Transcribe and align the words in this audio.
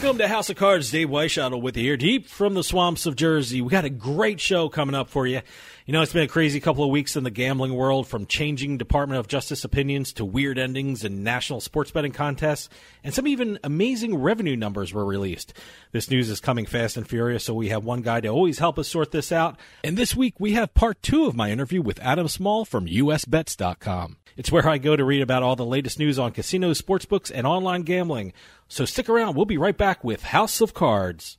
Welcome 0.00 0.16
to 0.16 0.28
House 0.28 0.48
of 0.48 0.56
Cards. 0.56 0.90
Dave 0.90 1.10
Weishuttle 1.10 1.60
with 1.60 1.76
you 1.76 1.82
here, 1.82 1.98
deep 1.98 2.26
from 2.26 2.54
the 2.54 2.64
swamps 2.64 3.04
of 3.04 3.16
Jersey. 3.16 3.60
We 3.60 3.68
got 3.68 3.84
a 3.84 3.90
great 3.90 4.40
show 4.40 4.70
coming 4.70 4.94
up 4.94 5.10
for 5.10 5.26
you. 5.26 5.42
You 5.90 5.92
know, 5.92 6.02
it's 6.02 6.12
been 6.12 6.22
a 6.22 6.28
crazy 6.28 6.60
couple 6.60 6.84
of 6.84 6.90
weeks 6.90 7.16
in 7.16 7.24
the 7.24 7.32
gambling 7.32 7.74
world, 7.74 8.06
from 8.06 8.26
changing 8.26 8.78
Department 8.78 9.18
of 9.18 9.26
Justice 9.26 9.64
opinions 9.64 10.12
to 10.12 10.24
weird 10.24 10.56
endings 10.56 11.02
in 11.02 11.24
national 11.24 11.60
sports 11.60 11.90
betting 11.90 12.12
contests, 12.12 12.68
and 13.02 13.12
some 13.12 13.26
even 13.26 13.58
amazing 13.64 14.14
revenue 14.14 14.54
numbers 14.54 14.94
were 14.94 15.04
released. 15.04 15.52
This 15.90 16.08
news 16.08 16.30
is 16.30 16.38
coming 16.38 16.64
fast 16.64 16.96
and 16.96 17.08
furious, 17.08 17.42
so 17.42 17.54
we 17.54 17.70
have 17.70 17.84
one 17.84 18.02
guy 18.02 18.20
to 18.20 18.28
always 18.28 18.60
help 18.60 18.78
us 18.78 18.86
sort 18.86 19.10
this 19.10 19.32
out. 19.32 19.58
And 19.82 19.96
this 19.96 20.14
week 20.14 20.38
we 20.38 20.52
have 20.52 20.74
part 20.74 21.02
two 21.02 21.26
of 21.26 21.34
my 21.34 21.50
interview 21.50 21.82
with 21.82 21.98
Adam 21.98 22.28
Small 22.28 22.64
from 22.64 22.86
USBets.com. 22.86 24.16
It's 24.36 24.52
where 24.52 24.68
I 24.68 24.78
go 24.78 24.94
to 24.94 25.04
read 25.04 25.22
about 25.22 25.42
all 25.42 25.56
the 25.56 25.66
latest 25.66 25.98
news 25.98 26.20
on 26.20 26.30
casinos, 26.30 26.80
sportsbooks, 26.80 27.32
and 27.34 27.48
online 27.48 27.82
gambling. 27.82 28.32
So 28.68 28.84
stick 28.84 29.08
around. 29.08 29.34
We'll 29.34 29.44
be 29.44 29.58
right 29.58 29.76
back 29.76 30.04
with 30.04 30.22
House 30.22 30.60
of 30.60 30.72
Cards. 30.72 31.38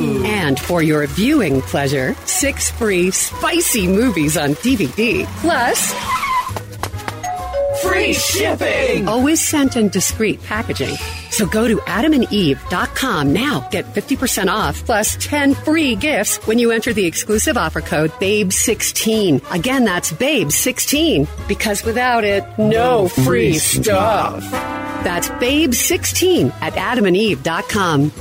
And 0.25 0.59
for 0.59 0.81
your 0.81 1.05
viewing 1.07 1.61
pleasure, 1.61 2.15
six 2.25 2.71
free 2.71 3.11
spicy 3.11 3.87
movies 3.87 4.37
on 4.37 4.51
DVD. 4.55 5.25
Plus, 5.41 5.93
free 7.81 8.13
shipping! 8.13 9.07
Always 9.07 9.45
sent 9.45 9.75
in 9.75 9.89
discreet 9.89 10.41
packaging. 10.43 10.95
So 11.31 11.45
go 11.45 11.67
to 11.67 11.77
adamandeve.com 11.77 13.31
now. 13.33 13.67
Get 13.71 13.85
50% 13.85 14.47
off 14.47 14.85
plus 14.85 15.15
10 15.25 15.55
free 15.55 15.95
gifts 15.95 16.37
when 16.45 16.59
you 16.59 16.71
enter 16.71 16.93
the 16.93 17.05
exclusive 17.05 17.57
offer 17.57 17.81
code 17.81 18.11
BABE16. 18.13 19.51
Again, 19.51 19.85
that's 19.85 20.11
BABE16. 20.11 21.47
Because 21.47 21.85
without 21.85 22.23
it, 22.23 22.43
no 22.57 23.07
free 23.07 23.53
stuff. 23.57 24.41
That's 25.03 25.29
BABE16 25.29 26.51
at 26.61 26.73
adamandeve.com. 26.73 28.11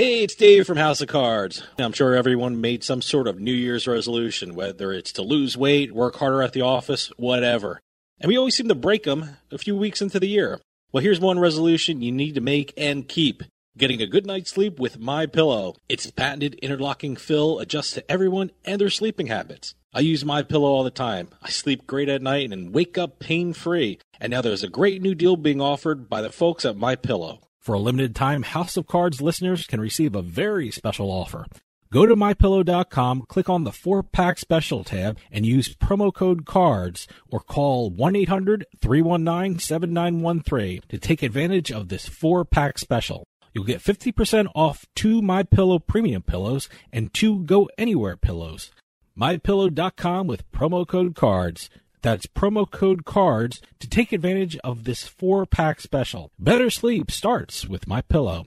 Hey, 0.00 0.22
it's 0.22 0.34
Dave 0.34 0.66
from 0.66 0.78
House 0.78 1.02
of 1.02 1.08
Cards. 1.08 1.62
I'm 1.78 1.92
sure 1.92 2.14
everyone 2.14 2.58
made 2.58 2.82
some 2.82 3.02
sort 3.02 3.28
of 3.28 3.38
New 3.38 3.52
Year's 3.52 3.86
resolution, 3.86 4.54
whether 4.54 4.94
it's 4.94 5.12
to 5.12 5.20
lose 5.20 5.58
weight, 5.58 5.92
work 5.94 6.16
harder 6.16 6.42
at 6.42 6.54
the 6.54 6.62
office, 6.62 7.12
whatever. 7.18 7.82
And 8.18 8.30
we 8.30 8.38
always 8.38 8.56
seem 8.56 8.68
to 8.68 8.74
break 8.74 9.02
them 9.02 9.36
a 9.50 9.58
few 9.58 9.76
weeks 9.76 10.00
into 10.00 10.18
the 10.18 10.26
year. 10.26 10.58
Well, 10.90 11.02
here's 11.02 11.20
one 11.20 11.38
resolution 11.38 12.00
you 12.00 12.12
need 12.12 12.34
to 12.36 12.40
make 12.40 12.72
and 12.78 13.06
keep. 13.06 13.42
Getting 13.76 14.00
a 14.00 14.06
good 14.06 14.24
night's 14.24 14.50
sleep 14.50 14.80
with 14.80 14.98
My 14.98 15.26
Pillow. 15.26 15.76
Its 15.86 16.10
patented 16.10 16.54
interlocking 16.62 17.14
fill 17.14 17.58
adjusts 17.58 17.92
to 17.92 18.10
everyone 18.10 18.52
and 18.64 18.80
their 18.80 18.88
sleeping 18.88 19.26
habits. 19.26 19.74
I 19.92 20.00
use 20.00 20.24
My 20.24 20.42
Pillow 20.42 20.70
all 20.70 20.82
the 20.82 20.90
time. 20.90 21.28
I 21.42 21.50
sleep 21.50 21.86
great 21.86 22.08
at 22.08 22.22
night 22.22 22.50
and 22.50 22.72
wake 22.72 22.96
up 22.96 23.18
pain-free. 23.18 23.98
And 24.18 24.30
now 24.30 24.40
there's 24.40 24.64
a 24.64 24.68
great 24.68 25.02
new 25.02 25.14
deal 25.14 25.36
being 25.36 25.60
offered 25.60 26.08
by 26.08 26.22
the 26.22 26.30
folks 26.30 26.64
at 26.64 26.74
My 26.74 26.96
Pillow. 26.96 27.40
For 27.60 27.74
a 27.74 27.78
limited 27.78 28.16
time, 28.16 28.42
House 28.42 28.78
of 28.78 28.86
Cards 28.86 29.20
listeners 29.20 29.66
can 29.66 29.82
receive 29.82 30.14
a 30.14 30.22
very 30.22 30.70
special 30.70 31.10
offer. 31.10 31.44
Go 31.92 32.06
to 32.06 32.16
mypillow.com, 32.16 33.26
click 33.28 33.50
on 33.50 33.64
the 33.64 33.70
4-pack 33.70 34.38
special 34.38 34.82
tab, 34.82 35.18
and 35.30 35.44
use 35.44 35.74
promo 35.74 36.14
code 36.14 36.46
CARDS 36.46 37.06
or 37.28 37.40
call 37.40 37.90
1-800-319-7913 37.90 40.88
to 40.88 40.98
take 40.98 41.22
advantage 41.22 41.70
of 41.70 41.88
this 41.88 42.08
4-pack 42.08 42.78
special. 42.78 43.24
You'll 43.52 43.64
get 43.64 43.82
50% 43.82 44.46
off 44.54 44.86
two 44.94 45.20
My 45.20 45.42
Pillow 45.42 45.78
premium 45.78 46.22
pillows 46.22 46.70
and 46.90 47.12
two 47.12 47.40
Go 47.40 47.68
Anywhere 47.76 48.16
pillows. 48.16 48.70
mypillow.com 49.18 50.26
with 50.26 50.50
promo 50.50 50.88
code 50.88 51.14
CARDS. 51.14 51.68
That's 52.02 52.26
promo 52.26 52.70
code 52.70 53.04
CARDS 53.04 53.60
to 53.78 53.88
take 53.88 54.12
advantage 54.12 54.56
of 54.64 54.84
this 54.84 55.08
4-pack 55.08 55.80
special. 55.80 56.30
Better 56.38 56.70
sleep 56.70 57.10
starts 57.10 57.66
with 57.66 57.86
My 57.86 58.00
Pillow. 58.02 58.46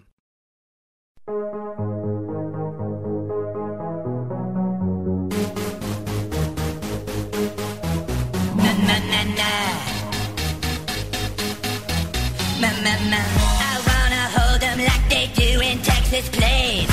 I 12.66 13.80
wanna 13.88 14.26
hold 14.36 14.64
'em 14.64 14.80
like 14.80 15.10
they 15.10 15.28
do 15.36 15.60
in 15.62 15.80
Texas, 15.80 16.28
please. 16.30 16.90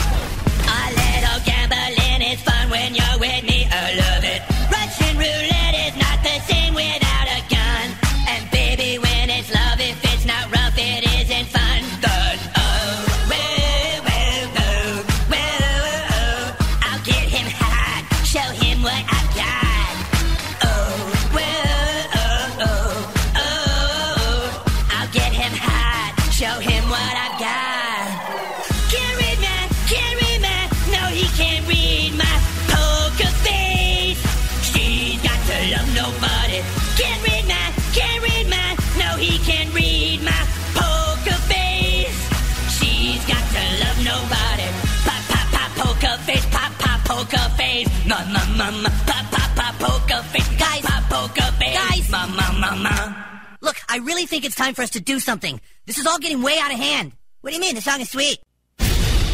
A 0.67 0.91
little 1.01 1.41
gambling 1.45 2.23
is 2.23 2.41
fun 2.43 2.71
when 2.71 2.95
you're 2.95 3.19
with 3.19 3.43
me. 3.45 3.67
I 3.71 3.95
love 3.95 4.25
it. 4.25 4.40
I 53.93 53.97
really 53.99 54.25
think 54.25 54.45
it's 54.45 54.55
time 54.55 54.75
for 54.75 54.83
us 54.83 54.91
to 54.91 55.01
do 55.01 55.19
something. 55.19 55.61
This 55.87 55.99
is 55.99 56.07
all 56.07 56.21
getting 56.21 56.43
way 56.43 56.57
out 56.61 56.73
of 56.73 56.79
hand. 56.79 57.11
What 57.41 57.51
do 57.51 57.57
you 57.57 57.61
mean? 57.61 57.75
The 57.75 57.81
song 57.81 58.01
is 58.01 58.09
sweet. 58.09 58.39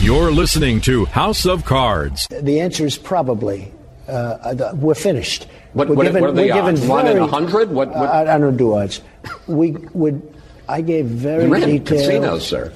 You're 0.00 0.32
listening 0.32 0.81
to 0.82 1.05
House 1.05 1.44
of 1.44 1.67
Cards. 1.67 2.26
The 2.31 2.61
answer 2.61 2.87
is 2.87 2.97
probably. 2.97 3.70
Uh, 4.08 4.73
we're 4.76 4.94
finished. 4.94 5.47
What- 5.75 5.88
we're 5.91 5.97
what- 5.97 6.06
given, 6.06 6.20
what 6.23 6.31
are 6.31 6.32
the 6.32 6.47
we're 6.47 6.62
odds? 6.62 6.81
One 6.87 7.06
in 7.06 7.19
a 7.19 7.26
100? 7.26 7.70
What- 7.70 7.88
what- 7.91 8.08
I, 8.08 8.35
I 8.35 8.38
don't 8.38 8.56
do 8.56 8.73
odds. 8.75 9.03
We 9.47 9.73
would. 9.93 10.23
I 10.70 10.81
gave 10.81 11.05
very 11.05 11.44
You 11.44 11.52
ran 11.52 11.69
detailed. 11.69 12.00
casinos, 12.00 12.47
sir. 12.47 12.73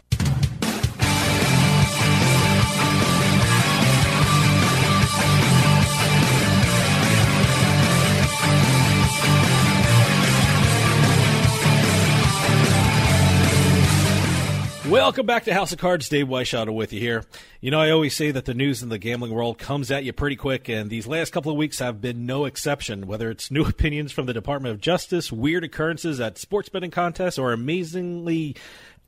Welcome 15.11 15.27
back 15.27 15.43
to 15.47 15.55
House 15.55 15.73
of 15.73 15.79
Cards. 15.81 16.09
Dave 16.09 16.29
Weishuttle 16.29 16.73
with 16.73 16.93
you 16.93 17.01
here. 17.01 17.25
You 17.61 17.73
know, 17.73 17.81
I 17.81 17.91
always 17.91 18.15
say 18.15 18.31
that 18.31 18.45
the 18.45 18.55
news 18.55 18.81
in 18.81 18.91
the 18.91 18.97
gambling 18.97 19.33
world 19.33 19.59
comes 19.59 19.91
at 19.91 20.05
you 20.05 20.13
pretty 20.13 20.37
quick, 20.37 20.69
and 20.69 20.89
these 20.89 21.05
last 21.05 21.33
couple 21.33 21.51
of 21.51 21.59
weeks 21.59 21.81
have 21.81 22.01
been 22.01 22.27
no 22.27 22.45
exception. 22.45 23.09
Whether 23.09 23.29
it's 23.29 23.51
new 23.51 23.65
opinions 23.67 24.13
from 24.13 24.27
the 24.27 24.33
Department 24.33 24.73
of 24.73 24.81
Justice, 24.81 25.33
weird 25.33 25.65
occurrences 25.65 26.21
at 26.21 26.39
sports 26.39 26.69
betting 26.69 26.93
contests, 26.93 27.39
or 27.41 27.53
amazingly 27.53 28.55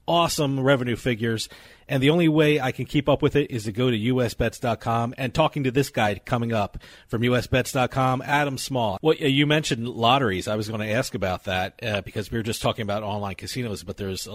awesome 0.06 0.60
revenue 0.60 0.96
figures. 0.96 1.49
And 1.88 2.02
the 2.02 2.10
only 2.10 2.28
way 2.28 2.58
I 2.60 2.72
can 2.72 2.87
keep 2.87 3.08
up 3.08 3.20
with 3.20 3.37
it 3.37 3.50
is 3.50 3.64
to 3.64 3.72
go 3.72 3.90
to 3.90 3.96
usbets.com 3.99 5.14
and 5.19 5.34
talking 5.34 5.64
to 5.64 5.70
this 5.70 5.90
guy 5.90 6.14
coming 6.25 6.52
up 6.52 6.78
from 7.08 7.22
usbets.com, 7.22 8.22
Adam 8.25 8.56
Small. 8.56 8.99
Well, 9.02 9.14
you 9.14 9.46
mentioned 9.46 9.87
lotteries. 9.88 10.49
I 10.49 10.56
was 10.56 10.69
going 10.69 10.81
to 10.81 10.90
ask 10.90 11.14
about 11.14 11.44
that 11.44 11.78
uh, 11.82 12.00
because 12.00 12.31
we 12.31 12.38
were 12.38 12.44
just 12.44 12.62
talking 12.62 12.82
about 12.82 13.02
online 13.02 13.34
casinos, 13.34 13.82
but 13.82 13.96
there's 13.99 14.26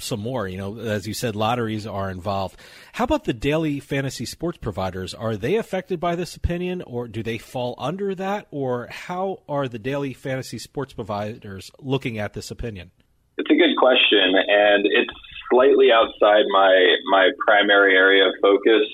some 0.00 0.20
more. 0.20 0.48
You 0.48 0.56
know, 0.56 0.78
as 0.78 1.06
you 1.06 1.14
said, 1.14 1.36
lotteries 1.36 1.86
are 1.86 2.10
involved. 2.10 2.58
How 2.94 3.04
about 3.04 3.24
the 3.24 3.34
daily 3.34 3.78
fantasy 3.78 4.26
sports 4.26 4.58
providers? 4.58 5.14
Are 5.14 5.36
they 5.36 5.56
affected 5.56 6.00
by 6.00 6.16
this 6.16 6.34
opinion 6.34 6.82
or 6.82 7.06
do 7.08 7.22
they 7.22 7.38
fall 7.38 7.76
under 7.78 8.14
that? 8.16 8.48
Or 8.50 8.88
how 8.90 9.42
are 9.48 9.68
the 9.68 9.78
daily 9.78 10.12
fantasy 10.12 10.58
sports 10.58 10.92
providers 10.92 11.70
looking 11.78 12.18
at 12.18 12.32
this 12.32 12.50
opinion? 12.50 12.90
It's 13.38 13.50
a 13.50 13.54
good 13.54 13.76
question, 13.76 14.34
and 14.34 14.86
it's 14.86 15.12
slightly 15.50 15.92
outside 15.92 16.44
my 16.52 16.96
my 17.10 17.30
primary 17.46 17.96
area 17.96 18.28
of 18.28 18.34
focus. 18.40 18.86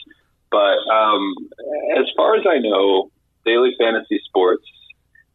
But 0.50 0.78
um, 0.92 1.34
as 1.96 2.06
far 2.16 2.36
as 2.36 2.44
I 2.46 2.58
know, 2.58 3.10
daily 3.44 3.74
fantasy 3.78 4.20
sports 4.26 4.64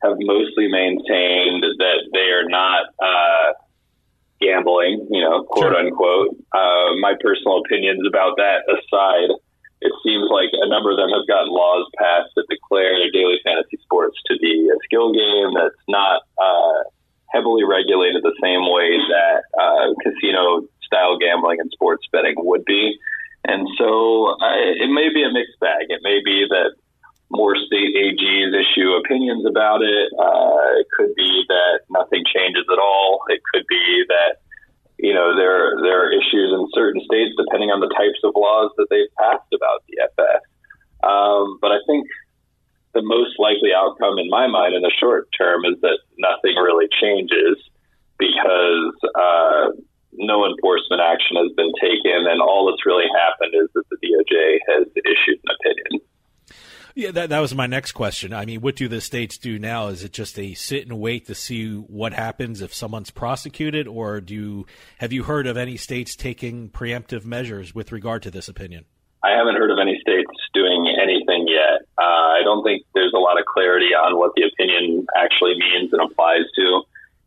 have 0.03 0.15
mostly 0.19 0.67
maintained 0.67 1.63
that 1.63 1.99
they 2.13 2.29
are 2.29 2.47
not 2.47 2.85
uh, 3.01 3.53
gambling, 4.39 5.07
you 5.09 5.21
know, 5.21 5.43
quote 5.43 5.73
unquote. 5.73 6.35
Uh, 6.53 6.93
my 7.01 7.13
personal 7.19 7.61
opinions 7.65 8.05
about 8.07 8.37
that 8.37 8.61
aside, 8.69 9.33
it 9.81 9.91
seems 10.03 10.29
like 10.29 10.49
a 10.53 10.69
number 10.69 10.91
of 10.91 10.97
them 10.97 11.09
have 11.09 11.27
gotten 11.27 11.49
laws 11.49 11.89
passed 11.97 12.29
that 12.35 12.45
declare 12.49 12.93
daily 13.11 13.39
fantasy 13.43 13.77
sports 13.81 14.17
to 14.27 14.37
be 14.39 14.69
a 14.69 14.77
skill 14.85 15.11
game 15.13 15.53
that's 15.55 15.81
not. 15.87 16.21
Uh, 16.37 16.83
heavily 17.33 17.63
regulated 17.63 18.23
the 18.23 18.35
same 18.41 18.63
way 18.67 18.97
that 18.97 19.43
uh, 19.59 19.93
casino 20.03 20.67
style 20.83 21.17
gambling 21.17 21.59
and 21.59 21.69
sports 21.71 22.07
betting 22.11 22.35
would 22.37 22.63
be. 22.65 22.97
And 23.47 23.67
so 23.77 24.35
it 24.39 24.91
may 24.91 25.07
be 25.13 25.23
a 25.23 25.31
mixed 25.31 25.59
bag. 25.59 25.87
It 25.89 26.01
may 26.03 26.19
be 26.23 26.47
that 26.49 26.75
more 27.29 27.55
state 27.55 27.95
AGs 27.95 28.51
issue 28.55 28.91
opinions 29.03 29.45
about 29.45 29.81
it. 29.83 30.07
Uh, 30.15 30.79
it 30.79 30.87
could 30.95 31.13
be 31.15 31.43
that 31.47 31.79
nothing 31.89 32.23
changes 32.27 32.63
at 32.71 32.79
all. 32.79 33.23
It 33.27 33.41
could 33.53 33.65
be 33.67 34.03
that 34.07 34.39
you 34.97 35.13
know 35.13 35.35
there 35.35 35.75
there 35.83 36.07
are 36.07 36.11
issues 36.11 36.51
in 36.51 36.67
certain 36.73 37.01
states 37.03 37.35
depending 37.37 37.69
on 37.69 37.79
the 37.79 37.91
types 37.91 38.19
of 38.23 38.31
laws 38.35 38.71
that 38.77 38.87
they've 38.89 39.11
passed 39.19 39.51
about 39.53 39.83
DFS. 39.91 40.43
Um, 41.07 41.59
but 41.61 41.71
I 41.71 41.79
think 41.85 42.07
the 42.93 43.01
most 43.01 43.39
likely 43.39 43.71
outcome 43.75 44.17
in 44.17 44.29
my 44.29 44.47
mind 44.47 44.75
in 44.75 44.81
the 44.81 44.91
short 44.99 45.29
term 45.37 45.65
is 45.65 45.79
that 45.81 45.99
nothing 46.17 46.55
really 46.55 46.87
changes 47.01 47.57
because 48.17 48.95
uh, 49.15 49.69
no 50.13 50.45
enforcement 50.45 51.01
action 51.01 51.37
has 51.37 51.51
been 51.55 51.71
taken, 51.79 52.25
and 52.25 52.41
all 52.41 52.69
that's 52.69 52.85
really 52.85 53.07
happened 53.13 53.53
is 53.53 53.69
that 53.75 53.83
the 53.89 53.97
DOJ 54.01 54.57
has 54.67 54.87
issued 54.95 55.39
an 55.45 55.55
opinion. 55.59 56.01
Yeah, 56.95 57.11
that, 57.11 57.29
that 57.29 57.39
was 57.41 57.53
my 57.53 57.67
next 57.67 57.91
question. 57.91 58.33
I 58.33 58.45
mean, 58.45 58.61
what 58.61 58.75
do 58.75 58.87
the 58.87 59.01
states 59.01 59.37
do 59.37 59.59
now? 59.59 59.89
Is 59.89 60.03
it 60.03 60.11
just 60.11 60.39
a 60.39 60.55
sit 60.55 60.87
and 60.87 60.99
wait 60.99 61.27
to 61.27 61.35
see 61.35 61.75
what 61.75 62.11
happens 62.11 62.59
if 62.59 62.73
someone's 62.73 63.11
prosecuted, 63.11 63.87
or 63.87 64.19
do 64.19 64.33
you, 64.33 64.65
have 64.97 65.13
you 65.13 65.21
heard 65.21 65.45
of 65.45 65.57
any 65.57 65.77
states 65.77 66.15
taking 66.15 66.71
preemptive 66.71 67.23
measures 67.23 67.75
with 67.75 67.91
regard 67.91 68.23
to 68.23 68.31
this 68.31 68.47
opinion? 68.47 68.85
I 69.23 69.29
haven't 69.37 69.57
heard 69.57 69.69
of 69.69 69.77
any 69.79 69.99
states 70.01 70.31
anything 70.99 71.47
yet. 71.47 71.85
Uh, 71.97 72.37
I 72.37 72.41
don't 72.43 72.63
think 72.63 72.83
there's 72.93 73.13
a 73.13 73.19
lot 73.19 73.39
of 73.39 73.45
clarity 73.45 73.93
on 73.93 74.17
what 74.17 74.33
the 74.35 74.43
opinion 74.43 75.05
actually 75.15 75.55
means 75.57 75.93
and 75.93 76.01
applies 76.01 76.45
to, 76.55 76.81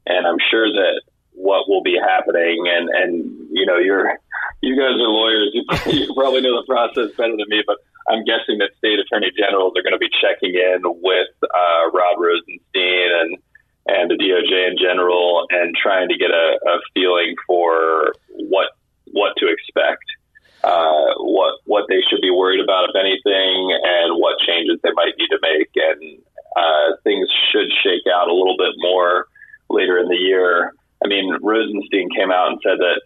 and 0.07 0.27
I'm 0.27 0.39
sure 0.51 0.69
that 0.69 1.03
what 1.33 1.69
will 1.69 1.83
be 1.83 1.97
happening, 1.97 2.67
and 2.69 2.89
and 2.91 3.49
you 3.51 3.67
know, 3.67 3.79
you're 3.79 4.19
you 4.61 4.77
guys 4.77 4.99
are 5.01 5.09
lawyers, 5.09 5.51
you, 5.55 5.65
you 5.87 6.15
probably 6.15 6.43
know 6.43 6.61
the 6.61 6.67
process 6.67 7.09
better 7.17 7.37
than 7.37 7.49
me, 7.49 7.63
but 7.67 7.79
I'm 8.09 8.25
guessing 8.25 8.59
that 8.59 8.77
state 8.79 8.99
attorney 8.99 9.33
generals 9.37 9.73
are 9.77 9.83
going 9.83 9.97
to 9.97 10.03
be 10.03 10.11
checking 10.21 10.55
in 10.55 10.83
with 10.85 11.33
uh, 11.43 11.83
Rod 11.93 12.17
Rosenstein 12.19 13.11
and 13.15 13.39
and 13.87 14.11
the 14.11 14.15
DOJ 14.15 14.69
in 14.71 14.77
general, 14.77 15.47
and 15.51 15.75
trying 15.75 16.09
to 16.09 16.17
get 16.17 16.31
a, 16.31 16.59
a 16.69 16.79
feeling 16.95 17.35
for 17.47 18.13
what 18.29 18.69
what 19.13 19.33
to 19.39 19.49
expect 19.49 20.05
uh, 20.65 21.15
what 21.19 21.61
what 21.65 21.85
they 21.89 22.01
should 22.09 22.21
be 22.21 22.31
worried 22.31 22.61
about, 22.61 22.89
if 22.89 22.97
anything, 22.97 23.57
and 23.83 24.21
what 24.21 24.39
changes 24.47 24.79
they 24.83 24.93
might 24.95 25.15
need 25.19 25.29
to 25.29 25.41
make. 25.43 25.71
And 25.77 26.21
uh, 26.57 26.97
things 27.05 27.29
should 27.53 27.71
shake 27.83 28.07
out 28.13 28.29
a 28.29 28.35
little 28.35 28.57
bit 28.59 28.75
more 28.79 29.27
later 29.69 29.99
in 29.99 30.09
the 30.09 30.17
year. 30.17 30.73
I 31.05 31.09
mean, 31.09 31.33
Rosenstein 31.41 32.09
came 32.15 32.31
out 32.31 32.53
and 32.53 32.61
said 32.63 32.79
that 32.79 33.01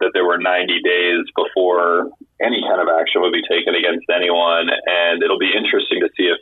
that 0.00 0.12
there 0.14 0.24
were 0.24 0.38
90 0.38 0.80
days 0.80 1.24
before 1.36 2.08
any 2.40 2.64
kind 2.64 2.80
of 2.80 2.88
action 2.88 3.20
would 3.20 3.36
be 3.36 3.44
taken 3.44 3.74
against 3.74 4.08
anyone, 4.08 4.70
and 4.70 5.22
it'll 5.22 5.38
be 5.38 5.52
interesting 5.52 6.00
to 6.00 6.08
see 6.16 6.28
if 6.30 6.38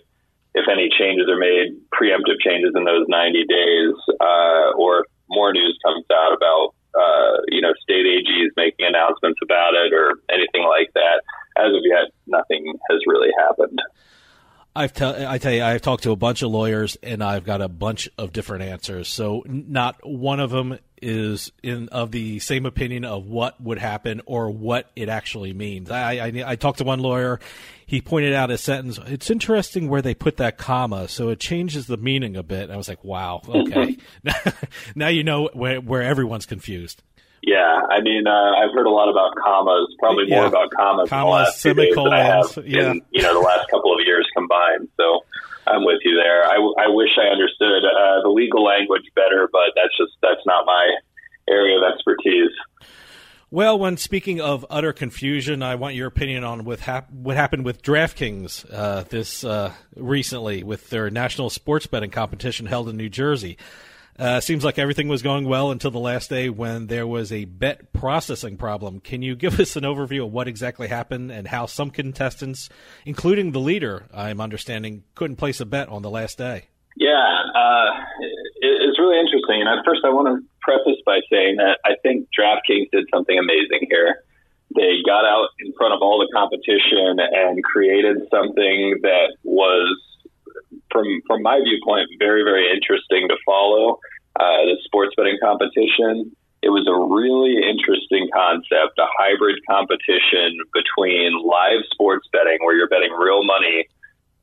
if 0.54 0.66
any 0.66 0.88
changes 0.98 1.28
are 1.28 1.38
made, 1.38 1.76
preemptive 1.94 2.40
changes 2.40 2.72
in 2.75 2.84
those 2.84 3.04
90 3.06 3.44
days, 3.46 3.94
uh, 4.18 4.72
or 4.76 5.04
more 5.28 5.52
news 5.52 5.78
comes 5.84 6.04
out 6.10 6.32
about 6.34 6.75
uh, 6.98 7.38
you 7.48 7.60
know, 7.60 7.72
state 7.82 8.06
AGs 8.06 8.50
making 8.56 8.86
announcements 8.86 9.38
about 9.42 9.74
it 9.74 9.92
or 9.92 10.18
anything 10.30 10.66
like 10.66 10.90
that. 10.94 11.22
As 11.56 11.70
of 11.70 11.82
yet, 11.84 12.10
nothing 12.26 12.74
has 12.90 13.00
really 13.06 13.30
happened. 13.38 13.80
I've 14.78 14.92
tell 14.92 15.26
I 15.26 15.38
tell 15.38 15.52
you, 15.52 15.64
I've 15.64 15.82
talked 15.82 16.04
to 16.04 16.12
a 16.12 16.16
bunch 16.16 16.42
of 16.42 16.50
lawyers, 16.50 16.97
and 17.02 17.23
I've 17.23 17.44
got 17.44 17.61
a 17.61 17.68
bunch 17.68 18.08
of 18.16 18.32
different 18.32 18.62
answers. 18.62 19.08
So 19.08 19.42
not 19.47 19.97
one 20.04 20.38
of 20.38 20.50
them 20.50 20.78
is 21.02 21.50
in 21.62 21.88
of 21.88 22.12
the 22.12 22.38
same 22.38 22.64
opinion 22.64 23.04
of 23.04 23.26
what 23.26 23.61
would 23.61 23.78
happen 23.78 24.20
or 24.25 24.50
what 24.50 24.90
it 24.94 25.08
actually 25.08 25.52
means. 25.52 25.90
I 25.90 26.26
I, 26.26 26.44
I 26.47 26.56
talked 26.56 26.78
to 26.78 26.85
one 26.85 27.00
lawyer. 27.00 27.40
He 27.87 28.00
pointed 28.00 28.35
out 28.35 28.52
a 28.52 28.58
sentence. 28.58 29.00
It's 29.06 29.30
interesting 29.30 29.88
where 29.88 30.02
they 30.02 30.14
put 30.14 30.37
that 30.37 30.58
comma, 30.58 31.08
so 31.08 31.30
it 31.30 31.40
changes 31.40 31.88
the 31.88 31.97
meaning 31.97 32.37
a 32.37 32.44
bit. 32.44 32.70
I 32.70 32.76
was 32.76 32.88
like, 32.88 33.02
wow, 33.02 33.42
okay. 33.49 33.97
now 34.94 35.08
you 35.08 35.25
know 35.25 35.50
where 35.54 35.80
where 35.80 36.02
everyone's 36.02 36.47
confused. 36.47 37.02
Yeah, 37.42 37.80
I 37.88 38.00
mean, 38.00 38.26
uh, 38.26 38.52
I've 38.59 38.75
heard 38.75 38.87
a 38.87 38.90
lot 38.90 39.09
about 39.09 39.35
commas, 39.37 39.95
probably 39.99 40.26
more 40.28 40.47
about 40.47 40.71
commas, 40.71 41.09
Commas, 41.09 41.47
last 41.47 41.62
few 41.62 41.75
days 41.75 41.95
than 41.95 42.12
I 42.12 42.23
have 42.23 42.47
semicolons, 42.47 42.75
yeah. 42.75 42.90
in 42.90 43.02
you 43.11 43.23
know 43.23 43.35
the 43.35 43.47
last 43.47 43.71
couple 43.71 43.95
of 43.95 44.00
years 44.04 44.26
combined. 44.35 44.88
So 44.97 45.25
I'm 45.66 45.85
with 45.85 46.00
you 46.04 46.16
there. 46.16 46.45
I, 46.45 46.54
w- 46.54 46.75
I 46.78 46.88
wish 46.88 47.11
I 47.16 47.28
understood 47.28 47.85
uh, 47.85 48.23
the 48.23 48.30
legal 48.30 48.64
language 48.64 49.04
better, 49.14 49.49
but 49.52 49.73
that's 49.76 49.97
just 49.97 50.12
that's 50.21 50.45
not 50.47 50.66
my 50.66 50.97
area 51.49 51.78
of 51.78 51.85
expertise. 51.92 52.50
Well, 53.50 53.78
when 53.78 53.97
speaking 53.97 54.42
of 54.42 54.66
utter 54.68 54.92
confusion, 54.92 55.62
I 55.62 55.76
want 55.76 55.95
your 55.95 56.07
opinion 56.07 56.45
on 56.45 56.64
with 56.64 56.80
hap- 56.80 57.11
what 57.11 57.37
happened 57.37 57.64
with 57.64 57.83
DraftKings 57.83 58.66
uh, 58.71 59.04
this 59.04 59.42
uh, 59.42 59.73
recently 59.97 60.62
with 60.62 60.90
their 60.90 61.09
national 61.09 61.49
sports 61.49 61.87
betting 61.87 62.11
competition 62.11 62.66
held 62.66 62.90
in 62.90 62.99
New 62.99 63.09
Jersey. 63.09 63.57
Uh, 64.18 64.40
seems 64.40 64.64
like 64.64 64.80
everything 64.80 65.06
was 65.06 65.22
going 65.22 65.44
well 65.44 65.70
until 65.70 65.92
the 65.92 65.98
last 65.98 66.28
day 66.28 66.48
when 66.48 66.88
there 66.88 67.06
was 67.06 67.30
a 67.30 67.44
bet 67.44 67.92
processing 67.92 68.56
problem. 68.56 68.98
Can 68.98 69.22
you 69.22 69.37
give 69.37 69.60
us 69.60 69.76
an 69.76 69.84
overview 69.84 70.26
of 70.26 70.32
what 70.32 70.48
exactly 70.48 70.88
happened 70.88 71.30
and 71.30 71.46
how 71.46 71.66
some 71.66 71.90
contestants, 71.90 72.68
including 73.04 73.52
the 73.52 73.60
leader, 73.60 74.06
I'm 74.12 74.40
understanding, 74.40 75.04
couldn't 75.14 75.37
place 75.37 75.60
a 75.60 75.66
bet 75.66 75.88
on 75.88 76.02
the 76.02 76.10
last 76.10 76.37
day? 76.37 76.64
Yeah, 76.96 77.14
uh, 77.14 77.90
it, 78.58 78.90
it's 78.90 78.98
really 78.98 79.20
interesting. 79.20 79.62
And 79.62 79.84
first, 79.87 80.02
I 80.04 80.10
want 80.10 80.26
to 80.26 80.44
preface 80.60 80.98
by 81.06 81.20
saying 81.30 81.56
that 81.58 81.78
I 81.84 81.94
think 82.02 82.26
DraftKings 82.37 82.90
did 82.90 83.06
something 83.14 83.38
amazing 83.38 83.87
here. 83.88 84.25
They 84.75 84.98
got 85.06 85.25
out 85.25 85.48
in 85.60 85.72
front 85.78 85.94
of 85.94 86.02
all 86.02 86.18
the 86.18 86.28
competition 86.34 87.22
and 87.22 87.62
created 87.62 88.18
something 88.30 88.98
that 89.02 89.37
was 89.44 89.96
from 90.90 91.06
from 91.26 91.42
my 91.42 91.60
viewpoint, 91.62 92.08
very 92.18 92.42
very 92.42 92.70
interesting 92.70 93.28
to 93.28 93.37
follow 93.44 93.98
uh, 94.38 94.62
the 94.64 94.76
sports 94.84 95.14
betting 95.16 95.38
competition. 95.42 96.34
It 96.60 96.70
was 96.70 96.87
a 96.90 96.98
really 96.98 97.54
interesting 97.62 98.26
concept, 98.34 98.98
a 98.98 99.06
hybrid 99.14 99.62
competition 99.70 100.58
between 100.75 101.38
live 101.38 101.87
sports 101.92 102.26
betting, 102.32 102.58
where 102.66 102.75
you're 102.75 102.90
betting 102.90 103.14
real 103.14 103.44
money, 103.46 103.87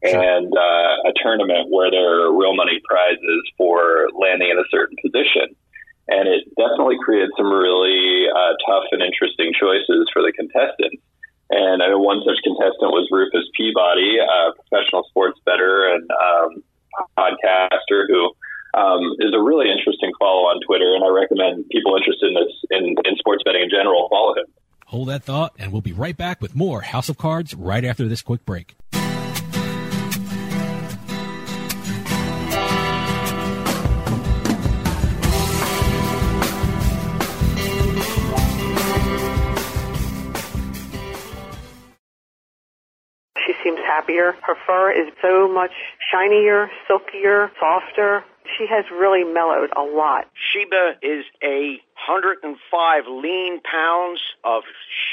and 0.01 0.47
uh, 0.47 1.09
a 1.09 1.13
tournament 1.21 1.67
where 1.69 1.91
there 1.91 2.27
are 2.27 2.31
real 2.31 2.55
money 2.55 2.79
prizes 2.87 3.43
for 3.57 4.07
landing 4.15 4.49
in 4.49 4.57
a 4.57 4.67
certain 4.71 4.95
position. 5.03 5.55
And 6.07 6.29
it 6.29 6.45
definitely 6.55 6.97
created 7.03 7.31
some 7.35 7.51
really 7.51 8.29
uh, 8.29 8.53
tough 8.69 8.85
and 8.91 9.01
interesting 9.01 9.51
choices 9.59 10.07
for 10.13 10.21
the 10.21 10.31
contestants. 10.31 11.01
And 11.49 11.83
I 11.83 11.87
know 11.89 11.99
one 11.99 12.21
such 12.25 12.41
contestant 12.43 12.89
was 12.89 13.07
Rufus 13.11 13.45
Peabody, 13.53 14.17
a 14.17 14.53
professional 14.65 15.03
sports 15.09 15.39
bettor 15.45 15.93
and 15.93 16.03
um, 16.09 16.63
podcaster 17.17 18.05
who 18.09 18.31
um, 18.73 19.15
is 19.19 19.33
a 19.33 19.41
really 19.41 19.71
interesting 19.71 20.11
follow 20.19 20.49
on 20.49 20.59
Twitter. 20.65 20.95
And 20.95 21.03
I 21.03 21.09
recommend 21.09 21.69
people 21.69 21.95
interested 21.95 22.27
in 22.27 22.35
this 22.35 22.53
in, 22.71 22.95
in 23.05 23.15
sports 23.17 23.43
betting 23.45 23.63
in 23.63 23.69
general 23.69 24.07
follow 24.09 24.35
him. 24.35 24.45
Hold 24.87 25.09
that 25.09 25.23
thought, 25.23 25.55
and 25.57 25.71
we'll 25.71 25.81
be 25.81 25.93
right 25.93 26.15
back 26.15 26.41
with 26.41 26.55
more 26.55 26.81
House 26.81 27.09
of 27.09 27.17
Cards 27.17 27.55
right 27.55 27.83
after 27.83 28.07
this 28.07 28.21
quick 28.21 28.45
break. 28.45 28.75
Seems 43.65 43.79
happier. 43.79 44.35
Her 44.43 44.55
fur 44.65 44.91
is 44.91 45.11
so 45.21 45.51
much 45.51 45.71
shinier, 46.11 46.69
silkier, 46.87 47.51
softer. 47.59 48.23
She 48.57 48.67
has 48.67 48.85
really 48.91 49.23
mellowed 49.23 49.71
a 49.75 49.81
lot. 49.81 50.29
Sheba 50.37 50.93
is 51.01 51.25
a 51.43 51.81
105 52.07 53.03
lean 53.09 53.59
pounds 53.61 54.21
of 54.43 54.63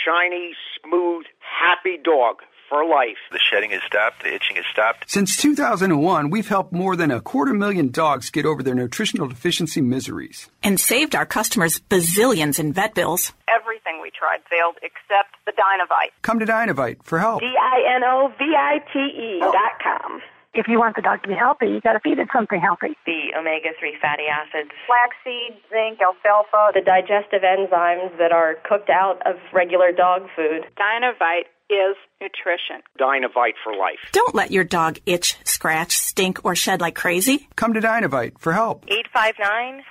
shiny, 0.04 0.52
smooth, 0.84 1.24
happy 1.40 1.96
dog 1.96 2.42
for 2.72 2.86
life. 2.86 3.18
The 3.30 3.38
shedding 3.38 3.70
has 3.72 3.82
stopped, 3.86 4.22
the 4.22 4.32
itching 4.32 4.56
has 4.56 4.64
stopped. 4.72 5.10
Since 5.10 5.36
2001, 5.36 6.30
we've 6.30 6.48
helped 6.48 6.72
more 6.72 6.96
than 6.96 7.10
a 7.10 7.20
quarter 7.20 7.52
million 7.52 7.90
dogs 7.90 8.30
get 8.30 8.46
over 8.46 8.62
their 8.62 8.74
nutritional 8.74 9.28
deficiency 9.28 9.82
miseries. 9.82 10.48
And 10.62 10.80
saved 10.80 11.14
our 11.14 11.26
customers 11.26 11.80
bazillions 11.90 12.58
in 12.58 12.72
vet 12.72 12.94
bills. 12.94 13.34
Everything 13.46 14.00
we 14.00 14.10
tried 14.10 14.40
failed 14.48 14.76
except 14.80 15.36
the 15.44 15.52
Dinovite. 15.52 16.16
Come 16.22 16.38
to 16.38 16.46
Dinovite 16.46 17.04
for 17.04 17.18
help. 17.18 17.40
D-I-N-O-V-I-T-E 17.40 19.40
oh. 19.42 19.52
dot 19.52 19.76
com. 19.82 20.22
If 20.54 20.68
you 20.68 20.78
want 20.78 20.96
the 20.96 21.02
dog 21.02 21.22
to 21.22 21.28
be 21.28 21.34
healthy, 21.34 21.68
you 21.68 21.80
got 21.80 21.94
to 21.94 22.00
feed 22.00 22.18
it 22.18 22.28
something 22.32 22.60
healthy. 22.60 22.96
The 23.04 23.32
omega-3 23.40 24.00
fatty 24.00 24.28
acids. 24.28 24.68
Flaxseed, 24.84 25.56
zinc, 25.72 26.00
alfalfa. 26.00 26.76
The 26.76 26.84
digestive 26.84 27.40
enzymes 27.40 28.16
that 28.16 28.32
are 28.32 28.56
cooked 28.68 28.88
out 28.88 29.20
of 29.24 29.36
regular 29.52 29.92
dog 29.92 30.28
food. 30.36 30.68
Dinovite 30.76 31.51
is 31.70 31.96
nutrition. 32.20 32.82
Dinovite 32.98 33.54
for 33.62 33.74
life. 33.74 33.98
Don't 34.12 34.34
let 34.34 34.50
your 34.50 34.64
dog 34.64 34.98
itch, 35.06 35.36
scratch, 35.44 35.96
stink, 35.98 36.44
or 36.44 36.54
shed 36.54 36.80
like 36.80 36.94
crazy. 36.94 37.48
Come 37.56 37.74
to 37.74 37.80
Dinovite 37.80 38.38
for 38.38 38.52
help. 38.52 38.86
859-428-1000. 38.86 39.82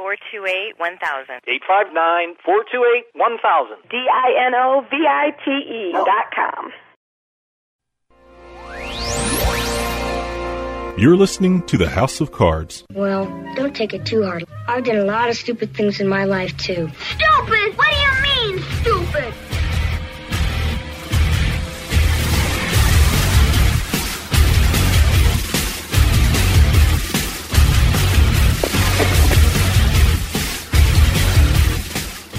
859-428-1000. 1.48 3.90
D-I-N-O-V-I-T-E 3.90 5.92
dot 5.94 6.32
com. 6.36 6.72
You're 10.98 11.16
listening 11.18 11.63
to 11.63 11.78
the 11.78 11.90
House 11.90 12.22
of 12.22 12.32
Cards. 12.32 12.84
Well, 12.94 13.25
don't 13.56 13.75
take 13.75 13.94
it 13.94 14.06
too 14.06 14.24
hard. 14.24 14.46
I've 14.68 14.84
done 14.84 14.98
a 14.98 15.06
lot 15.06 15.30
of 15.30 15.36
stupid 15.38 15.74
things 15.74 16.00
in 16.00 16.08
my 16.08 16.25
life, 16.25 16.56
too. 16.58 16.90
Stupid? 17.00 17.75
What 17.75 17.90
do 17.90 17.96
you 17.96 18.12
mean, 18.22 18.31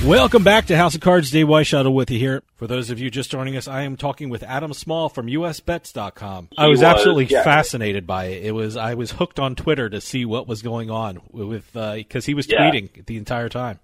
Welcome 0.07 0.43
back 0.43 0.67
to 0.67 0.77
House 0.77 0.97
of 0.97 1.01
Cards. 1.01 1.31
Dave 1.31 1.47
Weishuttle 1.47 1.95
with 1.95 2.11
you 2.11 2.19
here. 2.19 2.43
For 2.57 2.67
those 2.67 2.91
of 2.91 2.99
you 2.99 3.09
just 3.09 3.31
joining 3.31 3.57
us, 3.57 3.69
I 3.69 3.83
am 3.83 3.97
talking 3.97 4.31
with 4.31 4.43
Adam 4.43 4.75
Small 4.75 5.09
from 5.09 5.29
USBets.com. 5.29 6.49
I 6.59 6.67
was, 6.67 6.81
was, 6.81 6.83
absolutely 6.83 7.27
yeah. 7.27 7.45
fascinated 7.45 8.05
by 8.05 8.25
it. 8.25 8.47
It 8.47 8.51
was 8.51 8.77
I 8.77 8.95
was 8.95 9.13
hooked 9.13 9.39
on 9.39 9.55
Twitter 9.55 9.89
to 9.89 10.01
see 10.01 10.25
what 10.25 10.49
was 10.49 10.61
going 10.61 10.91
on 10.91 11.21
with 11.31 11.73
because 11.73 12.27
he 12.27 12.35
was 12.35 12.49
Yeah. 12.49 12.69
tweeting 12.69 13.07
the 13.07 13.17
entire 13.17 13.49
time. 13.49 13.79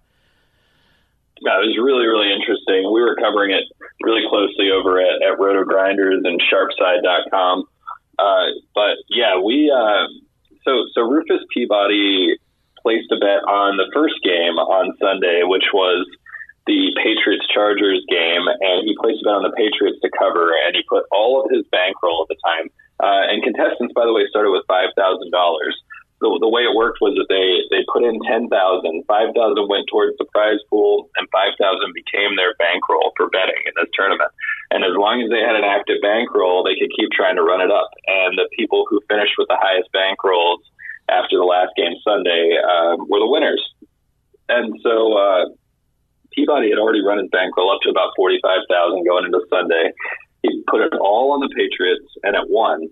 Yeah, 1.41 1.55
it 1.63 1.71
was 1.71 1.79
really, 1.81 2.07
really 2.07 2.35
interesting. 2.35 2.91
We 2.93 3.01
were 3.01 3.15
covering 3.15 3.53
it 3.53 3.63
really 4.03 4.23
closely 4.29 4.73
over 4.73 5.01
at, 5.01 5.23
at 5.23 5.39
RotoGrinders 5.39 6.27
and 6.27 6.43
Sharpside.com. 6.51 7.63
Uh, 8.19 8.47
but 8.75 8.97
yeah, 9.09 9.39
we 9.39 9.71
uh, 9.71 10.09
so 10.65 10.83
so 10.95 11.03
Rufus 11.03 11.43
Peabody 11.55 12.39
placed 12.83 13.11
a 13.13 13.19
bet 13.19 13.43
on 13.47 13.77
the 13.77 13.91
first 13.95 14.17
game 14.23 14.57
on 14.59 14.97
Sunday, 15.01 15.43
which 15.45 15.67
was 15.73 16.07
the 16.69 16.93
Patriots 17.01 17.49
Chargers 17.49 18.05
game, 18.13 18.45
and 18.45 18.85
he 18.85 18.93
placed 19.01 19.25
a 19.25 19.25
bet 19.25 19.41
on 19.41 19.47
the 19.49 19.57
Patriots 19.57 19.99
to 20.05 20.11
cover, 20.13 20.53
and 20.53 20.77
he 20.77 20.85
put 20.85 21.09
all 21.11 21.41
of 21.41 21.49
his 21.49 21.65
bankroll 21.73 22.27
at 22.27 22.29
the 22.29 22.41
time. 22.45 22.69
Uh, 23.01 23.31
and 23.31 23.43
contestants, 23.47 23.95
by 23.95 24.05
the 24.05 24.13
way, 24.13 24.27
started 24.29 24.51
with 24.51 24.67
five 24.69 24.91
thousand 24.99 25.31
dollars. 25.31 25.73
The, 26.19 26.27
the 26.43 26.51
way 26.51 26.67
it 26.67 26.75
worked 26.75 26.99
was 26.99 27.15
that 27.15 27.31
they 27.31 27.63
they 27.71 27.87
put 27.87 28.03
in 28.03 28.19
ten 28.27 28.51
thousand, 28.51 29.07
five 29.07 29.31
thousand 29.39 29.71
went 29.71 29.87
towards 29.87 30.19
the 30.19 30.27
prize 30.35 30.59
pool, 30.67 31.09
and 31.15 31.31
five 31.31 31.55
thousand 31.63 31.95
became 31.95 32.35
their 32.35 32.59
bankroll 32.59 33.15
for 33.15 33.31
betting 33.31 33.63
in 33.65 33.73
this 33.79 33.89
tournament. 33.95 34.29
And 34.75 34.83
as 34.83 34.99
long 34.99 35.23
as 35.23 35.31
they 35.31 35.41
had 35.41 35.57
an 35.57 35.65
active 35.65 36.03
bankroll, 36.03 36.67
they 36.67 36.75
could 36.75 36.91
keep 36.93 37.15
trying 37.15 37.39
to 37.39 37.47
run 37.47 37.63
it 37.63 37.71
up. 37.71 37.89
And 38.11 38.37
the 38.37 38.51
people 38.53 38.85
who 38.91 39.01
finished 39.09 39.39
with 39.39 39.49
the 39.49 39.57
highest 39.57 39.89
bankrolls 39.95 40.61
after 41.09 41.37
the 41.37 41.45
last 41.45 41.73
game 41.77 41.95
Sunday 42.05 42.57
uh, 42.57 42.97
were 43.09 43.21
the 43.21 43.31
winners. 43.31 43.63
And 44.49 44.73
so 44.83 45.13
uh, 45.13 45.45
Peabody 46.33 46.71
had 46.71 46.79
already 46.79 47.05
run 47.05 47.19
his 47.19 47.29
bankroll 47.31 47.71
up 47.73 47.81
to 47.83 47.91
about 47.91 48.13
forty 48.17 48.39
five 48.43 48.61
thousand 48.71 49.05
going 49.05 49.25
into 49.25 49.41
Sunday. 49.51 49.93
He 50.43 50.63
put 50.71 50.81
it 50.81 50.93
all 51.01 51.33
on 51.33 51.41
the 51.41 51.51
Patriots, 51.55 52.07
and 52.23 52.37
it 52.37 52.47
won. 52.49 52.89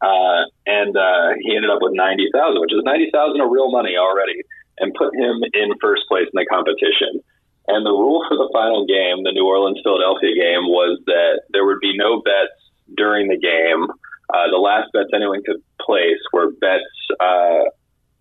Uh, 0.00 0.44
and 0.66 0.96
uh, 0.96 1.36
he 1.40 1.56
ended 1.56 1.70
up 1.70 1.78
with 1.80 1.92
ninety 1.94 2.28
thousand, 2.32 2.60
which 2.60 2.72
is 2.72 2.82
ninety 2.84 3.10
thousand 3.12 3.40
of 3.40 3.50
real 3.50 3.70
money 3.70 3.96
already, 3.96 4.40
and 4.78 4.92
put 4.94 5.14
him 5.14 5.42
in 5.54 5.72
first 5.80 6.02
place 6.08 6.26
in 6.32 6.36
the 6.36 6.46
competition. 6.46 7.20
And 7.68 7.84
the 7.84 7.90
rule 7.90 8.24
for 8.28 8.36
the 8.36 8.48
final 8.52 8.86
game, 8.86 9.24
the 9.24 9.32
New 9.32 9.46
Orleans 9.46 9.80
Philadelphia 9.82 10.34
game, 10.34 10.70
was 10.70 11.00
that 11.06 11.42
there 11.50 11.66
would 11.66 11.80
be 11.80 11.96
no 11.96 12.22
bets 12.22 12.54
during 12.96 13.26
the 13.28 13.38
game. 13.38 13.88
Uh, 14.32 14.50
the 14.50 14.58
last 14.58 14.92
bets 14.92 15.10
anyone 15.14 15.42
could 15.44 15.62
place 15.80 16.18
were 16.32 16.50
bets 16.60 16.82
uh, 17.20 17.64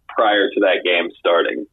prior 0.10 0.50
to 0.50 0.60
that 0.62 0.82
game 0.84 1.10
starting. 1.20 1.66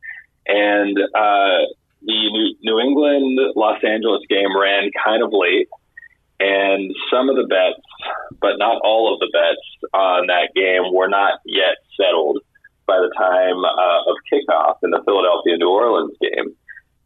And 0.46 0.98
uh, 0.98 1.58
the 2.02 2.54
New, 2.62 2.80
England 2.80 3.38
Los 3.54 3.82
Angeles 3.84 4.22
game 4.28 4.58
ran 4.58 4.90
kind 5.04 5.22
of 5.22 5.30
late, 5.32 5.68
and 6.40 6.92
some 7.12 7.28
of 7.28 7.36
the 7.36 7.46
bets, 7.46 7.80
but 8.40 8.58
not 8.58 8.80
all 8.82 9.14
of 9.14 9.20
the 9.20 9.30
bets 9.32 9.92
on 9.94 10.26
that 10.26 10.50
game, 10.54 10.92
were 10.92 11.08
not 11.08 11.38
yet 11.46 11.76
settled 11.96 12.38
by 12.86 12.98
the 12.98 13.12
time 13.16 13.64
uh, 13.64 14.10
of 14.10 14.16
kickoff 14.32 14.76
in 14.82 14.90
the 14.90 15.02
Philadelphia 15.04 15.56
New 15.56 15.70
Orleans 15.70 16.16
game. 16.20 16.56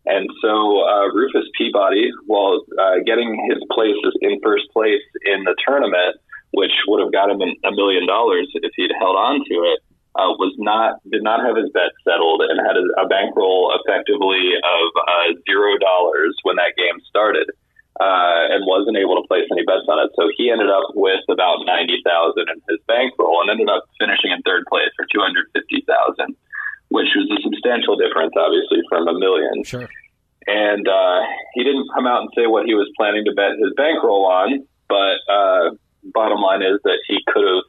And 0.06 0.30
so 0.40 0.86
uh, 0.86 1.08
Rufus 1.12 1.44
Peabody, 1.58 2.10
while 2.26 2.62
uh, 2.80 3.02
getting 3.04 3.36
his 3.50 3.58
places 3.72 4.16
in 4.22 4.40
first 4.42 4.64
place 4.72 5.02
in 5.26 5.42
the 5.42 5.54
tournament, 5.66 6.16
which 6.56 6.72
would 6.88 7.04
have 7.04 7.12
got 7.12 7.28
him 7.28 7.44
a 7.44 7.72
million 7.76 8.08
dollars 8.08 8.48
if 8.56 8.72
he'd 8.80 8.96
held 8.96 9.14
on 9.14 9.44
to 9.44 9.56
it, 9.68 9.78
uh, 10.16 10.32
was 10.40 10.56
not 10.56 10.96
did 11.12 11.20
not 11.20 11.44
have 11.44 11.60
his 11.60 11.68
bet 11.76 11.92
settled 12.00 12.40
and 12.48 12.56
had 12.64 12.80
a, 12.80 12.84
a 12.96 13.06
bankroll 13.06 13.76
effectively 13.76 14.56
of 14.56 14.86
uh, 14.96 15.28
zero 15.44 15.76
dollars 15.76 16.32
when 16.48 16.56
that 16.56 16.72
game 16.80 16.96
started, 17.04 17.44
uh, 18.00 18.48
and 18.48 18.64
wasn't 18.64 18.96
able 18.96 19.20
to 19.20 19.28
place 19.28 19.44
any 19.52 19.68
bets 19.68 19.84
on 19.92 20.00
it. 20.00 20.08
So 20.16 20.32
he 20.40 20.48
ended 20.48 20.72
up 20.72 20.96
with 20.96 21.20
about 21.28 21.68
ninety 21.68 22.00
thousand 22.00 22.48
in 22.48 22.58
his 22.72 22.80
bankroll 22.88 23.44
and 23.44 23.52
ended 23.52 23.68
up 23.68 23.84
finishing 24.00 24.32
in 24.32 24.40
third 24.48 24.64
place 24.72 24.88
for 24.96 25.04
two 25.12 25.20
hundred 25.20 25.52
fifty 25.52 25.84
thousand, 25.84 26.32
which 26.88 27.12
was 27.12 27.28
a 27.36 27.38
substantial 27.44 28.00
difference, 28.00 28.32
obviously, 28.32 28.80
from 28.88 29.04
a 29.04 29.12
million. 29.12 29.60
Sure. 29.60 29.84
And 30.48 30.88
uh, 30.88 31.20
he 31.52 31.68
didn't 31.68 31.92
come 31.92 32.06
out 32.08 32.24
and 32.24 32.30
say 32.32 32.46
what 32.48 32.64
he 32.64 32.72
was 32.72 32.88
planning 32.96 33.28
to 33.28 33.34
bet 33.36 33.60
his 33.60 33.76
bankroll 33.76 34.24
on, 34.24 34.64
but 34.88 35.18
uh, 35.28 35.76
bottom 36.12 36.40
line 36.40 36.62
is 36.62 36.78
that 36.84 36.98
he 37.08 37.18
could 37.26 37.44
have 37.44 37.64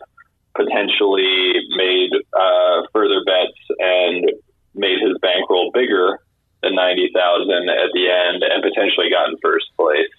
potentially 0.56 1.54
made 1.76 2.12
uh, 2.34 2.82
further 2.94 3.24
bets 3.26 3.60
and 3.80 4.32
made 4.74 5.00
his 5.00 5.18
bankroll 5.22 5.72
bigger 5.74 6.20
than 6.64 6.76
ninety 6.76 7.10
thousand 7.14 7.70
at 7.70 7.92
the 7.94 8.10
end, 8.10 8.44
and 8.44 8.64
potentially 8.64 9.10
gotten 9.10 9.36
first 9.42 9.68
place. 9.78 10.10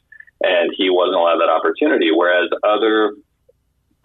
And 0.41 0.71
he 0.77 0.89
wasn't 0.89 1.17
allowed 1.17 1.39
that 1.43 1.51
opportunity, 1.51 2.11
whereas 2.15 2.49
other 2.63 3.15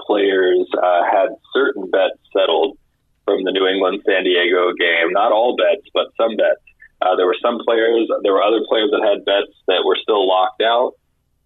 players 0.02 0.66
uh, 0.82 1.04
had 1.06 1.30
certain 1.54 1.90
bets 1.92 2.18
settled 2.36 2.78
from 3.26 3.44
the 3.44 3.52
New 3.52 3.68
England 3.68 4.02
San 4.06 4.24
Diego 4.24 4.74
game. 4.74 5.14
Not 5.14 5.32
all 5.32 5.56
bets, 5.56 5.88
but 5.94 6.08
some 6.18 6.36
bets. 6.36 6.60
Uh, 7.02 7.16
there 7.16 7.28
were 7.28 7.38
some 7.42 7.60
players, 7.64 8.10
there 8.24 8.34
were 8.34 8.42
other 8.42 8.62
players 8.68 8.90
that 8.92 9.04
had 9.04 9.26
bets 9.26 9.52
that 9.68 9.84
were 9.86 9.98
still 10.02 10.28
locked 10.28 10.62
out 10.62 10.94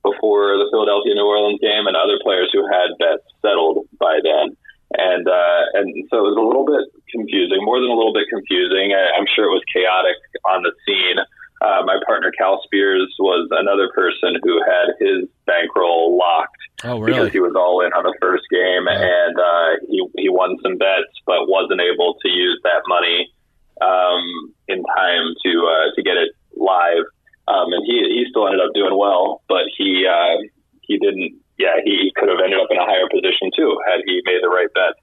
before 0.03 0.57
the 0.57 0.67
Philadelphia 0.71 1.15
New 1.15 1.25
Orleans 1.25 1.59
game, 1.61 1.87
and 1.87 1.95
other 1.95 2.19
players 2.21 2.49
who 2.53 2.65
had 2.67 2.93
bets 2.99 3.25
settled 3.41 3.85
by 3.99 4.19
then. 4.23 4.55
And 4.97 5.27
uh, 5.27 5.63
and 5.75 5.87
so 6.09 6.23
it 6.23 6.31
was 6.31 6.39
a 6.39 6.45
little 6.47 6.63
bit 6.63 6.87
confusing, 7.11 7.59
more 7.63 7.79
than 7.79 7.91
a 7.91 7.97
little 7.97 8.13
bit 8.13 8.27
confusing. 8.29 8.95
I, 8.95 9.19
I'm 9.19 9.27
sure 9.35 9.45
it 9.45 9.55
was 9.55 9.65
chaotic 9.71 10.15
on 10.47 10.63
the 10.63 10.71
scene. 10.87 11.19
Uh, 11.59 11.81
my 11.83 11.97
partner 12.05 12.31
Cal 12.37 12.61
Spears 12.63 13.09
was 13.19 13.49
another 13.51 13.89
person 13.91 14.37
who 14.43 14.61
had 14.63 14.93
his 15.01 15.27
bankroll 15.45 16.15
locked 16.15 16.57
Oh, 16.83 17.03
because 17.03 17.31
he 17.31 17.39
was 17.39 17.57
all 17.57 17.81
in 17.81 17.89
on 17.93 18.03
the 18.03 18.13
first 18.21 18.45
game, 18.53 18.85
and 18.85 19.33
uh, 19.33 19.81
he 19.89 19.97
he 20.21 20.29
won 20.29 20.57
some 20.61 20.77
bets, 20.77 21.09
but 21.25 21.49
wasn't 21.49 21.81
able 21.81 22.13
to 22.21 22.29
use 22.29 22.61
that 22.61 22.85
money 22.85 23.33
um, 23.81 24.53
in 24.67 24.83
time 24.93 25.33
to 25.41 25.51
uh, 25.65 25.89
to 25.95 26.03
get 26.03 26.17
it 26.17 26.29
live. 26.53 27.01
Um, 27.47 27.71
and 27.71 27.83
he 27.85 28.03
he 28.11 28.25
still 28.29 28.45
ended 28.45 28.61
up 28.61 28.75
doing 28.75 28.97
well, 28.97 29.41
but 29.47 29.63
he 29.77 30.05
uh, 30.05 30.37
he 30.81 30.97
didn't. 30.99 31.39
Yeah, 31.57 31.81
he 31.83 32.11
could 32.15 32.29
have 32.29 32.37
ended 32.43 32.59
up 32.59 32.69
in 32.69 32.77
a 32.77 32.85
higher 32.85 33.09
position 33.09 33.49
too 33.55 33.79
had 33.87 34.05
he 34.05 34.21
made 34.25 34.43
the 34.43 34.49
right 34.49 34.69
bet. 34.73 34.93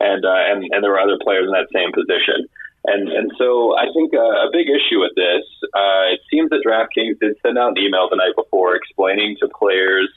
And 0.00 0.24
uh, 0.24 0.42
and 0.50 0.64
and 0.72 0.82
there 0.82 0.90
were 0.90 1.00
other 1.00 1.20
players 1.22 1.46
in 1.46 1.52
that 1.52 1.68
same 1.72 1.92
position. 1.92 2.48
And 2.84 3.08
and 3.12 3.30
so 3.36 3.76
I 3.76 3.92
think 3.92 4.14
uh, 4.14 4.48
a 4.48 4.50
big 4.50 4.66
issue 4.72 5.04
with 5.04 5.12
this, 5.14 5.44
uh, 5.76 6.16
it 6.16 6.20
seems 6.32 6.48
that 6.50 6.64
DraftKings 6.64 7.20
did 7.20 7.36
send 7.44 7.58
out 7.58 7.76
an 7.76 7.78
email 7.78 8.08
the 8.08 8.16
night 8.16 8.32
before 8.34 8.74
explaining 8.74 9.36
to 9.40 9.48
players 9.52 10.08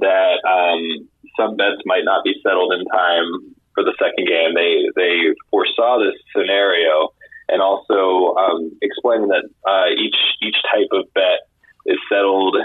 that 0.00 0.40
um, 0.48 1.06
some 1.36 1.56
bets 1.56 1.84
might 1.84 2.04
not 2.04 2.24
be 2.24 2.34
settled 2.42 2.72
in 2.72 2.84
time 2.88 3.54
for 3.74 3.84
the 3.84 3.94
second 4.00 4.26
game. 4.26 4.56
They 4.56 4.88
they 4.96 5.36
foresaw 5.50 6.00
this 6.00 6.16
scenario 6.34 7.12
and 7.48 7.62
also 7.62 8.34
um, 8.34 8.72
explaining 8.82 9.28
that 9.28 9.44
uh, 9.66 9.88
each 9.96 10.16
each 10.42 10.56
type 10.72 10.88
of 10.92 11.12
bet 11.14 11.46
is 11.86 11.98
settled 12.10 12.56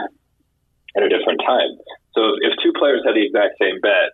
at 0.95 1.03
a 1.03 1.09
different 1.09 1.41
time. 1.45 1.69
So 2.13 2.35
if, 2.41 2.53
two 2.63 2.73
players 2.77 3.01
had 3.05 3.15
the 3.15 3.25
exact 3.25 3.55
same 3.61 3.79
bet, 3.79 4.11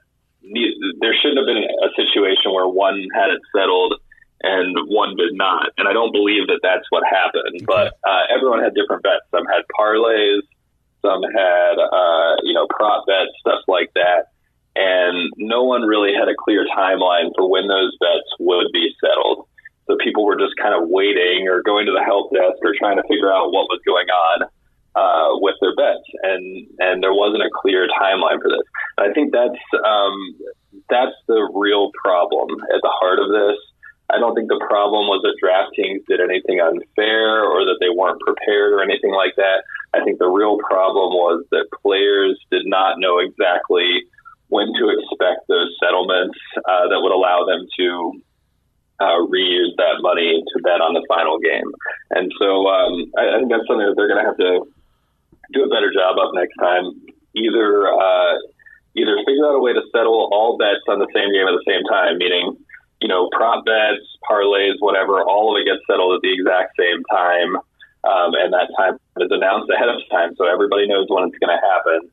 there 1.01 1.15
shouldn't 1.17 1.39
have 1.39 1.49
been 1.49 1.65
a 1.65 1.89
situation 1.97 2.53
where 2.53 2.67
one 2.67 3.07
had 3.15 3.31
it 3.31 3.41
settled 3.55 3.95
and 4.43 4.75
one 4.87 5.15
did 5.15 5.33
not. 5.33 5.71
And 5.77 5.87
I 5.87 5.93
don't 5.93 6.11
believe 6.11 6.47
that 6.47 6.59
that's 6.61 6.85
what 6.89 7.03
happened. 7.09 7.65
But 7.65 7.97
uh, 8.05 8.29
everyone 8.29 8.61
had 8.61 8.75
different 8.75 9.01
bets. 9.01 9.25
Some 9.31 9.45
had 9.45 9.65
parlays, 9.73 10.45
some 11.01 11.23
had 11.23 11.75
uh, 11.81 12.35
you 12.43 12.53
know 12.53 12.67
prop 12.69 13.05
bets, 13.07 13.33
stuff 13.41 13.61
like 13.67 13.91
that. 13.95 14.29
And 14.75 15.33
no 15.37 15.63
one 15.63 15.81
really 15.81 16.13
had 16.13 16.29
a 16.29 16.37
clear 16.37 16.67
timeline 16.77 17.33
for 17.35 17.49
when 17.49 17.67
those 17.67 17.97
bets 17.99 18.29
would 18.39 18.67
be 18.71 18.93
settled. 19.01 19.46
So 19.87 19.95
people 20.03 20.25
were 20.25 20.35
just 20.35 20.55
kind 20.61 20.75
of 20.75 20.89
waiting 20.91 21.47
or 21.47 21.63
going 21.63 21.87
to 21.87 21.95
the 21.95 22.03
help 22.03 22.31
desk 22.31 22.59
or 22.61 22.75
trying 22.77 22.97
to 22.97 23.07
figure 23.07 23.31
out 23.31 23.55
what 23.55 23.71
was 23.71 23.79
going 23.87 24.07
on 24.11 24.37
uh, 24.97 25.37
with 25.39 25.55
their 25.61 25.75
bets, 25.75 26.03
and 26.23 26.67
and 26.79 27.01
there 27.01 27.13
wasn't 27.13 27.43
a 27.43 27.53
clear 27.53 27.87
timeline 27.87 28.41
for 28.41 28.49
this. 28.49 28.67
And 28.97 29.09
I 29.09 29.13
think 29.13 29.31
that's 29.31 29.63
um, 29.85 30.17
that's 30.89 31.15
the 31.27 31.47
real 31.55 31.91
problem 32.03 32.49
at 32.73 32.81
the 32.81 32.93
heart 32.99 33.19
of 33.19 33.29
this. 33.29 33.57
I 34.09 34.19
don't 34.19 34.33
think 34.35 34.47
the 34.47 34.63
problem 34.63 35.11
was 35.11 35.19
that 35.27 35.35
DraftKings 35.43 36.07
did 36.07 36.23
anything 36.23 36.63
unfair 36.63 37.43
or 37.43 37.67
that 37.67 37.75
they 37.83 37.91
weren't 37.91 38.23
prepared 38.23 38.71
or 38.71 38.81
anything 38.81 39.11
like 39.11 39.35
that. 39.35 39.67
I 39.93 40.03
think 40.03 40.19
the 40.19 40.31
real 40.31 40.57
problem 40.63 41.11
was 41.11 41.43
that 41.51 41.67
players 41.83 42.39
did 42.49 42.63
not 42.65 42.99
know 42.99 43.19
exactly 43.19 44.07
when 44.47 44.71
to 44.79 44.95
expect 44.95 45.43
those 45.51 45.75
settlements 45.83 46.39
uh, 46.63 46.87
that 46.87 47.03
would 47.03 47.11
allow 47.11 47.43
them 47.43 47.67
to 47.79 48.21
uh, 48.99 49.21
reuse 49.29 49.73
that 49.77 50.01
money 50.01 50.41
to 50.41 50.55
bet 50.63 50.81
on 50.81 50.93
the 50.93 51.05
final 51.07 51.37
game. 51.37 51.69
And 52.11 52.31
so 52.39 52.65
um, 52.67 53.11
I, 53.17 53.35
I 53.35 53.39
think 53.39 53.49
that's 53.53 53.67
something 53.69 53.85
that 53.85 53.93
they're 53.95 54.09
going 54.09 54.21
to 54.23 54.29
have 54.29 54.41
to 54.41 54.65
do 55.53 55.63
a 55.63 55.69
better 55.69 55.93
job 55.93 56.17
of 56.17 56.33
next 56.33 56.57
time. 56.57 56.89
Either 57.37 57.87
uh, 57.87 58.33
either 58.97 59.21
figure 59.21 59.45
out 59.45 59.55
a 59.55 59.61
way 59.61 59.73
to 59.73 59.85
settle 59.93 60.29
all 60.33 60.57
bets 60.57 60.81
on 60.89 60.97
the 60.97 61.09
same 61.13 61.29
game 61.29 61.45
at 61.45 61.53
the 61.53 61.67
same 61.69 61.85
time, 61.85 62.17
meaning 62.17 62.57
you 62.99 63.07
know 63.07 63.29
prop 63.29 63.61
bets, 63.61 64.01
parlays, 64.25 64.73
whatever, 64.81 65.21
all 65.21 65.53
of 65.53 65.61
it 65.61 65.69
gets 65.69 65.85
settled 65.85 66.17
at 66.17 66.21
the 66.25 66.33
exact 66.33 66.73
same 66.73 67.05
time, 67.13 67.53
um, 68.09 68.33
and 68.33 68.49
that 68.49 68.73
time 68.73 68.97
is 69.21 69.29
announced 69.29 69.69
ahead 69.69 69.93
of 69.93 70.01
time, 70.09 70.33
so 70.33 70.49
everybody 70.49 70.89
knows 70.89 71.05
when 71.13 71.29
it's 71.29 71.37
going 71.37 71.53
to 71.53 71.61
happen 71.61 72.09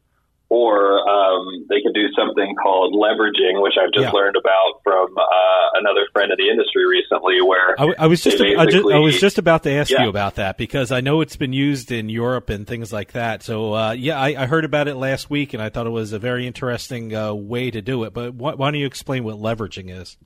or 0.55 1.03
um, 1.11 1.67
they 1.69 1.83
could 1.83 1.95
do 1.95 2.07
something 2.17 2.55
called 2.63 2.95
leveraging, 2.95 3.61
which 3.61 3.75
I've 3.77 3.91
just 3.93 4.05
Yeah. 4.05 4.13
learned 4.13 4.37
about 4.37 4.81
from 4.85 5.09
uh, 5.19 5.67
another 5.81 6.07
friend 6.13 6.31
in 6.31 6.39
the 6.39 6.49
industry 6.49 6.87
recently. 6.87 7.43
Where 7.43 7.75
I, 7.77 7.93
I 7.99 8.07
was 8.07 8.23
just 8.23 8.41
I, 8.41 8.65
just 8.67 8.87
I 8.87 8.99
was 8.99 9.19
just 9.19 9.39
about 9.39 9.65
to 9.65 9.73
ask 9.73 9.91
Yeah. 9.91 10.05
you 10.05 10.09
about 10.09 10.37
that 10.37 10.57
because 10.57 10.93
I 10.93 11.01
know 11.01 11.23
it's 11.23 11.35
been 11.35 11.53
used 11.53 11.91
in 11.91 12.09
Europe 12.09 12.51
and 12.51 12.69
things 12.69 12.93
like 12.93 13.13
that. 13.13 13.43
So 13.43 13.75
uh, 13.75 13.93
yeah, 13.93 14.17
I, 14.21 14.45
I 14.45 14.47
heard 14.47 14.65
about 14.65 14.87
it 14.87 14.95
last 14.95 15.29
week 15.29 15.55
and 15.55 15.63
I 15.63 15.71
thought 15.71 15.89
it 15.89 15.91
was 15.91 16.13
a 16.13 16.21
very 16.21 16.47
interesting 16.47 17.13
uh, 17.13 17.35
way 17.35 17.73
to 17.73 17.83
do 17.83 18.05
it. 18.05 18.15
But 18.15 18.35
why, 18.35 18.55
why 18.55 18.71
don't 18.71 18.79
you 18.79 18.87
explain 18.87 19.25
what 19.25 19.37
leveraging 19.37 19.91
is? 19.91 20.17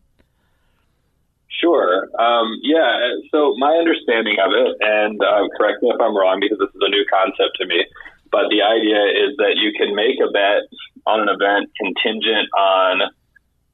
Sure. 1.60 2.06
Um, 2.20 2.60
yeah. 2.62 2.98
So 3.32 3.54
my 3.58 3.72
understanding 3.80 4.36
of 4.44 4.52
it, 4.52 4.76
and 4.80 5.20
uh, 5.20 5.48
correct 5.56 5.82
me 5.82 5.88
if 5.88 6.00
I'm 6.00 6.14
wrong 6.14 6.38
because 6.38 6.58
this 6.58 6.68
is 6.68 6.80
a 6.84 6.90
new 6.90 7.04
concept 7.10 7.56
to 7.60 7.66
me, 7.66 7.82
but 8.30 8.48
the 8.50 8.62
idea 8.62 9.00
is 9.28 9.36
that 9.38 9.56
you 9.56 9.72
can 9.76 9.94
make 9.94 10.16
a 10.20 10.30
bet 10.30 10.68
on 11.06 11.20
an 11.20 11.28
event 11.28 11.70
contingent 11.76 12.48
on 12.56 13.10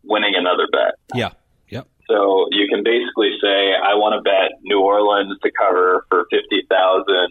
winning 0.04 0.34
another 0.36 0.68
bet. 0.70 0.94
Yeah. 1.14 1.30
Yep. 1.68 1.88
So 2.08 2.46
you 2.50 2.68
can 2.68 2.84
basically 2.84 3.32
say, 3.40 3.72
I 3.74 3.96
want 3.96 4.14
to 4.14 4.22
bet 4.22 4.60
New 4.62 4.80
Orleans 4.80 5.38
to 5.42 5.50
cover 5.58 6.06
for 6.10 6.26
fifty 6.30 6.66
thousand, 6.68 7.30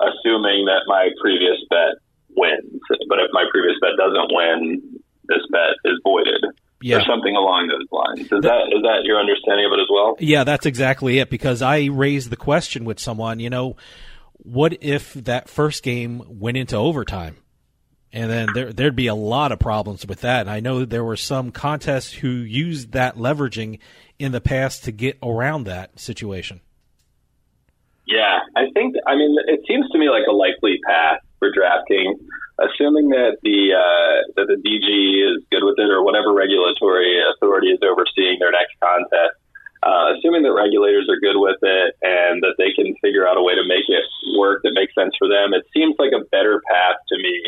assuming 0.00 0.66
that 0.66 0.86
my 0.86 1.10
previous 1.20 1.58
bet 1.68 1.98
wins. 2.36 2.80
But 3.08 3.18
if 3.18 3.30
my 3.32 3.44
previous 3.50 3.76
bet 3.80 3.98
doesn't 3.98 4.30
win, 4.30 5.00
this 5.24 5.42
bet 5.50 5.74
is 5.84 6.00
voided. 6.04 6.44
Yeah. 6.80 6.98
Or 6.98 7.02
something 7.02 7.34
along 7.34 7.66
those 7.66 7.90
lines. 7.90 8.30
Is 8.30 8.42
that 8.42 8.70
is 8.70 8.82
that 8.82 9.00
your 9.02 9.18
understanding 9.18 9.66
of 9.66 9.72
it 9.72 9.82
as 9.82 9.88
well? 9.90 10.14
Yeah, 10.20 10.44
that's 10.44 10.64
exactly 10.64 11.18
it. 11.18 11.28
Because 11.28 11.60
I 11.60 11.86
raised 11.86 12.30
the 12.30 12.36
question 12.36 12.84
with 12.84 13.00
someone, 13.00 13.40
you 13.40 13.50
know, 13.50 13.74
what 14.38 14.76
if 14.80 15.14
that 15.14 15.48
first 15.48 15.82
game 15.82 16.22
went 16.26 16.56
into 16.56 16.76
overtime? 16.76 17.36
And 18.12 18.30
then 18.30 18.48
there, 18.54 18.72
there'd 18.72 18.96
be 18.96 19.08
a 19.08 19.14
lot 19.14 19.52
of 19.52 19.58
problems 19.58 20.06
with 20.06 20.22
that. 20.22 20.42
And 20.42 20.50
I 20.50 20.60
know 20.60 20.84
there 20.84 21.04
were 21.04 21.16
some 21.16 21.50
contests 21.50 22.12
who 22.12 22.28
used 22.30 22.92
that 22.92 23.16
leveraging 23.16 23.80
in 24.18 24.32
the 24.32 24.40
past 24.40 24.84
to 24.84 24.92
get 24.92 25.18
around 25.22 25.64
that 25.64 25.98
situation. 26.00 26.60
Yeah, 28.06 28.40
I 28.56 28.72
think. 28.72 28.96
I 29.06 29.16
mean, 29.16 29.36
it 29.46 29.60
seems 29.68 29.84
to 29.90 29.98
me 29.98 30.08
like 30.08 30.24
a 30.26 30.32
likely 30.32 30.80
path 30.88 31.20
for 31.38 31.52
DraftKings, 31.52 32.16
assuming 32.56 33.10
that 33.10 33.36
the 33.44 33.76
uh, 33.76 34.32
that 34.36 34.48
the 34.48 34.56
DG 34.56 34.88
is 34.88 35.44
good 35.52 35.60
with 35.60 35.76
it 35.76 35.92
or 35.92 36.02
whatever 36.02 36.32
regulatory 36.32 37.20
authority 37.20 37.68
is 37.68 37.78
overseeing 37.84 38.38
their 38.40 38.50
next 38.50 38.72
contest. 38.80 39.36
Uh, 39.82 40.14
assuming 40.16 40.42
that 40.42 40.52
regulators 40.52 41.06
are 41.08 41.20
good 41.22 41.38
with 41.38 41.58
it 41.62 41.94
and 42.02 42.42
that 42.42 42.58
they 42.58 42.74
can 42.74 42.94
figure 43.00 43.26
out 43.26 43.38
a 43.38 43.42
way 43.42 43.54
to 43.54 43.62
make 43.62 43.86
it 43.86 44.04
work 44.36 44.62
that 44.62 44.74
makes 44.74 44.94
sense 44.94 45.14
for 45.18 45.28
them, 45.28 45.54
it 45.54 45.62
seems 45.74 45.94
like 45.98 46.10
a 46.10 46.24
better 46.34 46.60
path 46.66 46.98
to 47.08 47.16
me 47.18 47.46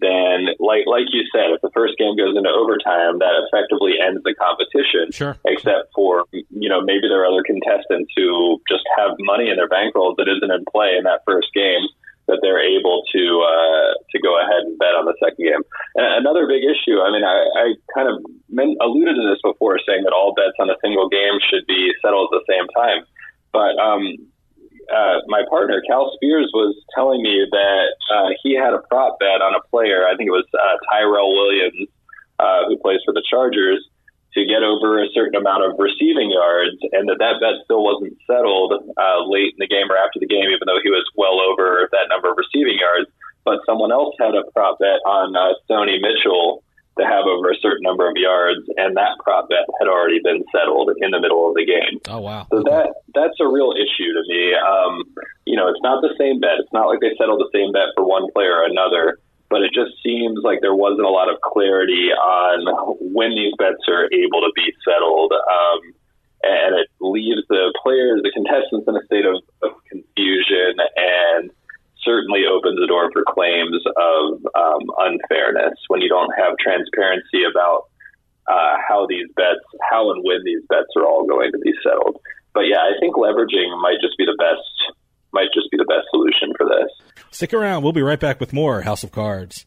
than 0.00 0.52
like 0.60 0.84
like 0.86 1.08
you 1.12 1.24
said. 1.32 1.52
If 1.52 1.60
the 1.60 1.72
first 1.72 1.96
game 1.98 2.16
goes 2.16 2.36
into 2.36 2.50
overtime, 2.50 3.18
that 3.20 3.34
effectively 3.48 3.96
ends 4.00 4.20
the 4.24 4.34
competition. 4.36 5.12
Sure. 5.12 5.36
Except 5.46 5.92
for 5.94 6.24
you 6.32 6.68
know 6.68 6.80
maybe 6.80 7.08
there 7.08 7.22
are 7.24 7.28
other 7.28 7.44
contestants 7.44 8.12
who 8.16 8.60
just 8.68 8.84
have 8.96 9.16
money 9.20 9.48
in 9.48 9.56
their 9.56 9.68
bankrolls 9.68 10.16
that 10.16 10.28
isn't 10.28 10.50
in 10.50 10.64
play 10.72 10.96
in 10.96 11.04
that 11.04 11.24
first 11.24 11.48
game 11.54 11.84
that 12.26 12.42
they're 12.42 12.60
able 12.60 13.02
to 13.14 13.22
uh, 13.42 13.90
to 14.10 14.16
go 14.20 14.38
ahead 14.40 14.66
and 14.66 14.78
bet 14.78 14.98
on 14.98 15.06
the 15.06 15.14
second 15.22 15.44
game. 15.44 15.62
And 15.94 16.26
another 16.26 16.46
big 16.46 16.64
issue. 16.64 17.00
I 17.00 17.10
mean, 17.10 17.24
I, 17.24 17.38
I 17.54 17.64
kind 17.94 18.08
of 18.10 18.22
alluded 18.58 19.16
to 19.16 19.24
this 19.28 19.40
before, 19.42 19.78
saying 19.86 20.04
that 20.04 20.12
all 20.12 20.34
bets 20.34 20.56
on 20.58 20.70
a 20.70 20.76
single 20.82 21.08
game 21.08 21.38
should 21.50 21.66
be 21.66 21.92
settled 22.02 22.32
at 22.32 22.40
the 22.40 22.46
same 22.48 22.66
time. 22.72 23.04
But 23.52 23.76
um, 23.80 24.16
uh, 24.92 25.18
my 25.26 25.42
partner 25.48 25.82
Cal 25.86 26.12
Spears 26.14 26.50
was 26.54 26.76
telling 26.94 27.22
me 27.22 27.46
that 27.50 27.88
uh, 28.12 28.30
he 28.42 28.54
had 28.54 28.72
a 28.74 28.82
prop 28.88 29.18
bet 29.18 29.42
on 29.42 29.54
a 29.54 29.62
player. 29.68 30.06
I 30.06 30.16
think 30.16 30.28
it 30.28 30.36
was 30.36 30.46
uh, 30.54 30.76
Tyrell 30.90 31.32
Williams, 31.32 31.88
uh, 32.38 32.68
who 32.68 32.78
plays 32.78 33.00
for 33.04 33.12
the 33.12 33.24
Chargers, 33.28 33.82
to 34.36 34.44
get 34.44 34.62
over 34.62 35.00
a 35.00 35.08
certain 35.16 35.34
amount 35.34 35.64
of 35.64 35.80
receiving 35.80 36.30
yards, 36.30 36.76
and 36.92 37.08
that 37.08 37.16
that 37.18 37.40
bet 37.40 37.56
still 37.64 37.82
wasn't 37.82 38.12
settled 38.28 38.76
uh, 38.76 39.20
late 39.24 39.56
in 39.56 39.60
the 39.64 39.66
game 39.66 39.88
or 39.88 39.96
after 39.96 40.20
the 40.20 40.28
game, 40.28 40.52
even 40.52 40.68
though 40.68 40.80
he 40.84 40.92
was 40.92 41.08
well 41.16 41.40
over 41.40 41.88
that 41.90 42.12
number 42.12 42.30
of 42.30 42.36
receiving 42.36 42.76
yards. 42.76 43.08
But 43.48 43.64
someone 43.64 43.90
else 43.90 44.12
had 44.20 44.36
a 44.36 44.44
prop 44.52 44.78
bet 44.78 45.00
on 45.08 45.32
uh, 45.32 45.56
Sony 45.70 46.02
Michel 46.02 46.62
to 46.98 47.04
have 47.04 47.26
over 47.26 47.50
a 47.50 47.58
certain 47.60 47.82
number 47.82 48.08
of 48.08 48.16
yards, 48.16 48.64
and 48.76 48.96
that 48.96 49.18
prop 49.22 49.48
bet 49.48 49.68
had 49.78 49.88
already 49.88 50.20
been 50.24 50.44
settled 50.50 50.90
in 50.98 51.10
the 51.10 51.20
middle 51.20 51.48
of 51.48 51.54
the 51.54 51.64
game. 51.66 52.00
Oh 52.08 52.20
wow! 52.20 52.46
So 52.50 52.62
that 52.64 52.94
that's 53.14 53.36
a 53.40 53.48
real 53.48 53.72
issue 53.76 54.10
to 54.16 54.22
me. 54.28 54.54
Um, 54.54 55.04
you 55.44 55.56
know, 55.56 55.68
it's 55.68 55.82
not 55.82 56.00
the 56.00 56.14
same 56.18 56.40
bet. 56.40 56.58
It's 56.58 56.72
not 56.72 56.88
like 56.88 57.00
they 57.00 57.12
settled 57.18 57.40
the 57.40 57.50
same 57.52 57.72
bet 57.72 57.92
for 57.94 58.04
one 58.04 58.30
player 58.32 58.56
or 58.56 58.64
another. 58.64 59.18
but 59.48 59.62
it 59.62 59.70
just 59.72 59.92
seems 60.02 60.40
like 60.42 60.60
there 60.60 60.74
wasn't 60.74 61.06
a 61.06 61.10
lot 61.10 61.30
of 61.30 61.40
clarity 61.40 62.10
on 62.10 62.66
when 63.14 63.30
these 63.30 63.54
bets 63.58 63.82
are 63.88 64.06
able 64.12 64.40
to 64.42 64.50
be 64.54 64.72
settled. 64.84 65.32
Um, 65.32 65.94
and 66.42 66.78
it 66.78 66.88
leaves 67.00 67.42
the 67.48 67.72
players, 67.82 68.20
the 68.22 68.30
contestants, 68.30 68.86
in 68.86 68.96
a 68.96 69.04
state 69.06 69.26
of, 69.26 69.42
of 69.62 69.72
confusion 69.90 70.76
and 70.96 71.50
certainly 72.06 72.46
opens 72.46 72.78
the 72.78 72.86
door 72.86 73.10
for 73.12 73.26
claims 73.26 73.82
of 73.84 74.38
um, 74.54 74.82
unfairness 75.02 75.74
when 75.88 76.00
you 76.00 76.08
don't 76.08 76.30
have 76.38 76.54
transparency 76.62 77.42
about 77.42 77.90
uh, 78.46 78.78
how 78.78 79.06
these 79.10 79.26
bets, 79.34 79.66
how 79.90 80.10
and 80.14 80.22
when 80.22 80.38
these 80.44 80.62
bets 80.70 80.94
are 80.96 81.04
all 81.04 81.26
going 81.26 81.50
to 81.50 81.58
be 81.58 81.74
settled. 81.82 82.16
But 82.54 82.70
yeah, 82.70 82.78
I 82.78 82.94
think 83.00 83.16
leveraging 83.16 83.68
might 83.82 83.98
just 84.00 84.16
be 84.16 84.24
the 84.24 84.38
best, 84.38 84.96
might 85.32 85.50
just 85.52 85.70
be 85.70 85.76
the 85.76 85.84
best 85.84 86.06
solution 86.14 86.54
for 86.56 86.64
this. 86.64 87.24
Stick 87.30 87.52
around. 87.52 87.82
We'll 87.82 87.92
be 87.92 88.02
right 88.02 88.20
back 88.20 88.40
with 88.40 88.52
more 88.52 88.82
House 88.82 89.02
of 89.02 89.10
Cards. 89.12 89.66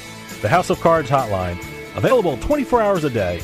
The 0.41 0.49
House 0.49 0.71
of 0.71 0.79
Cards 0.81 1.09
hotline, 1.09 1.59
available 1.95 2.35
24 2.37 2.81
hours 2.81 3.03
a 3.03 3.09
day. 3.11 3.41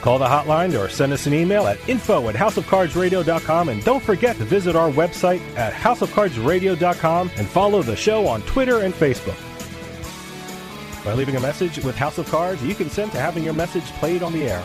Call 0.00 0.20
the 0.20 0.26
hotline 0.26 0.78
or 0.78 0.88
send 0.88 1.12
us 1.12 1.26
an 1.26 1.34
email 1.34 1.66
at 1.66 1.76
info 1.88 2.28
at 2.28 2.36
houseofcardsradio.com 2.36 3.68
and 3.68 3.84
don't 3.84 4.02
forget 4.02 4.36
to 4.36 4.44
visit 4.44 4.76
our 4.76 4.88
website 4.88 5.40
at 5.56 5.72
houseofcardsradio.com 5.72 7.30
and 7.36 7.48
follow 7.48 7.82
the 7.82 7.96
show 7.96 8.28
on 8.28 8.42
Twitter 8.42 8.82
and 8.82 8.94
Facebook. 8.94 9.36
By 11.04 11.14
leaving 11.14 11.34
a 11.34 11.40
message 11.40 11.82
with 11.82 11.96
House 11.96 12.18
of 12.18 12.28
Cards, 12.28 12.62
you 12.62 12.76
consent 12.76 13.10
to 13.12 13.18
having 13.18 13.42
your 13.42 13.54
message 13.54 13.84
played 13.94 14.22
on 14.22 14.32
the 14.32 14.44
air. 14.44 14.62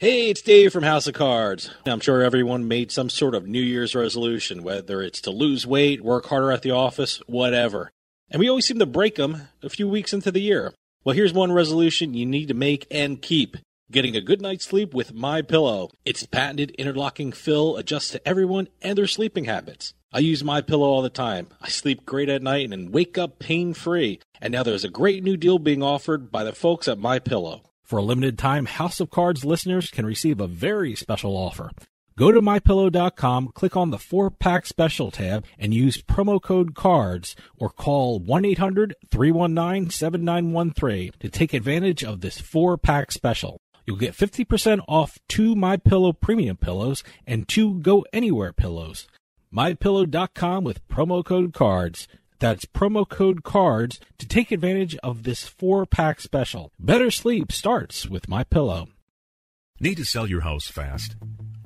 Hey, 0.00 0.30
it's 0.30 0.40
Dave 0.40 0.72
from 0.72 0.82
House 0.82 1.06
of 1.08 1.12
Cards. 1.12 1.70
I'm 1.84 2.00
sure 2.00 2.22
everyone 2.22 2.66
made 2.66 2.90
some 2.90 3.10
sort 3.10 3.34
of 3.34 3.46
New 3.46 3.60
Year's 3.60 3.94
resolution, 3.94 4.62
whether 4.62 5.02
it's 5.02 5.20
to 5.20 5.30
lose 5.30 5.66
weight, 5.66 6.02
work 6.02 6.24
harder 6.24 6.50
at 6.52 6.62
the 6.62 6.70
office, 6.70 7.20
whatever. 7.26 7.90
And 8.30 8.40
we 8.40 8.48
always 8.48 8.64
seem 8.66 8.78
to 8.78 8.86
break 8.86 9.16
them 9.16 9.48
a 9.62 9.68
few 9.68 9.86
weeks 9.86 10.14
into 10.14 10.30
the 10.30 10.40
year. 10.40 10.72
Well, 11.04 11.14
here's 11.14 11.34
one 11.34 11.52
resolution 11.52 12.14
you 12.14 12.24
need 12.24 12.48
to 12.48 12.54
make 12.54 12.86
and 12.90 13.20
keep. 13.20 13.58
Getting 13.92 14.16
a 14.16 14.22
good 14.22 14.40
night's 14.40 14.64
sleep 14.64 14.94
with 14.94 15.12
My 15.12 15.42
Pillow. 15.42 15.90
Its 16.06 16.24
patented 16.24 16.70
interlocking 16.78 17.30
fill 17.30 17.76
adjusts 17.76 18.08
to 18.12 18.26
everyone 18.26 18.68
and 18.80 18.96
their 18.96 19.06
sleeping 19.06 19.44
habits. 19.44 19.92
I 20.14 20.20
use 20.20 20.42
My 20.42 20.62
Pillow 20.62 20.88
all 20.88 21.02
the 21.02 21.10
time. 21.10 21.48
I 21.60 21.68
sleep 21.68 22.06
great 22.06 22.30
at 22.30 22.42
night 22.42 22.72
and 22.72 22.88
wake 22.88 23.18
up 23.18 23.38
pain-free. 23.38 24.20
And 24.40 24.52
now 24.52 24.62
there's 24.62 24.84
a 24.84 24.88
great 24.88 25.22
new 25.22 25.36
deal 25.36 25.58
being 25.58 25.82
offered 25.82 26.32
by 26.32 26.42
the 26.42 26.54
folks 26.54 26.88
at 26.88 26.98
My 26.98 27.18
Pillow. 27.18 27.64
For 27.90 27.98
a 27.98 28.04
limited 28.04 28.38
time, 28.38 28.64
House 28.66 29.00
of 29.00 29.10
Cards 29.10 29.44
listeners 29.44 29.90
can 29.90 30.06
receive 30.06 30.40
a 30.40 30.46
very 30.46 30.94
special 30.94 31.36
offer. 31.36 31.72
Go 32.16 32.30
to 32.30 32.40
mypillow.com, 32.40 33.48
click 33.48 33.76
on 33.76 33.90
the 33.90 33.96
4-pack 33.96 34.66
special 34.66 35.10
tab, 35.10 35.44
and 35.58 35.74
use 35.74 36.00
promo 36.00 36.40
code 36.40 36.76
CARDS 36.76 37.34
or 37.58 37.68
call 37.68 38.20
1-800-319-7913 38.20 41.18
to 41.18 41.28
take 41.28 41.52
advantage 41.52 42.04
of 42.04 42.20
this 42.20 42.40
4-pack 42.40 43.10
special. 43.10 43.60
You'll 43.86 43.96
get 43.96 44.14
50% 44.14 44.82
off 44.86 45.18
two 45.28 45.56
MyPillow 45.56 46.20
premium 46.20 46.58
pillows 46.58 47.02
and 47.26 47.48
two 47.48 47.80
Go 47.80 48.06
Anywhere 48.12 48.52
pillows. 48.52 49.08
MyPillow.com 49.52 50.62
with 50.62 50.86
promo 50.86 51.24
code 51.24 51.52
CARDS. 51.52 52.06
That's 52.40 52.64
promo 52.64 53.06
code 53.06 53.44
CARDS 53.44 54.00
to 54.18 54.26
take 54.26 54.50
advantage 54.50 54.96
of 55.02 55.24
this 55.24 55.44
four 55.44 55.84
pack 55.84 56.20
special. 56.20 56.72
Better 56.78 57.10
sleep 57.10 57.52
starts 57.52 58.08
with 58.08 58.28
my 58.28 58.44
pillow. 58.44 58.88
Need 59.78 59.98
to 59.98 60.06
sell 60.06 60.26
your 60.26 60.40
house 60.40 60.66
fast? 60.66 61.16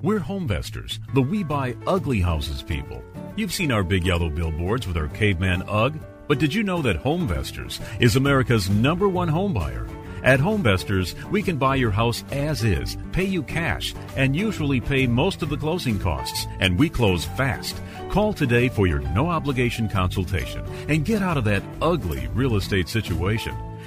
We're 0.01 0.19
Homevestors, 0.19 0.99
the 1.13 1.21
we 1.21 1.43
buy 1.43 1.75
ugly 1.87 2.19
houses 2.19 2.61
people. 2.61 3.01
You've 3.37 3.53
seen 3.53 3.71
our 3.71 3.83
big 3.83 4.05
yellow 4.05 4.29
billboards 4.29 4.85
with 4.85 4.97
our 4.97 5.07
caveman 5.07 5.63
UGG, 5.63 5.97
but 6.27 6.39
did 6.39 6.53
you 6.53 6.63
know 6.63 6.81
that 6.81 7.01
Homevestors 7.01 7.79
is 8.01 8.17
America's 8.17 8.69
number 8.69 9.07
one 9.07 9.29
home 9.29 9.53
buyer? 9.53 9.87
At 10.25 10.39
Homevestors, 10.39 11.13
we 11.29 11.43
can 11.43 11.57
buy 11.57 11.75
your 11.75 11.91
house 11.91 12.23
as 12.31 12.63
is, 12.63 12.97
pay 13.11 13.25
you 13.25 13.43
cash, 13.43 13.93
and 14.17 14.35
usually 14.35 14.81
pay 14.81 15.05
most 15.05 15.43
of 15.43 15.49
the 15.49 15.55
closing 15.55 15.99
costs, 15.99 16.47
and 16.59 16.79
we 16.79 16.89
close 16.89 17.25
fast. 17.25 17.79
Call 18.09 18.33
today 18.33 18.67
for 18.67 18.87
your 18.87 19.01
no 19.13 19.29
obligation 19.29 19.87
consultation 19.87 20.65
and 20.89 21.05
get 21.05 21.21
out 21.21 21.37
of 21.37 21.43
that 21.43 21.61
ugly 21.79 22.27
real 22.33 22.55
estate 22.55 22.89
situation. 22.89 23.55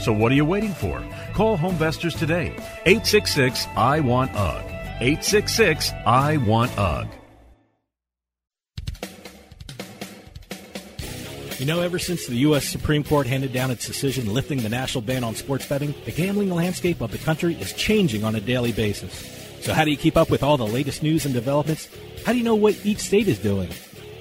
So 0.00 0.12
what 0.12 0.30
are 0.32 0.34
you 0.34 0.44
waiting 0.44 0.74
for? 0.74 1.02
Call 1.32 1.56
Homevestors 1.56 2.18
today. 2.18 2.54
866 2.86 3.66
I 3.76 4.00
Want 4.00 4.34
UG. 4.34 4.64
866 5.00 5.92
I 6.06 6.36
Want 6.38 6.76
UG. 6.78 7.08
You 11.58 11.66
know, 11.66 11.80
ever 11.80 11.98
since 11.98 12.26
the 12.26 12.34
U.S. 12.36 12.66
Supreme 12.68 13.04
Court 13.04 13.26
handed 13.26 13.52
down 13.52 13.70
its 13.70 13.86
decision 13.86 14.34
lifting 14.34 14.58
the 14.58 14.68
national 14.68 15.02
ban 15.02 15.22
on 15.22 15.36
sports 15.36 15.66
betting, 15.66 15.94
the 16.04 16.10
gambling 16.10 16.50
landscape 16.50 17.00
of 17.00 17.12
the 17.12 17.18
country 17.18 17.54
is 17.54 17.72
changing 17.72 18.24
on 18.24 18.34
a 18.34 18.40
daily 18.40 18.72
basis. 18.72 19.12
So, 19.60 19.72
how 19.72 19.84
do 19.84 19.90
you 19.90 19.96
keep 19.96 20.16
up 20.16 20.30
with 20.30 20.42
all 20.42 20.56
the 20.56 20.66
latest 20.66 21.02
news 21.02 21.24
and 21.24 21.32
developments? 21.32 21.88
How 22.26 22.32
do 22.32 22.38
you 22.38 22.44
know 22.44 22.56
what 22.56 22.76
each 22.84 22.98
state 22.98 23.28
is 23.28 23.38
doing? 23.38 23.70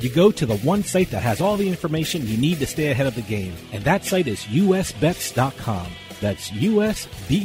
You 0.03 0.09
go 0.09 0.31
to 0.31 0.45
the 0.45 0.57
one 0.57 0.83
site 0.83 1.11
that 1.11 1.23
has 1.23 1.39
all 1.39 1.55
the 1.55 1.69
information 1.69 2.27
you 2.27 2.35
need 2.35 2.59
to 2.59 2.67
stay 2.67 2.91
ahead 2.91 3.07
of 3.07 3.15
the 3.15 3.21
game, 3.21 3.53
and 3.71 3.85
that 3.85 4.03
site 4.03 4.27
is 4.27 4.43
usbets.com. 4.43 5.87
That's 6.19 6.49
usbets.com. 6.49 7.37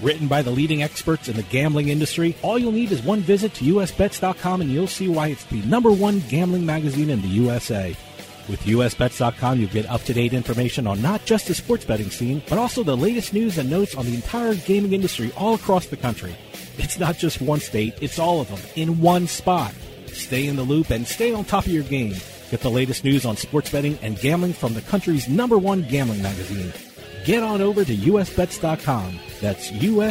Written 0.00 0.28
by 0.28 0.42
the 0.42 0.52
leading 0.52 0.84
experts 0.84 1.28
in 1.28 1.34
the 1.34 1.42
gambling 1.42 1.88
industry, 1.88 2.36
all 2.42 2.56
you'll 2.56 2.70
need 2.70 2.92
is 2.92 3.02
one 3.02 3.18
visit 3.18 3.52
to 3.54 3.64
usbets.com 3.64 4.60
and 4.60 4.70
you'll 4.70 4.86
see 4.86 5.08
why 5.08 5.26
it's 5.26 5.42
the 5.46 5.60
number 5.62 5.90
one 5.90 6.20
gambling 6.28 6.64
magazine 6.64 7.10
in 7.10 7.20
the 7.20 7.26
USA. 7.26 7.96
With 8.48 8.60
usbets.com, 8.60 9.58
you'll 9.58 9.70
get 9.70 9.90
up 9.90 10.04
to 10.04 10.14
date 10.14 10.32
information 10.32 10.86
on 10.86 11.02
not 11.02 11.24
just 11.24 11.48
the 11.48 11.54
sports 11.54 11.84
betting 11.84 12.10
scene, 12.10 12.44
but 12.48 12.58
also 12.58 12.84
the 12.84 12.96
latest 12.96 13.34
news 13.34 13.58
and 13.58 13.68
notes 13.68 13.96
on 13.96 14.06
the 14.06 14.14
entire 14.14 14.54
gaming 14.54 14.92
industry 14.92 15.32
all 15.36 15.54
across 15.54 15.86
the 15.86 15.96
country. 15.96 16.36
It's 16.78 17.00
not 17.00 17.18
just 17.18 17.42
one 17.42 17.58
state, 17.58 17.94
it's 18.00 18.20
all 18.20 18.40
of 18.40 18.48
them 18.48 18.60
in 18.76 19.00
one 19.00 19.26
spot. 19.26 19.74
Stay 20.20 20.46
in 20.46 20.56
the 20.56 20.62
loop 20.62 20.90
and 20.90 21.06
stay 21.06 21.32
on 21.32 21.44
top 21.44 21.66
of 21.66 21.72
your 21.72 21.82
game. 21.82 22.16
Get 22.50 22.60
the 22.60 22.70
latest 22.70 23.04
news 23.04 23.24
on 23.24 23.36
sports 23.36 23.70
betting 23.70 23.98
and 24.02 24.18
gambling 24.18 24.52
from 24.52 24.74
the 24.74 24.82
country's 24.82 25.28
number 25.28 25.56
one 25.58 25.82
gambling 25.82 26.22
magazine. 26.22 26.72
Get 27.24 27.42
on 27.42 27.60
over 27.60 27.84
to 27.84 27.96
usbets.com. 27.96 29.18
That's 29.40 29.70
usbets.com. 29.70 30.10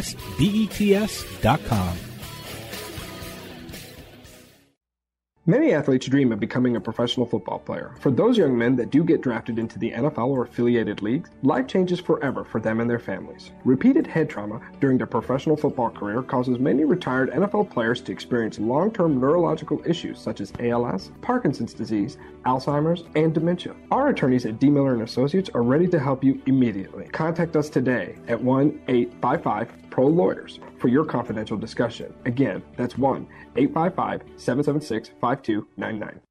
Many 5.45 5.73
athletes 5.73 6.05
dream 6.05 6.33
of 6.33 6.39
becoming 6.39 6.75
a 6.75 6.81
professional 6.81 7.25
football 7.25 7.59
player. 7.59 7.95
For 8.01 8.11
those 8.11 8.37
young 8.37 8.57
men 8.57 8.75
that 8.75 8.89
do 8.91 9.05
get 9.05 9.21
drafted 9.21 9.57
into 9.57 9.79
the 9.79 9.91
NFL 9.91 10.27
or 10.27 10.43
affiliated 10.43 11.01
leagues, 11.01 11.29
life 11.43 11.65
changes 11.65 11.99
forever 11.99 12.43
for 12.43 12.59
them 12.59 12.81
and 12.81 12.89
their 12.89 12.99
families. 12.99 13.51
Repeated 13.63 14.05
head 14.05 14.29
trauma 14.29 14.59
during 14.81 14.97
their 14.97 15.07
professional 15.07 15.55
football 15.55 15.91
career 15.91 16.21
causes 16.21 16.59
many 16.59 16.83
retired 16.83 17.31
NFL 17.31 17.71
players 17.71 18.01
to 18.01 18.11
experience 18.11 18.59
long 18.59 18.91
term 18.91 19.19
neurological 19.19 19.81
issues 19.85 20.19
such 20.19 20.41
as 20.41 20.51
ALS, 20.59 21.09
Parkinson's 21.21 21.73
disease, 21.73 22.17
Alzheimer's, 22.45 23.05
and 23.15 23.33
dementia. 23.33 23.73
Our 23.91 24.09
attorneys 24.09 24.45
at 24.45 24.59
D. 24.59 24.69
Miller 24.69 24.93
and 24.93 25.03
Associates 25.03 25.49
are 25.53 25.63
ready 25.63 25.87
to 25.87 25.99
help 25.99 26.21
you 26.21 26.41
immediately. 26.47 27.05
Contact 27.07 27.55
us 27.55 27.69
today 27.69 28.17
at 28.27 28.39
1 28.41 28.81
855 28.89 29.88
Pro 29.99 30.07
Lawyers 30.07 30.61
for 30.77 30.87
your 30.87 31.03
confidential 31.03 31.57
discussion. 31.57 32.13
Again, 32.23 32.63
that's 32.77 32.97
1 32.97 33.27
855 33.57 34.39
776 34.39 35.11
5299. 35.19 36.21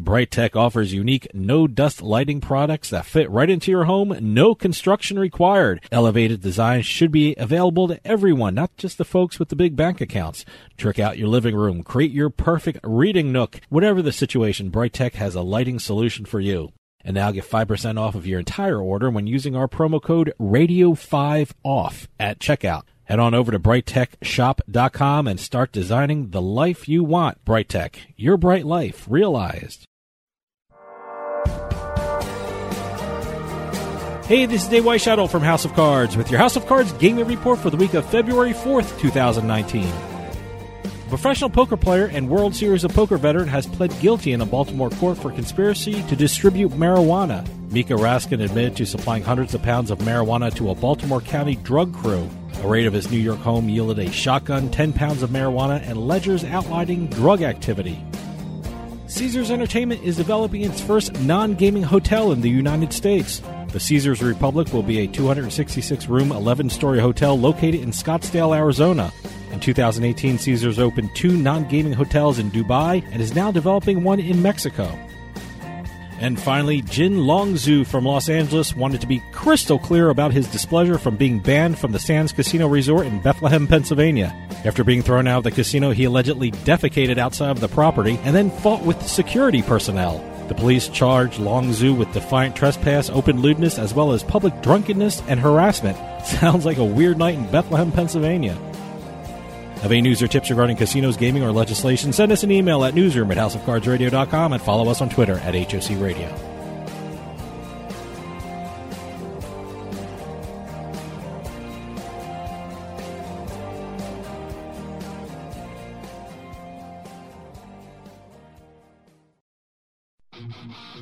Brightech 0.00 0.56
offers 0.56 0.94
unique 0.94 1.28
no 1.34 1.66
dust 1.66 2.00
lighting 2.00 2.40
products 2.40 2.88
that 2.88 3.04
fit 3.04 3.30
right 3.30 3.50
into 3.50 3.70
your 3.70 3.84
home, 3.84 4.16
no 4.22 4.54
construction 4.54 5.18
required. 5.18 5.82
Elevated 5.92 6.40
designs 6.40 6.86
should 6.86 7.12
be 7.12 7.34
available 7.36 7.88
to 7.88 8.00
everyone, 8.06 8.54
not 8.54 8.74
just 8.78 8.96
the 8.96 9.04
folks 9.04 9.38
with 9.38 9.50
the 9.50 9.56
big 9.56 9.76
bank 9.76 10.00
accounts. 10.00 10.46
Trick 10.78 10.98
out 10.98 11.18
your 11.18 11.28
living 11.28 11.54
room, 11.54 11.82
create 11.82 12.12
your 12.12 12.30
perfect 12.30 12.78
reading 12.82 13.32
nook. 13.32 13.60
Whatever 13.68 14.00
the 14.00 14.12
situation, 14.12 14.70
Brightech 14.70 15.12
has 15.16 15.34
a 15.34 15.42
lighting 15.42 15.78
solution 15.78 16.24
for 16.24 16.40
you. 16.40 16.72
And 17.04 17.14
now 17.14 17.30
get 17.32 17.44
5% 17.44 17.98
off 17.98 18.14
of 18.14 18.26
your 18.26 18.38
entire 18.38 18.80
order 18.80 19.10
when 19.10 19.26
using 19.26 19.56
our 19.56 19.68
promo 19.68 20.02
code 20.02 20.32
RADIO5OFF 20.38 22.08
at 22.18 22.38
checkout. 22.38 22.82
Head 23.10 23.18
on 23.18 23.34
over 23.34 23.50
to 23.50 23.58
brightechshop.com 23.58 25.26
and 25.26 25.40
start 25.40 25.72
designing 25.72 26.30
the 26.30 26.40
life 26.40 26.88
you 26.88 27.02
want. 27.02 27.44
Brightech, 27.44 27.96
your 28.16 28.36
bright 28.36 28.64
life 28.64 29.04
realized. 29.10 29.84
Hey, 34.28 34.46
this 34.46 34.62
is 34.62 34.68
Dave 34.68 34.84
Weishuttle 34.84 35.28
from 35.28 35.42
House 35.42 35.64
of 35.64 35.72
Cards 35.72 36.16
with 36.16 36.30
your 36.30 36.38
House 36.38 36.54
of 36.54 36.66
Cards 36.66 36.92
gaming 36.92 37.26
report 37.26 37.58
for 37.58 37.70
the 37.70 37.76
week 37.76 37.94
of 37.94 38.08
February 38.08 38.52
4th, 38.52 38.96
2019. 39.00 40.09
A 41.10 41.18
professional 41.18 41.50
poker 41.50 41.76
player 41.76 42.06
and 42.06 42.30
World 42.30 42.54
Series 42.54 42.84
of 42.84 42.94
Poker 42.94 43.16
veteran 43.16 43.48
has 43.48 43.66
pled 43.66 43.92
guilty 43.98 44.30
in 44.30 44.42
a 44.42 44.46
Baltimore 44.46 44.90
court 44.90 45.18
for 45.18 45.32
conspiracy 45.32 46.04
to 46.04 46.14
distribute 46.14 46.70
marijuana. 46.70 47.44
Mika 47.72 47.94
Raskin 47.94 48.44
admitted 48.44 48.76
to 48.76 48.86
supplying 48.86 49.24
hundreds 49.24 49.52
of 49.52 49.60
pounds 49.60 49.90
of 49.90 49.98
marijuana 49.98 50.54
to 50.54 50.70
a 50.70 50.74
Baltimore 50.76 51.20
County 51.20 51.56
drug 51.56 51.92
crew. 51.92 52.30
A 52.62 52.68
raid 52.68 52.86
of 52.86 52.92
his 52.92 53.10
New 53.10 53.18
York 53.18 53.40
home 53.40 53.68
yielded 53.68 53.98
a 53.98 54.12
shotgun, 54.12 54.70
10 54.70 54.92
pounds 54.92 55.24
of 55.24 55.30
marijuana, 55.30 55.82
and 55.82 55.98
ledgers 55.98 56.44
outlining 56.44 57.08
drug 57.08 57.42
activity. 57.42 58.00
Caesars 59.08 59.50
Entertainment 59.50 60.04
is 60.04 60.16
developing 60.16 60.62
its 60.62 60.80
first 60.80 61.18
non 61.22 61.54
gaming 61.54 61.82
hotel 61.82 62.30
in 62.30 62.40
the 62.40 62.48
United 62.48 62.92
States. 62.92 63.42
The 63.72 63.80
Caesars 63.80 64.22
Republic 64.22 64.72
will 64.72 64.84
be 64.84 65.00
a 65.00 65.08
266 65.08 66.06
room, 66.06 66.30
11 66.30 66.70
story 66.70 67.00
hotel 67.00 67.36
located 67.36 67.80
in 67.80 67.90
Scottsdale, 67.90 68.56
Arizona. 68.56 69.12
In 69.50 69.60
2018, 69.60 70.38
Caesars 70.38 70.78
opened 70.78 71.14
two 71.14 71.36
non 71.36 71.68
gaming 71.68 71.92
hotels 71.92 72.38
in 72.38 72.50
Dubai 72.50 73.04
and 73.12 73.20
is 73.20 73.34
now 73.34 73.50
developing 73.50 74.04
one 74.04 74.20
in 74.20 74.42
Mexico. 74.42 74.96
And 76.20 76.38
finally, 76.38 76.82
Jin 76.82 77.14
Longzhu 77.14 77.86
from 77.86 78.04
Los 78.04 78.28
Angeles 78.28 78.76
wanted 78.76 79.00
to 79.00 79.06
be 79.06 79.22
crystal 79.32 79.78
clear 79.78 80.10
about 80.10 80.32
his 80.32 80.46
displeasure 80.46 80.98
from 80.98 81.16
being 81.16 81.38
banned 81.38 81.78
from 81.78 81.92
the 81.92 81.98
Sands 81.98 82.30
Casino 82.30 82.68
Resort 82.68 83.06
in 83.06 83.22
Bethlehem, 83.22 83.66
Pennsylvania. 83.66 84.36
After 84.66 84.84
being 84.84 85.00
thrown 85.00 85.26
out 85.26 85.38
of 85.38 85.44
the 85.44 85.50
casino, 85.50 85.92
he 85.92 86.04
allegedly 86.04 86.50
defecated 86.50 87.16
outside 87.16 87.50
of 87.50 87.60
the 87.60 87.68
property 87.68 88.20
and 88.22 88.36
then 88.36 88.50
fought 88.50 88.84
with 88.84 89.00
security 89.08 89.62
personnel. 89.62 90.18
The 90.48 90.54
police 90.54 90.88
charged 90.88 91.38
Longzhu 91.40 91.96
with 91.96 92.12
defiant 92.12 92.54
trespass, 92.54 93.08
open 93.08 93.40
lewdness, 93.40 93.78
as 93.78 93.94
well 93.94 94.12
as 94.12 94.22
public 94.22 94.60
drunkenness 94.60 95.22
and 95.26 95.40
harassment. 95.40 95.96
Sounds 96.26 96.66
like 96.66 96.76
a 96.76 96.84
weird 96.84 97.16
night 97.16 97.36
in 97.36 97.50
Bethlehem, 97.50 97.90
Pennsylvania. 97.92 98.58
Have 99.82 99.92
any 99.92 100.02
news 100.02 100.22
or 100.22 100.28
tips 100.28 100.50
regarding 100.50 100.76
casinos, 100.76 101.16
gaming, 101.16 101.42
or 101.42 101.52
legislation? 101.52 102.12
Send 102.12 102.32
us 102.32 102.42
an 102.42 102.50
email 102.50 102.84
at 102.84 102.94
newsroom 102.94 103.30
at 103.30 103.38
houseofcardsradio.com 103.38 104.52
and 104.52 104.60
follow 104.62 104.90
us 104.90 105.00
on 105.00 105.08
Twitter 105.08 105.38
at 105.38 105.54
HOC 105.54 105.98
Radio. 105.98 106.28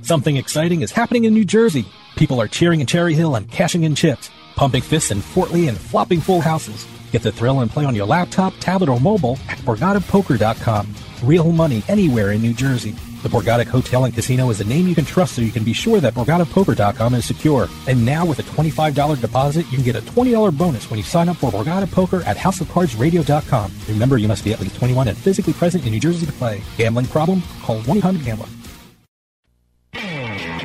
Something 0.03 0.37
exciting 0.37 0.83
is 0.83 0.93
happening 0.93 1.25
in 1.25 1.35
New 1.35 1.45
Jersey. 1.45 1.85
People 2.17 2.41
are 2.41 2.49
cheering 2.49 2.81
in 2.81 2.87
Cherry 2.87 3.13
Hill 3.13 3.35
and 3.35 3.51
cashing 3.51 3.83
in 3.83 3.95
chips, 3.95 4.31
pumping 4.55 4.83
fists 4.83 5.11
in 5.11 5.21
Fort 5.21 5.51
Lee 5.51 5.69
and 5.69 5.77
flopping 5.77 6.21
full 6.21 6.41
houses. 6.41 6.87
Get 7.11 7.23
the 7.23 7.33
thrill 7.33 7.61
and 7.61 7.71
play 7.71 7.85
on 7.85 7.95
your 7.95 8.07
laptop, 8.07 8.55
tablet, 8.61 8.89
or 8.89 9.01
mobile 9.01 9.39
at 9.49 9.59
BorgataPoker.com. 9.59 10.95
Real 11.23 11.53
money 11.53 11.83
anywhere 11.89 12.33
in 12.33 12.43
New 12.43 12.55
Jersey. 12.55 12.95
The 13.23 13.29
Borgata 13.29 13.67
Hotel 13.67 14.05
and 14.05 14.15
Casino 14.15 14.49
is 14.51 14.61
a 14.61 14.65
name 14.65 14.87
you 14.87 14.95
can 14.95 15.05
trust 15.05 15.35
so 15.35 15.43
you 15.43 15.51
can 15.51 15.65
be 15.65 15.73
sure 15.73 16.01
that 16.01 16.15
BorgataPoker.com 16.15 17.15
is 17.15 17.25
secure. 17.25 17.69
And 17.89 18.07
now 18.07 18.25
with 18.25 18.39
a 18.39 18.45
$25 18.45 19.21
deposit, 19.21 19.67
you 19.71 19.77
can 19.77 19.85
get 19.85 19.97
a 19.97 20.01
$20 20.01 20.57
bonus 20.57 20.89
when 20.89 20.99
you 20.99 21.05
sign 21.05 21.29
up 21.29 21.37
for 21.39 21.51
Borgata 21.51 21.91
Poker 21.91 22.23
at 22.23 22.37
HouseOfCardsRadio.com. 22.37 23.73
Remember, 23.89 24.19
you 24.19 24.29
must 24.29 24.45
be 24.45 24.53
at 24.53 24.61
least 24.61 24.77
21 24.77 25.09
and 25.09 25.19
physically 25.19 25.53
present 25.53 25.85
in 25.85 25.91
New 25.91 26.01
Jersey 26.01 26.27
to 26.27 26.33
play. 26.33 26.63
Gambling 26.77 27.07
problem? 27.07 27.43
Call 27.63 27.81
1-800-GAMBLER. 27.83 28.47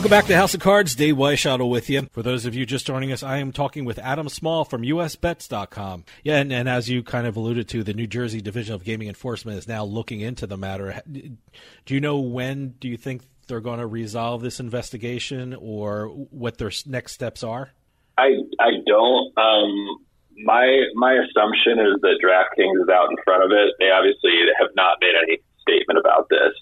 Welcome 0.00 0.16
back 0.16 0.24
to 0.28 0.34
House 0.34 0.54
of 0.54 0.60
Cards. 0.60 0.94
Dave 0.94 1.16
Weishuttle 1.16 1.68
with 1.68 1.90
you. 1.90 2.08
For 2.12 2.22
those 2.22 2.46
of 2.46 2.54
you 2.54 2.64
just 2.64 2.86
joining 2.86 3.12
us, 3.12 3.22
I 3.22 3.36
am 3.36 3.52
talking 3.52 3.84
with 3.84 3.98
Adam 3.98 4.30
Small 4.30 4.64
from 4.64 4.80
USBets.com. 4.80 6.06
Yeah, 6.24 6.38
and, 6.38 6.50
and 6.50 6.70
as 6.70 6.88
you 6.88 7.02
kind 7.02 7.26
of 7.26 7.36
alluded 7.36 7.68
to, 7.68 7.84
the 7.84 7.92
New 7.92 8.06
Jersey 8.06 8.40
Division 8.40 8.74
of 8.74 8.82
Gaming 8.82 9.08
Enforcement 9.08 9.58
is 9.58 9.68
now 9.68 9.84
looking 9.84 10.22
into 10.22 10.46
the 10.46 10.56
matter. 10.56 11.02
Do 11.12 11.94
you 11.94 12.00
know 12.00 12.18
when 12.18 12.76
do 12.80 12.88
you 12.88 12.96
think 12.96 13.24
they're 13.46 13.60
going 13.60 13.78
to 13.78 13.86
resolve 13.86 14.40
this 14.40 14.58
investigation 14.58 15.54
or 15.54 16.06
what 16.06 16.56
their 16.56 16.72
next 16.86 17.12
steps 17.12 17.44
are? 17.44 17.68
I 18.16 18.38
I 18.58 18.70
don't. 18.86 19.36
Um, 19.36 19.98
my 20.46 20.80
my 20.94 21.12
assumption 21.12 21.78
is 21.78 22.00
that 22.00 22.16
DraftKings 22.24 22.82
is 22.84 22.88
out 22.88 23.10
in 23.10 23.18
front 23.22 23.44
of 23.44 23.50
it. 23.52 23.74
They 23.78 23.90
obviously 23.90 24.32
have 24.60 24.70
not 24.74 24.96
made 25.02 25.12
any 25.22 25.42
statement 25.60 25.98
about 25.98 26.30
this, 26.30 26.54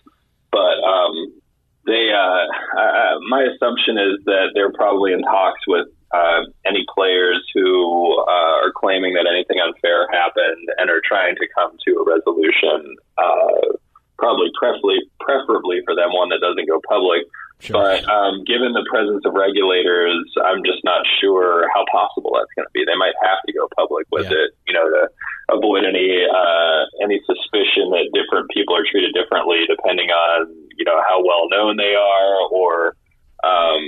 but 0.51 0.83
um, 0.83 1.39
they 1.87 2.11
uh, 2.13 2.81
uh, 2.81 3.19
my 3.29 3.43
assumption 3.55 3.99
is 3.99 4.25
that 4.27 4.51
they're 4.55 4.73
probably 4.73 5.13
in 5.13 5.23
talks 5.23 5.61
with 5.67 5.89
uh, 6.15 6.43
any 6.67 6.85
players 6.95 7.45
who 7.55 8.19
uh, 8.29 8.65
are 8.65 8.73
claiming 8.77 9.15
that 9.15 9.27
anything 9.29 9.59
unfair 9.61 10.09
happened 10.13 10.69
and 10.79 10.91
are 10.91 11.03
trying 11.05 11.37
to 11.37 11.47
come 11.55 11.73
to 11.87 11.91
a 12.01 12.05
resolution. 12.05 12.97
Uh, 13.17 13.77
probably 14.19 14.51
preferably 14.59 14.99
preferably 15.21 15.79
for 15.85 15.95
them 15.95 16.11
one 16.13 16.29
that 16.29 16.41
doesn't 16.43 16.67
go 16.67 16.81
public. 16.89 17.23
Sure. 17.61 17.75
But 17.75 18.07
um, 18.07 18.45
given 18.47 18.71
the 18.71 18.87
presence 18.87 19.27
of 19.27 19.35
regulators, 19.35 20.23
I'm 20.47 20.63
just 20.63 20.79
not 20.85 21.03
sure 21.21 21.67
how 21.75 21.83
possible 21.91 22.31
that's 22.39 22.51
going 22.55 22.67
to 22.67 22.75
be. 22.75 22.87
They 22.87 22.95
might 22.95 23.19
have 23.23 23.43
to 23.47 23.53
go 23.53 23.67
public 23.75 24.07
with 24.15 24.31
Yeah. 24.31 24.47
it, 24.47 24.51
you 24.67 24.75
know, 24.75 24.87
to 24.87 25.11
avoid 25.51 25.83
any 25.83 26.23
uh, 26.23 26.81
any 27.03 27.19
suspicion 27.27 27.91
that 27.95 28.11
different 28.15 28.47
people 28.51 28.77
are 28.79 28.87
treated 28.87 29.11
differently 29.15 29.67
depending 29.67 30.11
on 30.11 30.55
you 30.79 30.85
know 30.85 31.03
how 31.09 31.21
well 31.21 31.49
known 31.51 31.77
they 31.77 31.95
are 31.95 32.49
or 32.51 32.97
um, 33.45 33.83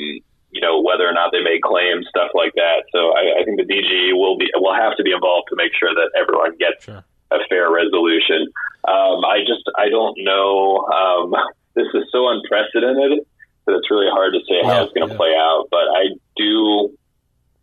you 0.50 0.60
know 0.60 0.82
whether 0.82 1.06
or 1.06 1.12
not 1.12 1.30
they 1.32 1.42
may 1.42 1.58
claim 1.62 2.02
stuff 2.08 2.30
like 2.34 2.52
that. 2.54 2.84
So 2.92 3.14
I, 3.14 3.40
I, 3.40 3.44
think 3.44 3.56
the 3.56 3.66
DG 3.66 4.12
will 4.14 4.36
be 4.36 4.50
will 4.54 4.74
have 4.74 4.96
to 4.96 5.02
be 5.02 5.12
involved 5.12 5.48
to 5.50 5.56
make 5.56 5.72
sure 5.78 5.94
that 5.94 6.10
everyone 6.18 6.56
gets 6.58 6.84
sure. 6.84 7.04
a 7.30 7.38
fair 7.48 7.70
resolution. 7.70 8.50
Um, 8.86 9.24
I 9.24 9.40
just 9.46 9.64
I 9.78 9.88
don't 9.88 10.18
know. 10.18 10.84
Um, 10.90 11.34
this 11.74 11.86
is 11.94 12.04
so 12.10 12.28
unprecedented 12.28 13.22
that 13.66 13.74
it's 13.76 13.90
really 13.90 14.10
hard 14.10 14.34
to 14.34 14.40
say 14.48 14.58
yeah, 14.62 14.66
how 14.66 14.84
it's 14.84 14.92
going 14.92 15.06
to 15.06 15.14
yeah. 15.14 15.22
play 15.22 15.34
out. 15.38 15.68
But 15.70 15.86
I 15.94 16.10
do 16.36 16.90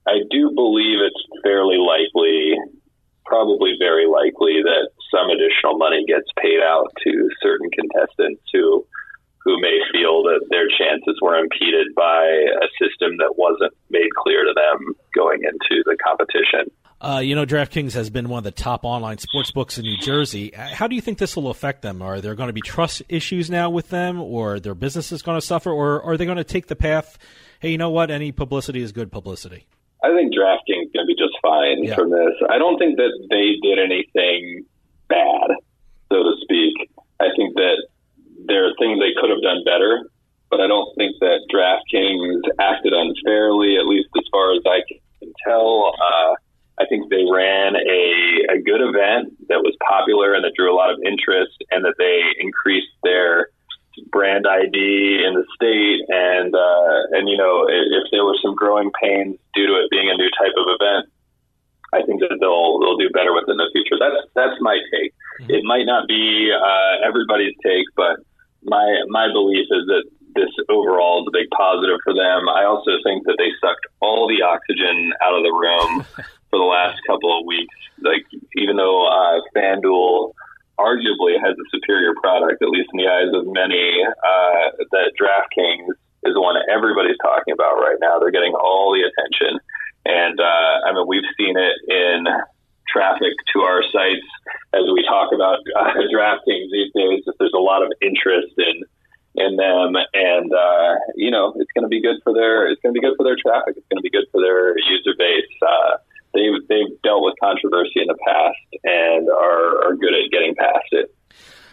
I 0.08 0.24
do 0.32 0.52
believe 0.56 1.04
it's 1.04 1.24
fairly 1.44 1.78
likely, 1.78 2.56
probably 3.26 3.76
very 3.78 4.08
likely 4.08 4.64
that 4.64 4.90
some 5.12 5.30
additional 5.30 5.78
money 5.78 6.06
gets 6.08 6.28
paid 6.40 6.62
out 6.64 6.88
to 7.04 7.30
certain 7.42 7.70
contestants 7.72 8.42
who 8.54 8.86
who 9.48 9.56
may 9.62 9.80
feel 9.94 10.24
that 10.24 10.46
their 10.50 10.68
chances 10.68 11.16
were 11.22 11.38
impeded 11.40 11.88
by 11.96 12.26
a 12.62 12.68
system 12.84 13.16
that 13.16 13.34
wasn't 13.38 13.72
made 13.90 14.10
clear 14.22 14.44
to 14.44 14.52
them 14.54 14.94
going 15.16 15.40
into 15.42 15.82
the 15.86 15.96
competition. 16.04 16.70
Uh, 17.00 17.20
you 17.24 17.34
know, 17.34 17.46
DraftKings 17.46 17.94
has 17.94 18.10
been 18.10 18.28
one 18.28 18.40
of 18.40 18.44
the 18.44 18.52
top 18.52 18.84
online 18.84 19.20
sports 19.20 19.52
books 19.52 19.78
in 19.78 19.84
New 19.86 19.98
Jersey. 20.00 20.52
How 20.54 20.88
do 20.88 20.96
you 20.96 21.02
think 21.02 21.18
this 21.18 21.38
will 21.38 21.50
affect 21.50 21.82
them? 21.82 22.02
Are 22.02 22.20
there 22.20 22.36
going 22.36 22.48
to 22.48 22.54
be 22.54 22.60
trust 22.60 23.04
issues 23.08 23.50
now 23.50 23.70
with 23.70 23.88
them, 23.90 24.20
or 24.20 24.60
their 24.60 24.76
business 24.76 25.14
is 25.14 25.22
going 25.22 25.40
to 25.40 25.46
suffer, 25.46 25.72
or 25.72 26.04
are 26.04 26.18
they 26.18 26.26
going 26.26 26.38
to 26.38 26.44
take 26.44 26.68
the 26.68 26.76
path? 26.76 27.18
Hey, 27.62 27.70
you 27.70 27.78
know 27.78 27.92
what? 27.92 28.12
Any 28.12 28.34
publicity 28.34 28.82
is 28.82 28.92
good 28.92 29.12
publicity. 29.14 29.66
I 30.04 30.14
think 30.14 30.34
DraftKings 30.34 30.88
is 30.88 30.92
going 30.94 31.06
to 31.06 31.08
be 31.08 31.16
just 31.16 31.38
fine 31.42 31.84
Yeah. 31.86 31.96
from 31.96 32.10
this. 32.10 32.34
I 32.50 32.58
don't 32.58 32.78
think 32.78 32.98
that 32.98 33.14
they 33.30 33.56
did 33.64 33.80
anything 33.80 34.66
bad, 35.08 35.52
so 36.12 36.18
to 36.24 36.34
speak. 36.42 36.74
I 37.22 37.28
think 37.38 37.54
that 37.56 37.88
there 38.48 38.66
are 38.68 38.74
things 38.80 39.00
they 39.00 39.14
could 39.20 39.30
have 39.30 39.42
done 39.42 39.64
better, 39.64 40.10
but 40.50 40.62
I 40.62 40.68
don't 40.68 40.94
think 40.96 41.16
that 41.20 41.46
DraftKings 41.52 42.42
acted 42.60 42.94
unfairly, 42.94 43.78
at 43.78 43.86
least 43.86 44.10
as 44.18 44.24
far 44.32 44.56
as 44.56 44.64
I 44.66 44.82
can 44.88 45.34
tell. 45.46 45.94
Uh, 45.94 46.36
I 46.80 46.86
think 46.86 47.10
they 47.10 47.26
ran 47.26 47.76
a, 47.76 48.54
a 48.54 48.62
good 48.62 48.82
event 48.82 49.34
that 49.50 49.66
was 49.66 49.76
popular 49.82 50.34
and 50.34 50.44
that 50.46 50.54
drew 50.56 50.72
a 50.72 50.78
lot 50.78 50.92
of 50.92 51.00
interest, 51.04 51.58
and 51.72 51.84
that 51.84 51.96
they 51.98 52.22
increased 52.40 52.94
their 53.04 53.50
brand 54.12 54.46
ID 54.46 54.78
in 55.26 55.34
the 55.34 55.46
state. 55.58 56.06
And 56.08 56.54
uh, 56.54 57.18
and 57.18 57.28
you 57.28 57.38
know, 57.38 57.66
if, 57.66 57.86
if 57.92 58.06
there 58.12 58.24
were 58.24 58.38
some 58.44 58.56
growing 58.56 58.92
pains 59.02 59.38
due 59.56 59.68
to 59.68 59.74
it 59.82 59.90
being 59.90 60.10
a 60.10 60.16
new 60.16 60.30
type 60.38 60.54
of 60.54 60.70
event, 60.70 61.10
I 61.94 62.06
think 62.06 62.22
that 62.22 62.38
they'll 62.40 62.80
they'll 62.80 63.02
do 63.02 63.10
better 63.10 63.34
with 63.34 63.50
it 63.50 63.52
in 63.52 63.58
the 63.58 63.72
future. 63.74 63.98
That's 63.98 64.22
that's 64.36 64.58
my 64.62 64.78
take. 64.94 65.14
It 65.50 65.64
might 65.64 65.86
not 65.86 66.08
be 66.08 66.52
uh, 66.52 67.08
everybody's 67.08 67.54
take, 67.64 67.86
but 67.96 68.22
my 68.68 68.86
my 69.10 69.32
belief 69.32 69.66
is 69.72 69.88
that 69.88 70.04
this 70.36 70.54
overall 70.70 71.24
is 71.24 71.28
a 71.28 71.34
big 71.34 71.50
positive 71.50 71.98
for 72.04 72.14
them. 72.14 72.46
I 72.48 72.64
also 72.64 72.94
think 73.04 73.26
that 73.26 73.42
they 73.42 73.50
sucked 73.58 73.88
all 74.00 74.30
the 74.30 74.46
oxygen 74.46 75.12
out 75.24 75.34
of 75.34 75.42
the 75.42 75.56
room 75.56 76.06
for 76.54 76.60
the 76.62 76.70
last 76.70 77.02
couple 77.08 77.34
of 77.34 77.46
weeks. 77.48 77.74
Like 78.04 78.24
even 78.56 78.78
though 78.78 79.10
uh, 79.10 79.42
FanDuel 79.58 80.34
arguably 80.78 81.42
has 81.42 81.58
a 81.58 81.68
superior 81.74 82.14
product, 82.22 82.62
at 82.62 82.70
least 82.70 82.94
in 82.94 83.02
the 83.02 83.10
eyes 83.10 83.34
of 83.34 83.50
many, 83.50 84.06
uh, 84.06 84.66
that 84.94 85.18
DraftKings 85.18 85.90
is 86.24 86.34
the 86.38 86.42
one 86.42 86.54
that 86.54 86.70
everybody's 86.70 87.18
talking 87.24 87.54
about 87.54 87.82
right 87.82 87.98
now. 88.00 88.20
They're 88.20 88.36
getting 88.36 88.54
all 88.54 88.94
the 88.94 89.02
attention. 89.02 89.58
And 90.06 90.40
uh, 90.40 90.86
I 90.86 90.94
mean, 90.94 91.08
we've 91.08 91.26
seen 91.36 91.58
it 91.58 91.78
in 91.90 92.30
traffic 92.92 93.34
to 93.54 93.62
our 93.62 93.84
sites 93.84 94.28
as 94.74 94.84
we 94.92 95.04
talk 95.08 95.32
about 95.34 95.60
uh, 95.78 95.94
DraftKings 96.12 96.72
these 96.72 96.92
days. 96.94 97.24
That 97.26 97.36
there's 97.40 97.56
a 97.56 97.62
lot 97.62 97.84
of 97.84 97.92
interest 98.02 98.54
in 98.58 98.84
in 99.38 99.56
them, 99.56 99.94
and 100.14 100.52
uh, 100.52 100.96
you 101.16 101.32
know, 101.32 101.54
it's 101.58 101.72
going 101.74 101.84
to 101.84 101.90
be 101.90 102.02
good 102.02 102.18
for 102.24 102.34
their 102.34 102.70
it's 102.70 102.82
going 102.82 102.94
to 102.94 103.00
be 103.00 103.06
good 103.06 103.16
for 103.18 103.24
their 103.24 103.38
traffic. 103.38 103.76
It's 103.78 103.88
going 103.92 104.02
to 104.02 104.08
be 104.08 104.10
good 104.10 104.26
for 104.32 104.42
their 104.42 104.78
user 104.78 105.14
base. 105.18 105.52
Uh, 105.62 105.98
they've 106.34 106.68
they've 106.68 107.02
dealt 107.04 107.24
with 107.24 107.36
controversy 107.40 108.02
in 108.02 108.08
the 108.08 108.18
past 108.26 108.58
and 108.84 109.30
are 109.30 109.88
are 109.88 109.96
good 109.96 110.14
at 110.14 110.32
getting 110.32 110.56
past 110.56 110.90
it. 110.92 111.14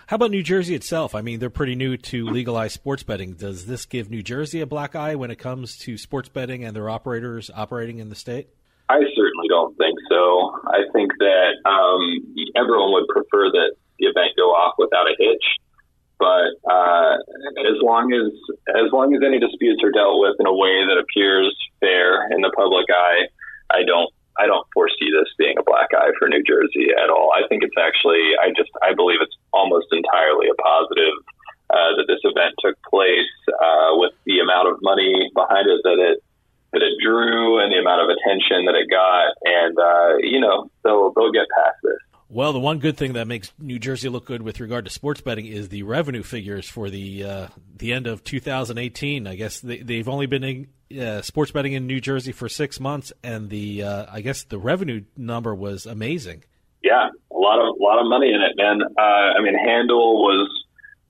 How 0.07 0.16
about 0.16 0.31
New 0.31 0.42
Jersey 0.42 0.74
itself? 0.74 1.14
I 1.14 1.22
mean, 1.22 1.40
they're 1.40 1.48
pretty 1.48 1.74
new 1.74 1.96
to 1.96 2.27
legalized 2.27 2.74
sports 2.74 3.03
betting. 3.03 3.33
Does 3.33 3.64
this 3.64 3.87
give 3.87 4.11
New 4.11 4.22
Jersey 4.22 4.61
a 4.61 4.66
black 4.66 4.94
eye 4.94 5.14
when 5.14 5.31
it 5.31 5.38
comes 5.38 5.79
to 5.79 5.96
sports 5.96 6.29
betting 6.29 6.62
and 6.62 6.77
their 6.77 6.90
operators 6.90 7.50
operating 7.55 7.98
in 8.00 8.11
the 8.11 8.14
state? 8.14 8.48
I 8.88 9.01
certainly 9.16 9.49
don't 9.49 9.77
think 9.79 9.97
so. 10.11 10.53
I 10.68 10.85
think 10.92 11.11
that 11.18 11.57
um, 11.64 12.03
everyone 12.57 12.92
would 12.92 13.09
prefer 13.09 13.49
that 13.51 13.73
the 13.99 14.07
event 14.07 14.37
go 14.37 14.53
off 14.53 14.75
without 14.77 15.07
a 15.07 15.16
hitch. 15.18 15.44
But 16.18 16.57
uh, 16.64 17.16
as 17.68 17.79
long 17.83 18.12
as 18.14 18.31
as 18.70 18.88
long 18.92 19.14
as 19.14 19.20
any 19.25 19.40
disputes 19.40 19.83
are 19.83 19.90
dealt 19.90 20.20
with 20.20 20.37
in 20.38 20.47
a 20.47 20.55
way 20.55 20.87
that 20.87 20.97
appears 20.97 21.53
fair 21.81 22.31
in 22.31 22.40
the 22.40 22.53
public 22.55 22.87
eye, 22.88 23.29
I 23.70 23.83
don't 23.83 24.09
I 24.38 24.47
don't 24.47 24.66
foresee 24.73 25.11
this 25.11 25.31
being 25.38 25.59
a 25.59 25.66
black 25.66 25.90
eye 25.92 26.14
for 26.18 26.29
New 26.29 26.42
Jersey 26.42 26.90
at 26.97 27.11
all. 27.11 27.35
I 27.35 27.47
think 27.49 27.62
it's 27.62 27.77
actually 27.79 28.38
I 28.40 28.55
just 28.57 28.70
I 28.81 28.94
believe 28.94 29.18
it's 29.20 29.37
almost 29.53 29.90
entirely 29.92 30.49
a 30.49 30.57
positive 30.57 31.14
uh, 31.70 31.92
that 31.99 32.07
this 32.09 32.23
event 32.25 32.55
took 32.62 32.79
place 32.88 33.37
uh, 33.51 33.99
with 34.01 34.12
the 34.25 34.38
amount 34.40 34.68
of 34.68 34.79
money 34.83 35.31
behind 35.35 35.68
it 35.68 35.83
that 35.83 35.99
it 35.99 36.24
that 36.75 36.83
it 36.83 36.99
drew 37.03 37.63
and 37.63 37.73
the 37.73 37.79
amount 37.79 38.03
of 38.03 38.09
attention 38.11 38.67
that 38.67 38.75
it 38.75 38.91
got, 38.91 39.33
and 39.47 39.79
uh, 39.79 40.17
you 40.21 40.41
know 40.41 40.71
they'll 40.83 41.13
they'll 41.15 41.33
get 41.33 41.47
past 41.57 41.79
this. 41.83 41.99
Well, 42.29 42.53
the 42.53 42.59
one 42.59 42.81
good 42.81 42.97
thing 42.97 43.13
that 43.13 43.29
makes 43.29 43.53
New 43.61 43.79
Jersey 43.79 44.09
look 44.09 44.25
good 44.25 44.43
with 44.43 44.59
regard 44.59 44.87
to 44.87 44.91
sports 44.91 45.21
betting 45.21 45.47
is 45.47 45.69
the 45.69 45.85
revenue 45.85 46.25
figures 46.25 46.69
for 46.69 46.91
the 46.91 47.25
uh, 47.25 47.47
the 47.77 47.93
end 47.93 48.07
of 48.07 48.25
2018. 48.25 49.27
I 49.27 49.37
guess 49.37 49.61
they, 49.61 49.79
they've 49.79 50.09
only 50.09 50.27
been 50.27 50.43
in 50.43 51.01
uh, 51.01 51.23
sports 51.23 51.53
betting 51.53 51.75
in 51.75 51.87
New 51.87 52.01
Jersey 52.01 52.33
for 52.33 52.49
six 52.49 52.81
months, 52.81 53.13
and 53.23 53.51
the 53.51 53.85
uh, 53.85 54.07
I 54.11 54.21
guess 54.21 54.43
the 54.45 54.59
revenue 54.59 55.05
number 55.17 55.55
was 55.55 55.87
amazing. 55.87 56.45
Yeah, 56.83 57.09
a 57.31 57.39
lot 57.39 57.61
of 57.61 57.77
a 57.79 57.83
lot 57.83 58.01
of 58.01 58.09
money 58.09 58.33
in 58.33 58.41
it, 58.41 58.57
man. 58.57 58.83
Uh, 58.83 59.39
I 59.39 59.41
mean, 59.41 59.55
Handle 59.55 60.23
was 60.23 60.51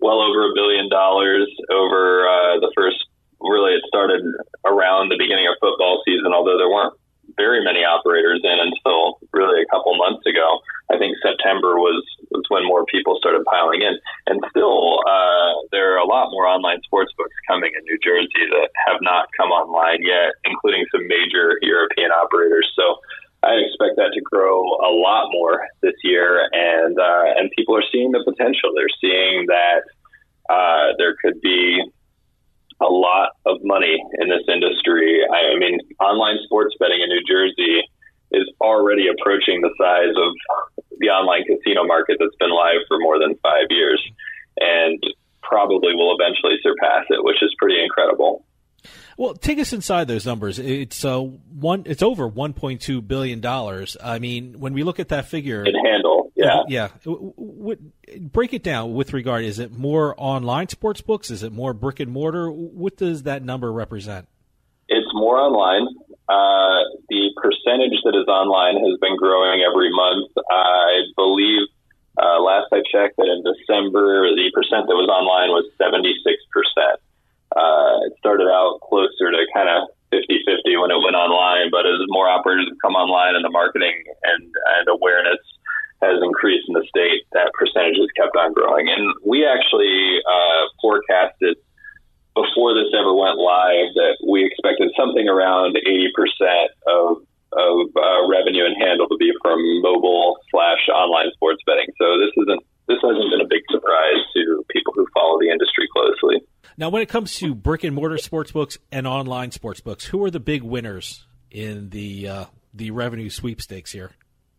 well 0.01 0.21
over 0.21 0.51
a 0.51 0.55
billion 0.55 0.89
dollars 0.89 1.49
over 1.71 2.29
uh, 2.29 2.61
the 2.61 2.73
first. 2.77 3.04
Really, 3.45 3.77
it 3.77 3.85
started 3.87 4.25
around 4.65 5.11
the 5.13 5.21
beginning 5.21 5.47
of 5.47 5.55
football 5.61 6.03
season, 6.05 6.33
although 6.33 6.57
there 6.57 6.71
weren't 6.71 6.97
very 7.37 7.65
many 7.65 7.85
operators 7.85 8.41
in 8.45 8.59
until 8.61 9.19
really 9.33 9.63
a 9.63 9.69
couple 9.73 9.97
months 9.97 10.25
ago. 10.27 10.61
I 10.93 10.99
think 10.99 11.17
September 11.25 11.81
was 11.81 12.05
was 12.31 12.45
when 12.49 12.65
more 12.67 12.85
people 12.87 13.17
started 13.19 13.45
piling 13.49 13.83
in, 13.83 13.97
and 14.27 14.45
still 14.51 15.01
uh, 15.09 15.53
there 15.73 15.95
are 15.95 16.01
a 16.01 16.07
lot 16.07 16.31
more 16.31 16.47
online 16.47 16.81
sports 16.85 17.13
books 17.17 17.35
coming 17.49 17.73
in 17.73 17.83
New 17.85 17.99
Jersey 18.05 18.45
that 18.53 18.69
have 18.87 19.01
not 19.01 19.29
come 19.37 19.51
online 19.51 20.05
yet, 20.05 20.37
including 20.45 20.85
some 20.93 21.09
major 21.09 21.57
European 21.63 22.11
operators. 22.13 22.69
So 22.77 23.01
I 23.43 23.61
expect 23.61 23.97
that 23.97 24.13
to 24.13 24.21
grow 24.21 24.61
a 24.85 24.93
lot 24.93 25.29
more 25.33 25.69
this 25.83 25.97
year, 26.03 26.49
and 26.53 26.99
uh, 26.99 27.41
and 27.41 27.51
people 27.57 27.77
are 27.77 27.87
seeing 27.91 28.13
the 28.13 28.23
potential. 28.25 28.73
They're 28.77 28.97
seeing 29.01 29.47
that 29.49 29.83
uh, 30.53 30.93
there 30.99 31.17
could 31.23 31.41
be 31.41 31.81
a 32.81 32.91
lot 32.91 33.31
of 33.47 33.59
money 33.63 33.97
in 34.21 34.29
this 34.29 34.43
industry. 34.49 35.23
I, 35.25 35.59
mean, 35.59 35.79
online 36.01 36.39
sports 36.45 36.75
betting 36.79 37.01
in 37.01 37.09
New 37.09 37.23
Jersey 37.27 37.83
is 38.33 38.51
already 38.61 39.07
approaching 39.09 39.61
the 39.61 39.71
size 39.79 40.15
of 40.17 40.33
the 40.99 41.09
online 41.09 41.45
casino 41.45 41.85
market 41.85 42.17
that's 42.19 42.37
been 42.39 42.51
live 42.51 42.83
for 42.89 42.99
more 42.99 43.19
than 43.19 43.35
five 43.43 43.67
years, 43.71 44.03
and 44.59 45.03
probably 45.43 45.95
will 45.95 46.17
eventually 46.19 46.57
surpass 46.63 47.05
it, 47.11 47.23
which 47.23 47.43
is 47.43 47.55
pretty 47.59 47.83
incredible. 47.83 48.45
Well, 49.17 49.35
take 49.35 49.59
us 49.59 49.73
inside 49.73 50.09
those 50.09 50.27
numbers. 50.27 50.59
It's 50.59 51.05
uh, 51.05 51.21
one. 51.21 51.85
It's 51.87 52.03
over 52.03 52.29
1.2 52.29 53.07
billion 53.07 53.41
dollars. 53.41 53.97
I 54.03 54.19
mean, 54.19 54.59
when 54.59 54.73
we 54.75 54.83
look 54.83 54.99
at 54.99 55.09
that 55.09 55.27
figure, 55.27 55.65
In 55.65 55.75
handle, 55.85 56.33
yeah. 56.35 56.63
yeah. 56.69 56.89
W- 57.05 57.33
w- 57.37 57.91
break 58.21 58.53
it 58.53 58.63
down 58.63 58.95
with 58.95 59.13
regard. 59.13 59.45
Is 59.45 59.59
it 59.59 59.73
more 59.73 60.15
online 60.19 60.69
sports 60.69 61.01
books? 61.01 61.31
Is 61.31 61.43
it 61.43 61.53
more 61.53 61.73
brick 61.73 62.01
and 62.01 62.11
mortar? 62.11 62.51
What 62.51 62.97
does 62.97 63.23
that 63.25 63.45
number 63.45 63.73
represent? 63.73 64.29
It's 64.89 65.09
more 65.15 65.39
online. 65.39 65.87
Uh, 66.29 66.81
the 67.09 67.31
percentage 67.37 67.97
that 68.05 68.17
is 68.17 68.27
online 68.29 68.77
has 68.83 68.99
been 69.01 69.17
growing 69.17 69.63
every 69.63 69.91
month. 69.93 70.33
I 70.51 71.03
believe 71.17 71.69
uh, 72.21 72.41
last 72.41 72.67
I 72.73 72.83
checked 72.91 73.17
that 73.17 73.29
in 73.29 73.43
December, 73.45 74.35
the 74.35 74.51
percent 74.55 74.87
that 74.89 74.95
was 74.95 75.09
online 75.09 75.51
was 75.51 75.71
76%. 75.81 76.97
Uh, 77.55 78.11
it 78.11 78.13
started 78.19 78.51
out 78.51 78.83
closer 78.83 79.31
to 79.31 79.41
kind 79.55 79.71
of 79.71 79.89
50-50 80.13 80.79
when 80.79 80.91
it 80.91 81.01
went 81.03 81.15
online, 81.15 81.71
but 81.71 81.87
as 81.87 81.99
more 82.11 82.29
operators 82.29 82.67
have 82.69 82.79
come 82.83 82.95
online 82.95 83.35
and 83.35 83.45
the 83.45 83.51
marketing 83.51 83.95
and, 84.23 84.43
and 84.79 84.85
awareness 84.91 85.39
has 86.03 86.21
increased 86.23 86.67
in 86.69 86.75
the 86.75 86.85
state, 86.87 87.25
that 87.33 87.51
percentage 87.55 87.97
has 87.97 88.11
kept 88.19 88.37
on 88.37 88.53
growing. 88.53 88.87
And 88.91 89.15
we 89.25 89.47
actually 89.47 90.21
uh, 90.27 90.63
forecasted 90.83 91.57
before 92.35 92.75
this 92.75 92.91
ever 92.93 93.15
went 93.15 93.39
live 93.39 93.95
that 93.95 94.19
we 94.27 94.45
expected 94.45 94.91
something 94.99 95.27
around 95.31 95.79
80% 95.79 96.11
of 96.87 97.23
of 97.55 97.87
uh, 97.95 98.27
revenue 98.27 98.67
and 98.67 98.75
handle 98.83 99.07
to 99.07 99.17
be 99.17 99.31
from 99.39 99.63
mobile 99.79 100.35
slash 100.51 100.83
online 100.91 101.31
sports 101.39 101.63
betting. 101.63 101.87
So 102.03 102.19
this 102.19 102.35
isn't 102.43 102.63
this 102.91 102.99
hasn't 103.01 103.31
been 103.31 103.41
a 103.41 103.49
big 103.49 103.63
surprise 103.71 104.21
to 104.35 104.65
people 104.75 104.93
who 104.95 105.07
follow 105.15 105.39
the 105.39 105.49
industry 105.49 105.87
closely. 105.95 106.43
Now, 106.77 106.89
when 106.89 107.03
it 107.03 107.09
comes 107.09 107.39
to 107.39 107.55
brick 107.55 107.85
and 107.85 107.95
mortar 107.95 108.19
sports 108.19 108.51
books 108.51 108.79
and 108.91 109.07
online 109.07 109.53
sports 109.53 109.81
books, 109.81 110.05
who 110.07 110.25
are 110.25 110.31
the 110.31 110.41
big 110.41 110.63
winners 110.63 111.27
in 111.51 111.91
the 111.91 112.29
uh, 112.29 112.45
the 112.73 112.91
revenue 112.91 113.31
sweepstakes 113.31 113.93
here? 113.93 114.11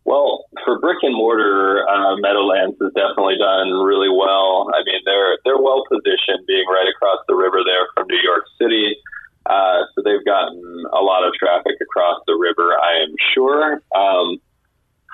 Well, 0.04 0.44
for 0.64 0.80
brick 0.80 0.98
and 1.02 1.14
mortar, 1.14 1.84
uh, 1.86 2.16
Meadowlands 2.16 2.76
has 2.80 2.92
definitely 2.94 3.36
done 3.38 3.68
really 3.84 4.08
well. 4.08 4.70
I 4.72 4.80
mean, 4.86 5.00
they're 5.04 5.36
they're 5.44 5.60
well 5.60 5.84
positioned, 5.92 6.46
being 6.46 6.64
right 6.68 6.88
across 6.88 7.20
the 7.28 7.34
river 7.34 7.60
there 7.66 7.84
from 7.94 8.06
New 8.08 8.22
York 8.24 8.44
City. 8.56 8.96
Uh, 9.44 9.86
so 9.94 10.02
they've 10.02 10.24
gotten 10.24 10.58
a 10.92 11.02
lot 11.02 11.22
of 11.22 11.32
traffic 11.38 11.76
across 11.80 12.18
the 12.26 12.34
river, 12.34 12.74
I 12.74 13.04
am 13.04 13.14
sure. 13.32 13.80
Um, 13.94 14.38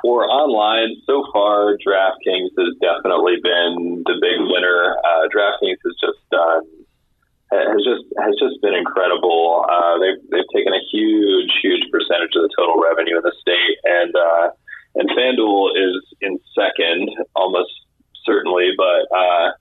for 0.00 0.24
online, 0.24 0.96
so 1.06 1.22
far, 1.32 1.76
DraftKings 1.78 2.50
has 2.56 2.74
definitely 2.80 3.36
been 3.42 4.02
the 4.06 4.16
big 4.18 4.40
winner. 4.40 4.96
Uh, 4.98 5.28
DraftKings 5.28 5.78
has 5.84 5.94
just 6.00 6.18
done 6.30 6.64
has 7.52 7.82
just 7.84 8.04
has 8.18 8.34
just 8.40 8.60
been 8.62 8.74
incredible. 8.74 9.64
Uh, 9.68 9.98
they've 9.98 10.20
they've 10.30 10.50
taken 10.54 10.72
a 10.72 10.82
huge 10.90 11.52
huge 11.62 11.84
percentage 11.92 12.32
of 12.36 12.48
the 12.48 12.52
total 12.56 12.80
revenue 12.80 13.16
in 13.16 13.22
the 13.22 13.34
state, 13.40 13.76
and 13.84 14.12
uh, 14.16 14.46
and 14.96 15.08
FanDuel 15.10 15.76
is 15.76 16.02
in 16.20 16.38
second, 16.56 17.10
almost 17.36 17.70
certainly, 18.24 18.70
but 18.76 19.16
uh, 19.16 19.52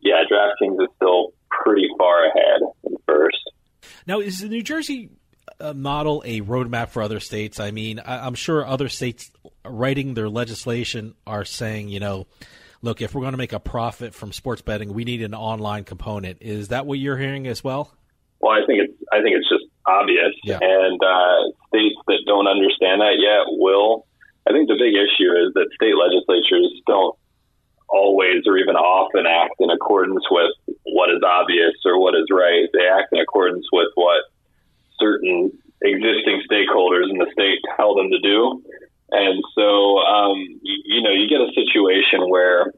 yeah, 0.00 0.22
DraftKings 0.30 0.80
is 0.82 0.88
still 0.96 1.32
pretty 1.50 1.88
far 1.98 2.26
ahead 2.26 2.60
in 2.84 2.96
first. 3.06 3.50
Now, 4.06 4.20
is 4.20 4.40
the 4.40 4.48
New 4.48 4.62
Jersey 4.62 5.10
uh, 5.60 5.72
model 5.72 6.22
a 6.24 6.40
roadmap 6.40 6.90
for 6.90 7.02
other 7.02 7.20
states? 7.20 7.58
I 7.60 7.70
mean, 7.70 8.00
I'm 8.04 8.34
sure 8.34 8.64
other 8.64 8.88
states 8.88 9.30
writing 9.64 10.14
their 10.14 10.28
legislation 10.28 11.14
are 11.26 11.44
saying, 11.44 11.88
you 11.88 12.00
know, 12.00 12.26
look, 12.86 13.02
if 13.02 13.14
we're 13.14 13.20
going 13.20 13.34
to 13.34 13.38
make 13.38 13.52
a 13.52 13.60
profit 13.60 14.14
from 14.14 14.32
sports 14.32 14.62
betting, 14.62 14.94
we 14.94 15.04
need 15.04 15.20
an 15.20 15.34
online 15.34 15.84
component. 15.84 16.38
Is 16.40 16.68
that 16.68 16.86
what 16.86 16.98
you're 16.98 17.18
hearing 17.18 17.46
as 17.46 17.62
well? 17.62 17.92
Well, 18.40 18.52
I 18.52 18.64
think 18.64 18.80
it's 18.80 18.96
I 19.12 19.20
think 19.20 19.36
it's 19.36 19.48
just 19.48 19.64
obvious, 19.84 20.32
yeah. 20.44 20.58
and 20.62 21.00
uh, 21.02 21.50
states 21.68 21.98
that 22.06 22.22
don't 22.26 22.46
understand 22.46 23.02
that 23.02 23.18
yet 23.18 23.44
will. 23.58 24.06
I 24.48 24.52
think 24.52 24.68
the 24.68 24.78
big 24.78 24.94
issue 24.94 25.34
is 25.34 25.52
that 25.58 25.66
state 25.74 25.98
legislatures 25.98 26.70
don't 26.86 27.18
always 27.88 28.46
or 28.46 28.56
even 28.56 28.76
often 28.76 29.26
act 29.26 29.58
in 29.58 29.70
accordance 29.70 30.22
with 30.30 30.54
what 30.86 31.10
is 31.10 31.22
obvious 31.26 31.74
or 31.84 31.98
what 31.98 32.14
is 32.14 32.30
right. 32.30 32.70
They 32.72 32.86
act 32.86 33.10
in 33.12 33.18
accordance 33.18 33.66
with 33.72 33.90
what 33.94 34.22
certain 34.98 35.50
existing 35.82 36.42
stakeholders 36.46 37.10
in 37.10 37.18
the 37.18 37.26
state 37.32 37.58
tell 37.76 37.94
them 37.94 38.10
to 38.10 38.20
do. 38.20 38.62
And 39.10 39.42
so, 39.54 39.98
um, 39.98 40.38
you, 40.62 40.78
you 40.84 41.02
know, 41.02 41.12
you 41.12 41.28
get 41.28 41.40
a 41.40 41.52
situation 41.54 42.28
where 42.28 42.72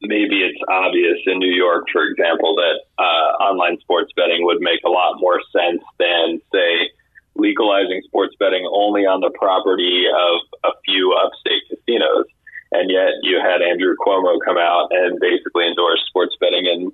maybe 0.00 0.42
it's 0.42 0.58
obvious 0.68 1.18
in 1.26 1.38
New 1.38 1.52
York, 1.52 1.86
for 1.92 2.04
example, 2.04 2.56
that 2.56 2.80
uh, 2.98 3.44
online 3.44 3.78
sports 3.80 4.12
betting 4.16 4.44
would 4.44 4.60
make 4.60 4.80
a 4.84 4.88
lot 4.88 5.20
more 5.20 5.40
sense 5.52 5.82
than, 5.98 6.40
say, 6.52 6.90
legalizing 7.36 8.00
sports 8.06 8.34
betting 8.38 8.68
only 8.70 9.02
on 9.02 9.20
the 9.20 9.30
property 9.30 10.06
of 10.06 10.40
a 10.64 10.72
few 10.84 11.12
upstate 11.12 11.62
casinos. 11.68 12.26
And 12.72 12.90
yet 12.90 13.12
you 13.22 13.40
had 13.40 13.62
Andrew 13.62 13.94
Cuomo 14.04 14.38
come 14.44 14.58
out 14.58 14.88
and 14.90 15.18
basically 15.20 15.66
endorse 15.66 16.02
sports 16.08 16.34
betting 16.40 16.66
in 16.66 16.92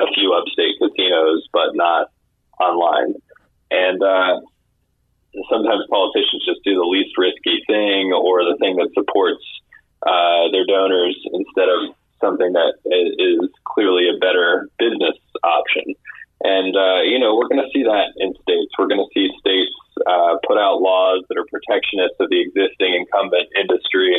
a 0.00 0.06
few 0.14 0.32
upstate 0.32 0.74
casinos, 0.80 1.48
but 1.52 1.74
not 1.74 2.10
online. 2.60 3.14
And 3.70 4.02
uh, 4.02 4.40
sometimes 5.50 5.86
politicians 5.90 6.44
just 6.44 6.62
do 6.64 6.74
the 6.74 6.88
least 6.88 7.16
risky 7.16 7.62
thing 7.66 8.12
or 8.12 8.44
the 8.44 8.56
thing 8.58 8.76
that 8.76 8.90
supports 8.94 9.42
uh, 10.02 10.50
their 10.52 10.66
donors 10.66 11.16
instead 11.32 11.68
of 11.68 11.94
something 12.20 12.52
that 12.52 12.74
is 12.86 13.50
clearly 13.64 14.10
a 14.10 14.18
better 14.18 14.68
business 14.78 15.16
option. 15.44 15.94
And, 16.42 16.70
uh, 16.74 17.02
you 17.02 17.18
know, 17.18 17.34
we're 17.34 17.50
going 17.50 17.62
to 17.62 17.70
see 17.74 17.82
that 17.82 18.14
in 18.18 18.34
states. 18.42 18.70
We're 18.78 18.86
going 18.86 19.02
to 19.02 19.10
see 19.10 19.26
states 19.42 19.74
uh, 20.06 20.38
put 20.46 20.58
out 20.58 20.78
laws 20.78 21.26
that 21.28 21.38
are 21.38 21.46
protectionist 21.50 22.14
of 22.20 22.30
the 22.30 22.38
existing 22.38 22.94
incumbent 22.94 23.50
industry 23.58 24.14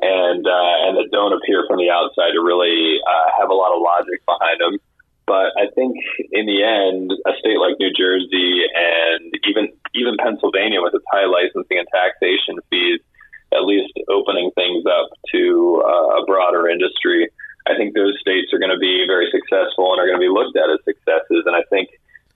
and, 0.00 0.44
uh, 0.44 0.74
and 0.84 0.96
that 1.00 1.08
don't 1.12 1.32
appear 1.32 1.64
from 1.68 1.78
the 1.78 1.88
outside 1.88 2.36
to 2.36 2.42
really 2.44 3.00
uh, 3.00 3.28
have 3.40 3.48
a 3.48 3.56
lot 3.56 3.72
of 3.72 3.80
logic 3.80 4.20
behind 4.26 4.60
them. 4.60 4.76
But 5.26 5.56
I 5.56 5.72
think 5.72 5.96
in 6.32 6.44
the 6.44 6.60
end, 6.60 7.08
a 7.24 7.32
state 7.40 7.56
like 7.56 7.80
New 7.80 7.92
Jersey 7.96 8.68
even 10.04 10.20
Pennsylvania, 10.20 10.84
with 10.84 10.92
its 10.92 11.08
high 11.08 11.24
licensing 11.24 11.80
and 11.80 11.88
taxation 11.88 12.60
fees, 12.68 13.00
at 13.56 13.64
least 13.64 13.96
opening 14.12 14.50
things 14.52 14.84
up 14.84 15.08
to 15.32 15.80
uh, 15.80 16.20
a 16.20 16.26
broader 16.26 16.68
industry, 16.68 17.32
I 17.64 17.76
think 17.76 17.94
those 17.94 18.18
states 18.20 18.52
are 18.52 18.60
going 18.60 18.74
to 18.74 18.78
be 18.78 19.08
very 19.08 19.32
successful 19.32 19.92
and 19.92 20.00
are 20.00 20.06
going 20.06 20.20
to 20.20 20.26
be 20.26 20.28
looked 20.28 20.56
at 20.56 20.68
as 20.68 20.84
successes. 20.84 21.48
And 21.48 21.56
I 21.56 21.64
think 21.72 21.88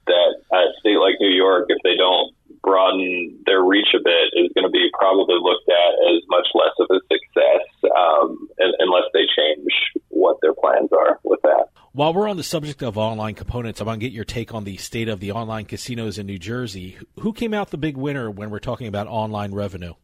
that 0.09 0.31
a 0.53 0.73
state 0.81 0.97
like 0.97 1.21
New 1.21 1.35
York, 1.35 1.67
if 1.69 1.77
they 1.85 1.97
don't 1.97 2.33
broaden 2.65 3.37
their 3.45 3.63
reach 3.63 3.93
a 3.93 4.01
bit, 4.01 4.33
is 4.41 4.49
going 4.57 4.65
to 4.65 4.73
be 4.73 4.89
probably 4.97 5.37
looked 5.37 5.69
at 5.69 5.93
as 6.17 6.25
much 6.33 6.49
less 6.55 6.73
of 6.81 6.89
a 6.89 7.01
success 7.13 7.65
um, 7.93 8.49
unless 8.81 9.05
they 9.13 9.29
change 9.29 9.69
what 10.09 10.41
their 10.41 10.55
plans 10.55 10.89
are 10.93 11.21
with 11.25 11.41
that. 11.43 11.69
While 11.99 12.15
we're 12.15 12.29
on 12.29 12.37
the 12.37 12.45
subject 12.45 12.81
of 12.85 12.97
online 12.97 13.35
components, 13.35 13.81
I 13.81 13.85
want 13.85 13.99
to 13.99 14.07
get 14.07 14.15
your 14.15 14.25
take 14.25 14.55
on 14.55 14.63
the 14.63 14.77
state 14.77 15.09
of 15.09 15.19
the 15.19 15.33
online 15.33 15.65
casinos 15.65 16.17
in 16.17 16.27
New 16.27 16.39
Jersey. 16.39 16.97
Who 17.19 17.33
came 17.33 17.53
out 17.53 17.71
the 17.71 17.77
big 17.77 17.97
winner 17.97 18.31
when 18.31 18.51
we're 18.51 18.61
talking 18.61 18.87
about 18.87 19.09
online 19.09 19.53
revenue? 19.53 19.95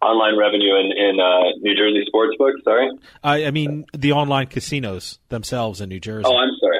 Online 0.00 0.38
revenue 0.38 0.78
in, 0.78 0.92
in 0.96 1.18
uh, 1.18 1.50
New 1.58 1.74
Jersey 1.74 2.06
sportsbook, 2.14 2.62
sorry? 2.62 2.92
I, 3.24 3.46
I 3.46 3.50
mean, 3.50 3.86
the 3.92 4.12
online 4.12 4.46
casinos 4.46 5.18
themselves 5.30 5.80
in 5.80 5.88
New 5.88 5.98
Jersey. 5.98 6.26
Oh, 6.28 6.36
I'm 6.36 6.54
sorry. 6.60 6.78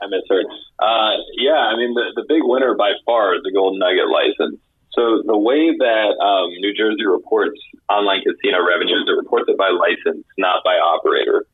I 0.00 0.06
misheard. 0.06 0.46
Uh, 0.78 1.18
yeah, 1.36 1.58
I 1.58 1.74
mean, 1.74 1.94
the, 1.94 2.12
the 2.14 2.26
big 2.28 2.42
winner 2.44 2.76
by 2.76 2.92
far 3.04 3.34
is 3.34 3.42
the 3.42 3.50
Golden 3.50 3.80
Nugget 3.80 4.06
license. 4.06 4.60
So 4.92 5.24
the 5.26 5.36
way 5.36 5.74
that 5.76 6.10
um, 6.22 6.50
New 6.60 6.74
Jersey 6.78 7.06
reports 7.06 7.58
online 7.90 8.22
casino 8.22 8.62
revenues, 8.64 9.02
it 9.08 9.18
reports 9.18 9.46
it 9.48 9.58
by 9.58 9.70
license, 9.70 10.24
not 10.38 10.62
by 10.62 10.74
operator. 10.74 11.44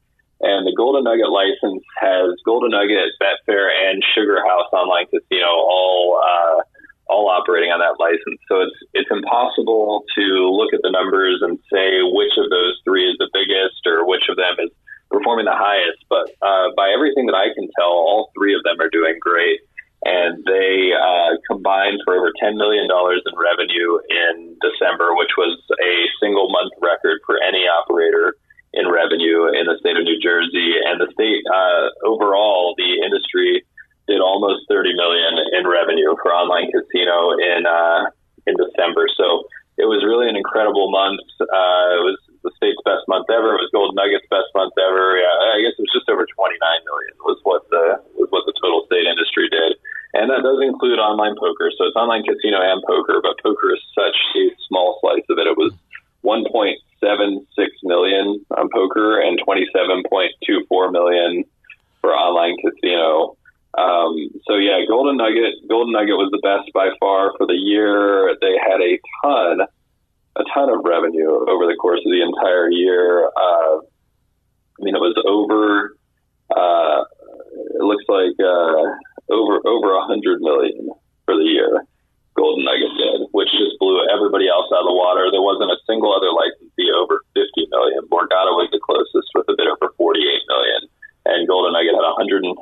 And 0.41 0.65
the 0.67 0.73
Golden 0.73 1.05
Nugget 1.05 1.29
license 1.29 1.85
has 2.01 2.33
Golden 2.49 2.73
Nugget, 2.73 3.13
Betfair, 3.21 3.69
and 3.69 4.03
Sugar 4.15 4.41
House 4.41 4.73
Online 4.73 5.05
Casino 5.07 5.53
all 5.53 6.17
uh, 6.17 6.65
all 7.11 7.29
operating 7.29 7.75
on 7.75 7.83
that 7.83 7.99
license. 7.99 8.39
So 8.47 8.63
it's 8.63 8.79
it's 8.95 9.11
impossible 9.11 10.07
to 10.15 10.25
look 10.49 10.73
at 10.73 10.81
the 10.87 10.95
numbers 10.95 11.43
and 11.43 11.59
say 11.69 12.01
which 12.07 12.33
of 12.39 12.49
those 12.49 12.79
three 12.87 13.05
is 13.05 13.19
the 13.19 13.29
biggest 13.35 13.83
or 13.85 14.07
which 14.07 14.31
of 14.31 14.39
them 14.39 14.57
is 14.63 14.71
performing 15.11 15.45
the 15.45 15.59
highest. 15.59 16.01
But 16.09 16.31
uh, 16.41 16.71
by 16.79 16.95
everything 16.95 17.27
that 17.27 17.37
I 17.37 17.51
can 17.53 17.69
tell, 17.75 17.93
all 17.93 18.31
three 18.33 18.55
of 18.55 18.63
them 18.63 18.79
are 18.81 18.89
doing 18.89 19.19
great, 19.21 19.61
and 20.07 20.41
they 20.47 20.95
uh, 20.95 21.37
combined 21.51 22.01
for 22.07 22.15
over 22.15 22.33
ten 22.39 22.57
million 22.57 22.87
dollars 22.87 23.21
in 23.27 23.35
revenue 23.35 23.99
in 24.09 24.57
December, 24.63 25.13
which 25.19 25.35
was 25.37 25.59
a 25.83 25.95
single 26.23 26.49
month 26.49 26.73
record 26.81 27.21
for 27.27 27.37
any 27.43 27.67
operator 27.67 28.39
in 28.73 28.87
revenue 28.87 29.51
in 29.51 29.67
the 29.67 29.75
state 29.83 29.99
of 29.99 30.07
New 30.07 30.23
Jersey, 30.23 30.79
and 30.79 31.03
the 31.03 31.11
state 31.11 31.43
uh, 31.51 31.91
overall, 32.07 32.79
the 32.79 33.03
industry 33.03 33.67
did 34.07 34.19
almost 34.19 34.67
30 34.67 34.95
million 34.95 35.39
in 35.55 35.67
revenue 35.67 36.15
for 36.23 36.35
online 36.35 36.71
casino 36.71 37.35
in 37.39 37.67
uh, 37.67 38.11
in 38.47 38.59
December. 38.59 39.07
So 39.15 39.47
it 39.79 39.87
was 39.87 40.03
really 40.03 40.27
an 40.27 40.35
incredible 40.35 40.91
month. 40.91 41.23
Uh, 41.39 41.99
it 41.99 42.03
was 42.03 42.19
the 42.43 42.51
state's 42.59 42.81
best 42.83 43.07
month 43.07 43.31
ever. 43.31 43.55
It 43.55 43.63
was 43.63 43.71
Golden 43.71 43.95
Nuggets' 43.95 44.27
best 44.27 44.51
month 44.55 44.75
ever. 44.83 45.19
Yeah, 45.19 45.55
I 45.55 45.63
guess 45.63 45.79
it 45.79 45.85
was 45.87 45.95
just 45.95 46.11
over 46.11 46.27
29 46.27 46.59
million 46.59 47.15
was 47.23 47.39
what 47.47 47.63
the 47.71 48.03
was 48.19 48.29
what 48.35 48.47
the 48.51 48.57
total 48.59 48.83
state 48.91 49.07
industry 49.07 49.47
did. 49.47 49.79
And 50.11 50.27
that 50.27 50.43
does 50.43 50.59
include 50.59 50.99
online 50.99 51.39
poker. 51.39 51.71
So 51.79 51.87
it's 51.87 51.95
online 52.51 52.61
casino 52.61 52.73
and 52.73 52.83
poker, 52.87 53.21
but 53.23 53.43
poker 53.43 53.75
is 53.75 53.81
such 53.95 54.17
a 54.37 54.51
small 54.69 54.99
slice 55.01 55.25
of 55.29 55.39
it. 55.39 55.47
It 55.47 55.57
was 55.57 55.73
1.76 56.25 57.69
million 57.83 58.45
on 58.57 58.69
poker 58.73 59.21
and 59.21 59.41
27.24 59.41 60.93
million 60.93 61.45
for 62.01 62.11
online 62.11 62.57
casino. 62.59 63.37
Um, 63.79 64.17
so 64.47 64.57
yeah, 64.57 64.81
Golden 64.89 65.17
Nugget, 65.17 65.69
Golden 65.69 65.93
Nugget 65.93 66.17
was 66.17 66.31
the 66.33 66.43
best 66.43 66.73
by 66.75 66.91
far 66.99 67.33
for 67.39 67.47
the 67.47 67.55
year. 67.55 68.35
They 68.41 68.57
had 68.59 68.81
a 68.81 68.99
ton, 69.23 69.61
a 70.37 70.45
ton 70.53 70.71
of 70.71 70.85
revenue 70.85 71.31
over 71.49 71.67
the 71.67 71.77
course 71.81 72.01
of 72.05 72.11
the 72.11 72.23
entire 72.23 72.69
year. 72.71 73.27
Uh, 73.27 73.79
I 73.79 74.83
mean, 74.83 74.97
it 74.97 75.01
was 75.01 75.15
over. 75.23 75.97
Uh, 76.51 77.05
it 77.79 77.85
looks 77.85 78.05
like 78.09 78.35
uh, 78.43 79.31
over 79.31 79.63
over 79.63 79.95
a 79.95 80.03
hundred 80.03 80.41
million 80.41 80.91
for 81.25 81.37
the 81.37 81.47
year. 81.47 81.87
Golden 82.41 82.65
Nugget 82.65 82.95
did, 82.97 83.21
which 83.37 83.51
just 83.53 83.77
blew 83.77 84.01
everybody 84.09 84.49
else 84.49 84.71
out 84.71 84.87
of 84.87 84.91
the 84.91 84.97
water. 84.97 85.29
There 85.29 85.43
wasn't 85.43 85.75
a 85.75 85.79
single 85.85 86.15
other 86.15 86.33
licensee 86.33 86.89
over 86.95 87.21
50 87.37 87.69
million. 87.69 88.07
Borgata 88.07 88.55
was 88.55 88.71
the 88.71 88.81
closest 88.81 89.29
with 89.35 89.45
a 89.51 89.57
bit 89.59 89.67
over 89.67 89.93
48 89.99 90.25
million, 90.25 90.81
and 91.27 91.45
Golden 91.45 91.75
Nugget 91.75 91.93
had 91.93 92.07
104.7 92.07 92.57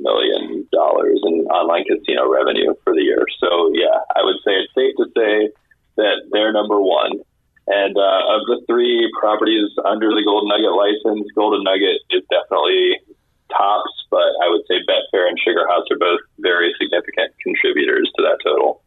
million 0.00 0.64
dollars 0.72 1.20
in 1.26 1.44
online 1.50 1.84
casino 1.84 2.30
revenue 2.30 2.72
for 2.80 2.94
the 2.94 3.02
year. 3.02 3.26
So 3.42 3.74
yeah, 3.74 3.98
I 4.14 4.22
would 4.22 4.38
say 4.46 4.56
it's 4.62 4.72
safe 4.72 4.94
to 5.04 5.06
say 5.12 5.52
that 6.00 6.16
they're 6.30 6.54
number 6.54 6.80
one. 6.80 7.20
And 7.66 7.98
uh, 7.98 8.22
of 8.30 8.46
the 8.46 8.62
three 8.70 9.10
properties 9.18 9.74
under 9.82 10.14
the 10.14 10.22
Golden 10.22 10.48
Nugget 10.54 10.70
license, 10.70 11.26
Golden 11.34 11.66
Nugget 11.66 11.98
is 12.14 12.22
definitely 12.30 13.02
tops, 13.50 14.06
but 14.10 14.26
I 14.42 14.48
would 14.48 14.62
say 14.68 14.74
Betfair 14.86 15.28
and 15.28 15.38
Sugar 15.38 15.66
House 15.68 15.84
are 15.90 15.98
both 15.98 16.20
very 16.38 16.74
significant 16.80 17.32
contributors 17.42 18.10
to 18.16 18.22
that 18.22 18.38
total. 18.44 18.82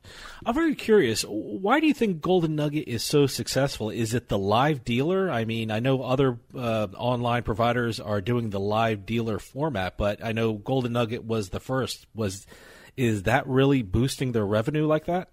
I'm 0.45 0.53
very 0.53 0.75
curious. 0.75 1.23
Why 1.23 1.80
do 1.80 1.88
you 1.88 1.89
think 2.00 2.22
Golden 2.22 2.56
Nugget 2.56 2.88
is 2.88 3.04
so 3.04 3.28
successful? 3.28 3.89
Is 3.89 4.14
it 4.14 4.30
the 4.30 4.39
live 4.39 4.86
dealer? 4.86 5.30
I 5.30 5.43
mean, 5.43 5.70
I 5.70 5.80
know 5.80 6.02
other 6.02 6.39
uh, 6.56 6.88
online 6.95 7.43
providers 7.43 8.00
are 8.00 8.22
doing 8.22 8.50
the 8.50 8.60
live 8.60 9.06
dealer 9.06 9.38
format, 9.38 9.97
but 9.97 10.24
I 10.24 10.32
know 10.32 10.54
Golden 10.54 10.93
Nugget 10.93 11.26
was 11.26 11.50
the 11.50 11.60
first. 11.60 12.08
Was 12.16 12.47
is 12.95 13.24
that 13.24 13.45
really 13.47 13.84
boosting 13.84 14.32
their 14.32 14.45
revenue 14.45 14.88
like 14.88 15.06
that? 15.06 15.30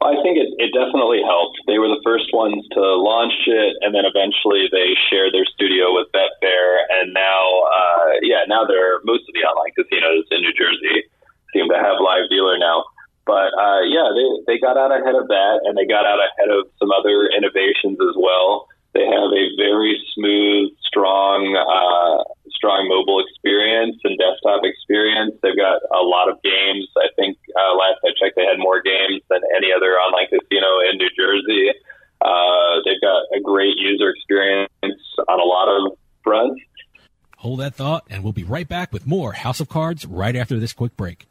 I 0.00 0.14
think 0.22 0.38
it, 0.38 0.48
it 0.56 0.72
definitely 0.72 1.20
helped. 1.20 1.60
They 1.66 1.76
were 1.76 1.92
the 1.92 2.00
first 2.04 2.32
ones 2.32 2.64
to 2.72 2.80
launch 2.80 3.34
it, 3.46 3.76
and 3.84 3.92
then 3.92 4.08
eventually 4.08 4.70
they 4.72 4.96
shared 5.10 5.34
their 5.34 5.44
studio 5.44 5.92
with 5.92 6.08
Betfair, 6.14 6.88
and 6.88 7.12
now, 7.12 7.44
uh, 7.68 8.22
yeah, 8.22 8.48
now 8.48 8.64
they're 8.64 9.04
most 9.04 9.28
of 9.28 9.34
the 9.34 9.44
online 9.44 9.76
casinos 9.76 10.24
in 10.30 10.40
New 10.40 10.54
Jersey 10.56 11.10
seem 11.52 11.68
to 11.68 11.76
have 11.76 12.00
live 12.00 12.28
dealer 12.30 12.56
now. 12.56 12.84
But 13.28 13.52
uh, 13.52 13.84
yeah, 13.84 14.08
they 14.16 14.26
they 14.48 14.56
got 14.56 14.80
out 14.80 14.88
ahead 14.88 15.12
of 15.12 15.28
that, 15.28 15.60
and 15.68 15.76
they 15.76 15.84
got 15.84 16.08
out 16.08 16.16
ahead 16.16 16.48
of 16.48 16.64
some 16.80 16.88
other 16.88 17.28
innovations 17.28 18.00
as 18.00 18.16
well. 18.16 18.72
They 18.96 19.04
have 19.04 19.28
a 19.28 19.44
very 19.60 20.00
smooth, 20.16 20.72
strong, 20.80 21.52
uh, 21.52 22.24
strong 22.48 22.88
mobile 22.88 23.20
experience 23.20 24.00
and 24.00 24.16
desktop 24.16 24.64
experience. 24.64 25.36
They've 25.44 25.60
got 25.60 25.84
a 25.92 26.00
lot 26.00 26.32
of 26.32 26.40
games. 26.40 26.88
I 26.96 27.12
think 27.20 27.36
uh, 27.52 27.76
last 27.76 28.00
I 28.00 28.16
checked, 28.16 28.40
they 28.40 28.48
had 28.48 28.56
more 28.56 28.80
games 28.80 29.20
than 29.28 29.44
any 29.52 29.76
other 29.76 30.00
online 30.00 30.32
casino 30.32 30.80
in 30.88 30.96
New 30.96 31.12
Jersey. 31.12 31.76
Uh, 32.24 32.80
they've 32.88 33.04
got 33.04 33.28
a 33.36 33.44
great 33.44 33.76
user 33.76 34.08
experience 34.08 34.72
on 35.28 35.36
a 35.36 35.44
lot 35.44 35.68
of 35.68 35.98
fronts. 36.24 36.64
Hold 37.44 37.60
that 37.60 37.76
thought, 37.76 38.08
and 38.08 38.24
we'll 38.24 38.32
be 38.32 38.42
right 38.42 38.66
back 38.66 38.90
with 38.90 39.06
more 39.06 39.32
House 39.32 39.60
of 39.60 39.68
Cards 39.68 40.06
right 40.06 40.34
after 40.34 40.58
this 40.58 40.72
quick 40.72 40.96
break. 40.96 41.27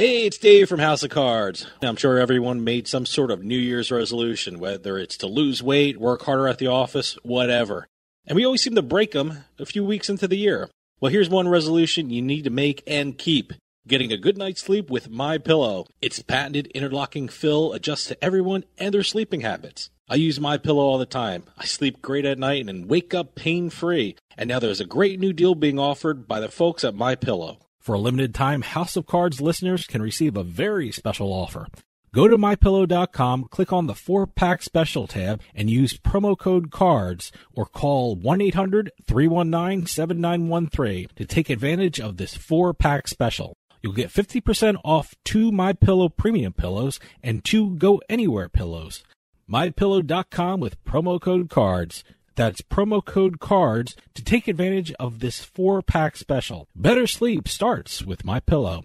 Hey, 0.00 0.24
it's 0.24 0.38
Dave 0.38 0.66
from 0.66 0.80
House 0.80 1.02
of 1.02 1.10
Cards. 1.10 1.66
I'm 1.82 1.96
sure 1.96 2.16
everyone 2.16 2.64
made 2.64 2.88
some 2.88 3.04
sort 3.04 3.30
of 3.30 3.44
New 3.44 3.58
Year's 3.58 3.90
resolution, 3.90 4.58
whether 4.58 4.96
it's 4.96 5.18
to 5.18 5.26
lose 5.26 5.62
weight, 5.62 6.00
work 6.00 6.22
harder 6.22 6.48
at 6.48 6.56
the 6.56 6.68
office, 6.68 7.18
whatever. 7.22 7.86
And 8.26 8.34
we 8.34 8.46
always 8.46 8.62
seem 8.62 8.74
to 8.76 8.80
break 8.80 9.10
them 9.10 9.44
a 9.58 9.66
few 9.66 9.84
weeks 9.84 10.08
into 10.08 10.26
the 10.26 10.38
year. 10.38 10.70
Well, 11.02 11.12
here's 11.12 11.28
one 11.28 11.48
resolution 11.48 12.08
you 12.08 12.22
need 12.22 12.44
to 12.44 12.50
make 12.50 12.82
and 12.86 13.18
keep. 13.18 13.52
Getting 13.86 14.10
a 14.10 14.16
good 14.16 14.38
night's 14.38 14.62
sleep 14.62 14.88
with 14.88 15.10
My 15.10 15.36
Pillow. 15.36 15.84
Its 16.00 16.22
patented 16.22 16.68
interlocking 16.68 17.28
fill 17.28 17.74
adjusts 17.74 18.06
to 18.06 18.24
everyone 18.24 18.64
and 18.78 18.94
their 18.94 19.02
sleeping 19.02 19.42
habits. 19.42 19.90
I 20.08 20.14
use 20.14 20.40
My 20.40 20.56
Pillow 20.56 20.82
all 20.82 20.96
the 20.96 21.04
time. 21.04 21.44
I 21.58 21.66
sleep 21.66 22.00
great 22.00 22.24
at 22.24 22.38
night 22.38 22.66
and 22.66 22.88
wake 22.88 23.12
up 23.12 23.34
pain-free. 23.34 24.16
And 24.38 24.48
now 24.48 24.60
there's 24.60 24.80
a 24.80 24.86
great 24.86 25.20
new 25.20 25.34
deal 25.34 25.54
being 25.54 25.78
offered 25.78 26.26
by 26.26 26.40
the 26.40 26.48
folks 26.48 26.84
at 26.84 26.94
My 26.94 27.16
Pillow. 27.16 27.58
For 27.80 27.94
a 27.94 27.98
limited 27.98 28.34
time, 28.34 28.60
House 28.60 28.94
of 28.94 29.06
Cards 29.06 29.40
listeners 29.40 29.86
can 29.86 30.02
receive 30.02 30.36
a 30.36 30.44
very 30.44 30.92
special 30.92 31.32
offer. 31.32 31.66
Go 32.12 32.28
to 32.28 32.36
mypillow.com, 32.36 33.44
click 33.44 33.72
on 33.72 33.86
the 33.86 33.94
4-pack 33.94 34.62
special 34.62 35.06
tab, 35.06 35.40
and 35.54 35.70
use 35.70 35.96
promo 35.96 36.36
code 36.36 36.70
CARDS 36.70 37.32
or 37.54 37.64
call 37.64 38.18
1-800-319-7913 38.18 41.14
to 41.14 41.24
take 41.24 41.48
advantage 41.48 41.98
of 41.98 42.18
this 42.18 42.36
4-pack 42.36 43.08
special. 43.08 43.54
You'll 43.82 43.94
get 43.94 44.10
50% 44.10 44.76
off 44.84 45.14
two 45.24 45.50
My 45.50 45.72
Pillow 45.72 46.10
premium 46.10 46.52
pillows 46.52 47.00
and 47.22 47.42
two 47.42 47.76
Go 47.76 48.02
Anywhere 48.10 48.50
pillows. 48.50 49.02
mypillow.com 49.48 50.60
with 50.60 50.84
promo 50.84 51.18
code 51.18 51.48
CARDS. 51.48 52.04
That's 52.36 52.62
promo 52.62 53.04
code 53.04 53.40
CARDS 53.40 53.96
to 54.14 54.24
take 54.24 54.48
advantage 54.48 54.92
of 55.00 55.20
this 55.20 55.40
four 55.40 55.82
pack 55.82 56.16
special. 56.16 56.68
Better 56.74 57.06
sleep 57.06 57.48
starts 57.48 58.02
with 58.04 58.24
my 58.24 58.40
pillow. 58.40 58.84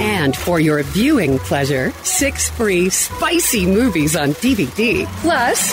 And 0.00 0.36
for 0.36 0.60
your 0.60 0.82
viewing 0.82 1.38
pleasure, 1.38 1.92
six 2.02 2.50
free 2.50 2.88
spicy 2.88 3.66
movies 3.66 4.16
on 4.16 4.30
DVD. 4.30 5.06
Plus, 5.20 5.72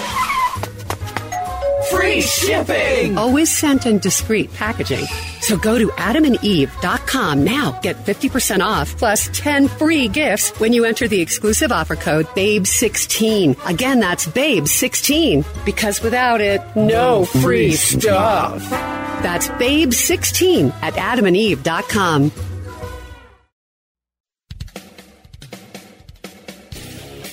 free 1.91 2.22
shipping! 2.22 3.18
Always 3.18 3.55
sent 3.55 3.86
in 3.86 3.99
discreet 3.99 4.53
packaging. 4.53 5.05
So 5.41 5.57
go 5.57 5.78
to 5.78 5.88
adamandeve.com 5.89 7.43
now. 7.43 7.80
Get 7.82 7.97
50% 7.97 8.61
off 8.61 8.97
plus 8.97 9.30
10 9.38 9.68
free 9.68 10.07
gifts 10.07 10.57
when 10.59 10.72
you 10.72 10.86
enter 10.86 11.07
the 11.07 11.20
exclusive 11.20 11.72
offer 11.72 11.95
code 11.95 12.28
BABE16. 12.28 13.70
Again, 13.70 13.99
that's 13.99 14.26
BABE16. 14.28 15.66
Because 15.66 16.01
without 16.01 16.39
it, 16.39 16.61
no 16.76 17.26
free 17.26 17.74
stuff. 17.74 18.70
That's 18.70 19.49
BABE16 19.49 20.72
at 20.82 20.93
adamandeve.com. 20.93 22.32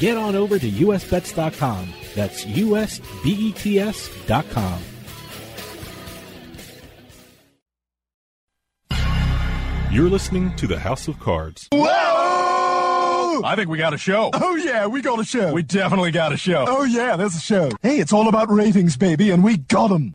Get 0.00 0.16
on 0.16 0.34
over 0.34 0.58
to 0.58 0.68
usbets.com. 0.68 1.92
That's 2.14 2.44
usbets.com. 2.46 3.60
You're 9.92 10.08
listening 10.08 10.56
to 10.56 10.66
the 10.66 10.78
House 10.78 11.06
of 11.06 11.20
Cards. 11.20 11.68
Whoa! 11.72 13.42
I 13.44 13.54
think 13.56 13.68
we 13.68 13.76
got 13.76 13.92
a 13.92 13.98
show. 13.98 14.30
Oh, 14.32 14.56
yeah, 14.56 14.86
we 14.86 15.02
got 15.02 15.18
a 15.20 15.24
show. 15.24 15.52
We 15.52 15.62
definitely 15.62 16.12
got 16.12 16.32
a 16.32 16.36
show. 16.38 16.64
Oh, 16.66 16.84
yeah, 16.84 17.16
there's 17.16 17.34
a 17.34 17.40
show. 17.40 17.70
Hey, 17.82 17.98
it's 17.98 18.12
all 18.12 18.28
about 18.28 18.50
ratings, 18.50 18.96
baby, 18.96 19.30
and 19.30 19.44
we 19.44 19.58
got 19.58 19.88
them. 19.88 20.12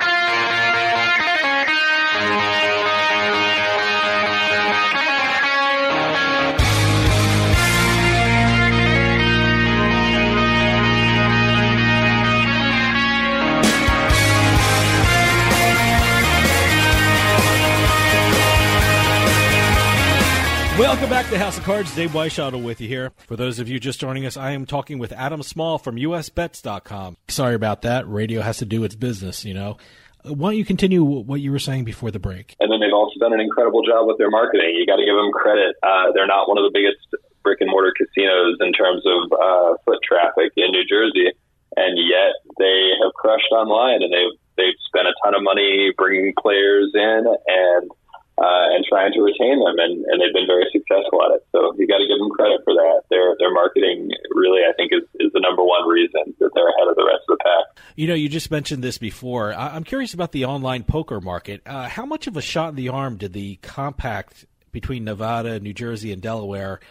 Welcome 20.77 21.09
back 21.09 21.29
to 21.29 21.39
House 21.39 21.57
of 21.57 21.63
Cards. 21.63 21.95
Dave 21.95 22.11
Weishuttle 22.11 22.61
with 22.61 22.81
you 22.81 22.89
here. 22.89 23.13
For 23.27 23.37
those 23.37 23.59
of 23.59 23.69
you 23.69 23.79
just 23.79 23.97
joining 23.97 24.25
us, 24.25 24.35
I 24.35 24.51
am 24.51 24.65
talking 24.65 24.99
with 24.99 25.13
Adam 25.13 25.41
Small 25.41 25.77
from 25.77 25.95
USBets.com. 25.95 27.15
Sorry 27.29 27.55
about 27.55 27.83
that. 27.83 28.05
Radio 28.09 28.41
has 28.41 28.57
to 28.57 28.65
do 28.65 28.83
its 28.83 28.93
business, 28.93 29.45
you 29.45 29.53
know. 29.53 29.77
Why 30.25 30.51
don't 30.51 30.57
you 30.57 30.65
continue 30.65 31.01
what 31.01 31.39
you 31.39 31.53
were 31.53 31.63
saying 31.63 31.85
before 31.85 32.11
the 32.11 32.19
break? 32.19 32.57
And 32.59 32.69
then 32.69 32.81
they've 32.81 32.91
also 32.91 33.17
done 33.21 33.31
an 33.31 33.39
incredible 33.39 33.83
job 33.87 34.05
with 34.05 34.17
their 34.17 34.29
marketing. 34.29 34.75
You 34.75 34.85
got 34.85 34.97
to 34.97 35.05
give 35.05 35.15
them 35.15 35.31
credit. 35.31 35.77
Uh, 35.81 36.11
they're 36.13 36.27
not 36.27 36.49
one 36.49 36.57
of 36.57 36.65
the 36.67 36.75
biggest 36.75 36.99
brick 37.41 37.61
and 37.61 37.71
mortar 37.71 37.93
casinos 37.95 38.57
in 38.59 38.73
terms 38.73 39.01
of 39.07 39.31
uh, 39.31 39.77
foot 39.85 39.99
traffic 40.03 40.51
in 40.57 40.71
New 40.71 40.83
Jersey, 40.83 41.31
and 41.77 41.95
yet 41.95 42.35
they 42.59 42.91
have 43.01 43.13
crushed 43.15 43.51
online, 43.55 44.03
and 44.03 44.11
they've 44.11 44.35
they've 44.57 44.79
spent 44.91 45.07
a 45.07 45.15
ton 45.23 45.35
of 45.35 45.43
money 45.43 45.93
bringing 45.95 46.33
players 46.35 46.91
in 46.93 47.23
and 47.47 47.91
uh, 48.37 48.67
and 48.75 48.83
trying 48.83 49.13
to 49.13 49.21
retain 49.21 49.59
them, 49.63 49.79
and, 49.79 50.03
and 50.05 50.19
they've 50.19 50.35
been 50.35 50.47
very 50.47 50.67
successful 50.71 51.23
at 51.23 51.39
it. 51.39 51.47
So 51.51 51.71
you 51.77 51.87
got 51.87 51.99
to 52.03 52.07
give 52.07 52.19
them 52.19 52.29
credit 52.31 52.61
for 52.63 52.73
that. 52.73 53.03
Their 53.09 53.35
their 53.39 53.53
marketing 53.53 54.11
really, 54.31 54.61
I 54.67 54.73
think, 54.73 54.91
is, 54.91 55.03
is 55.19 55.31
the 55.33 55.39
number 55.39 55.63
one 55.63 55.87
reason 55.87 56.35
that 56.39 56.51
they're 56.53 56.69
ahead 56.69 56.87
of 56.89 56.95
the 56.95 57.05
rest 57.05 57.23
of 57.29 57.37
the 57.37 57.43
pack. 57.43 57.83
You 57.95 58.07
know, 58.07 58.13
you 58.13 58.27
just 58.27 58.51
mentioned 58.51 58.83
this 58.83 58.97
before. 58.97 59.53
I'm 59.53 59.83
curious 59.83 60.13
about 60.13 60.31
the 60.31 60.45
online 60.45 60.83
poker 60.83 61.21
market. 61.21 61.61
Uh, 61.65 61.87
how 61.87 62.05
much 62.05 62.27
of 62.27 62.35
a 62.35 62.41
shot 62.41 62.69
in 62.69 62.75
the 62.75 62.89
arm 62.89 63.17
did 63.17 63.33
the 63.33 63.55
compact 63.57 64.45
between 64.71 65.05
Nevada, 65.05 65.59
New 65.59 65.73
Jersey, 65.73 66.11
and 66.11 66.21
Delaware 66.21 66.81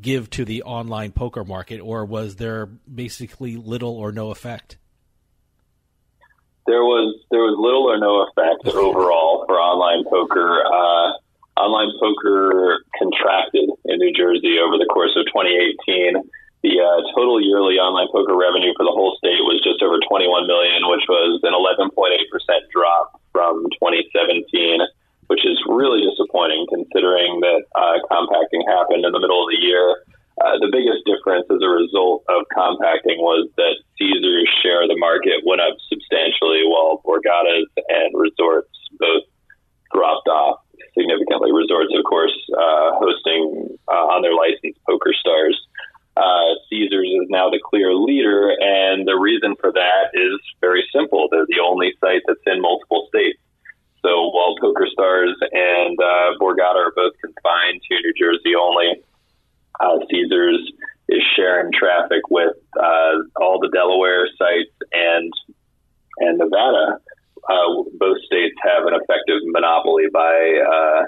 give 0.00 0.30
to 0.30 0.44
the 0.44 0.62
online 0.62 1.12
poker 1.12 1.44
market, 1.44 1.80
or 1.80 2.04
was 2.04 2.36
there 2.36 2.66
basically 2.66 3.56
little 3.56 3.96
or 3.96 4.10
no 4.10 4.30
effect? 4.30 4.78
There 6.66 6.84
was 6.84 7.16
there 7.30 7.44
was 7.44 7.56
little 7.60 7.84
or 7.84 7.98
no 8.00 8.24
effect 8.28 8.64
overall 8.76 9.44
for 9.46 9.60
online 9.60 10.04
poker. 10.08 10.64
Uh, 10.64 11.18
online 11.60 11.94
poker 12.02 12.82
contracted 12.98 13.70
in 13.86 13.94
New 13.98 14.12
Jersey 14.12 14.58
over 14.58 14.74
the 14.74 14.90
course 14.90 15.14
of 15.14 15.22
2018. 15.30 16.18
The 16.66 16.80
uh, 16.80 16.98
total 17.12 17.38
yearly 17.44 17.76
online 17.76 18.08
poker 18.08 18.32
revenue 18.32 18.72
for 18.74 18.88
the 18.88 18.96
whole 18.96 19.14
state 19.20 19.38
was 19.44 19.60
just 19.60 19.84
over 19.84 20.00
21 20.00 20.48
million, 20.48 20.88
which 20.88 21.04
was 21.06 21.38
an 21.44 21.52
11.8 21.52 21.92
percent 22.32 22.64
drop 22.72 23.20
from 23.36 23.68
2017, 23.76 24.80
which 25.28 25.44
is 25.44 25.60
really 25.68 26.00
disappointing 26.08 26.64
considering 26.72 27.44
that 27.44 27.68
uh, 27.76 28.00
compacting 28.08 28.64
happened 28.64 29.04
in 29.04 29.12
the 29.12 29.20
middle 29.20 29.44
of 29.44 29.52
the 29.52 29.60
year. 29.60 30.00
Uh, 30.42 30.58
the 30.58 30.70
biggest 30.70 31.06
difference 31.06 31.46
as 31.46 31.62
a 31.62 31.70
result 31.70 32.26
of 32.28 32.42
compacting 32.50 33.22
was 33.22 33.46
that 33.56 33.78
Caesars' 33.98 34.50
share 34.62 34.82
of 34.82 34.90
the 34.90 34.98
market 34.98 35.46
went 35.46 35.62
up 35.62 35.78
substantially, 35.86 36.66
while 36.66 36.98
Borgata's 37.06 37.70
and 37.86 38.10
Resorts 38.14 38.74
both 38.98 39.22
dropped 39.94 40.26
off 40.26 40.58
significantly. 40.98 41.54
Resorts, 41.54 41.94
of 41.94 42.02
course, 42.02 42.34
uh, 42.50 42.98
hosting 42.98 43.78
uh, 43.86 44.10
on 44.10 44.22
their 44.22 44.34
license 44.34 44.74
Poker 44.88 45.14
Stars. 45.14 45.54
Uh, 46.16 46.58
Caesars 46.70 47.10
is 47.10 47.26
now 47.30 47.50
the 47.50 47.62
clear 47.62 47.94
leader, 47.94 48.50
and 48.58 49.06
the 49.06 49.14
reason 49.14 49.54
for 49.60 49.70
that 49.70 50.14
is 50.14 50.38
very 50.60 50.82
simple. 50.94 51.28
They're 51.30 51.46
the 51.46 51.62
only 51.62 51.94
site 52.00 52.22
that's 52.26 52.42
in 52.46 52.62
multiple 52.62 53.06
states. 53.08 53.38
So 54.02 54.30
while 54.30 54.54
Poker 54.60 54.86
Stars 54.90 55.34
and 55.50 55.98
uh, 55.98 56.38
Borgata 56.38 56.76
are 56.76 56.92
both 56.94 57.14
confined 57.22 57.80
to 57.88 57.94
New 58.02 58.14
Jersey 58.18 58.54
only, 58.54 59.02
uh, 59.84 59.98
Caesars 60.10 60.72
is 61.08 61.22
sharing 61.36 61.70
traffic 61.72 62.22
with 62.30 62.56
uh, 62.80 63.14
all 63.40 63.60
the 63.60 63.68
Delaware 63.72 64.26
sites 64.38 64.72
and 64.92 65.32
and 66.18 66.38
Nevada. 66.38 66.98
Uh, 67.44 67.84
both 67.98 68.16
states 68.24 68.56
have 68.62 68.86
an 68.86 68.94
effective 68.94 69.40
monopoly 69.52 70.06
by 70.12 70.32
uh, 70.64 71.04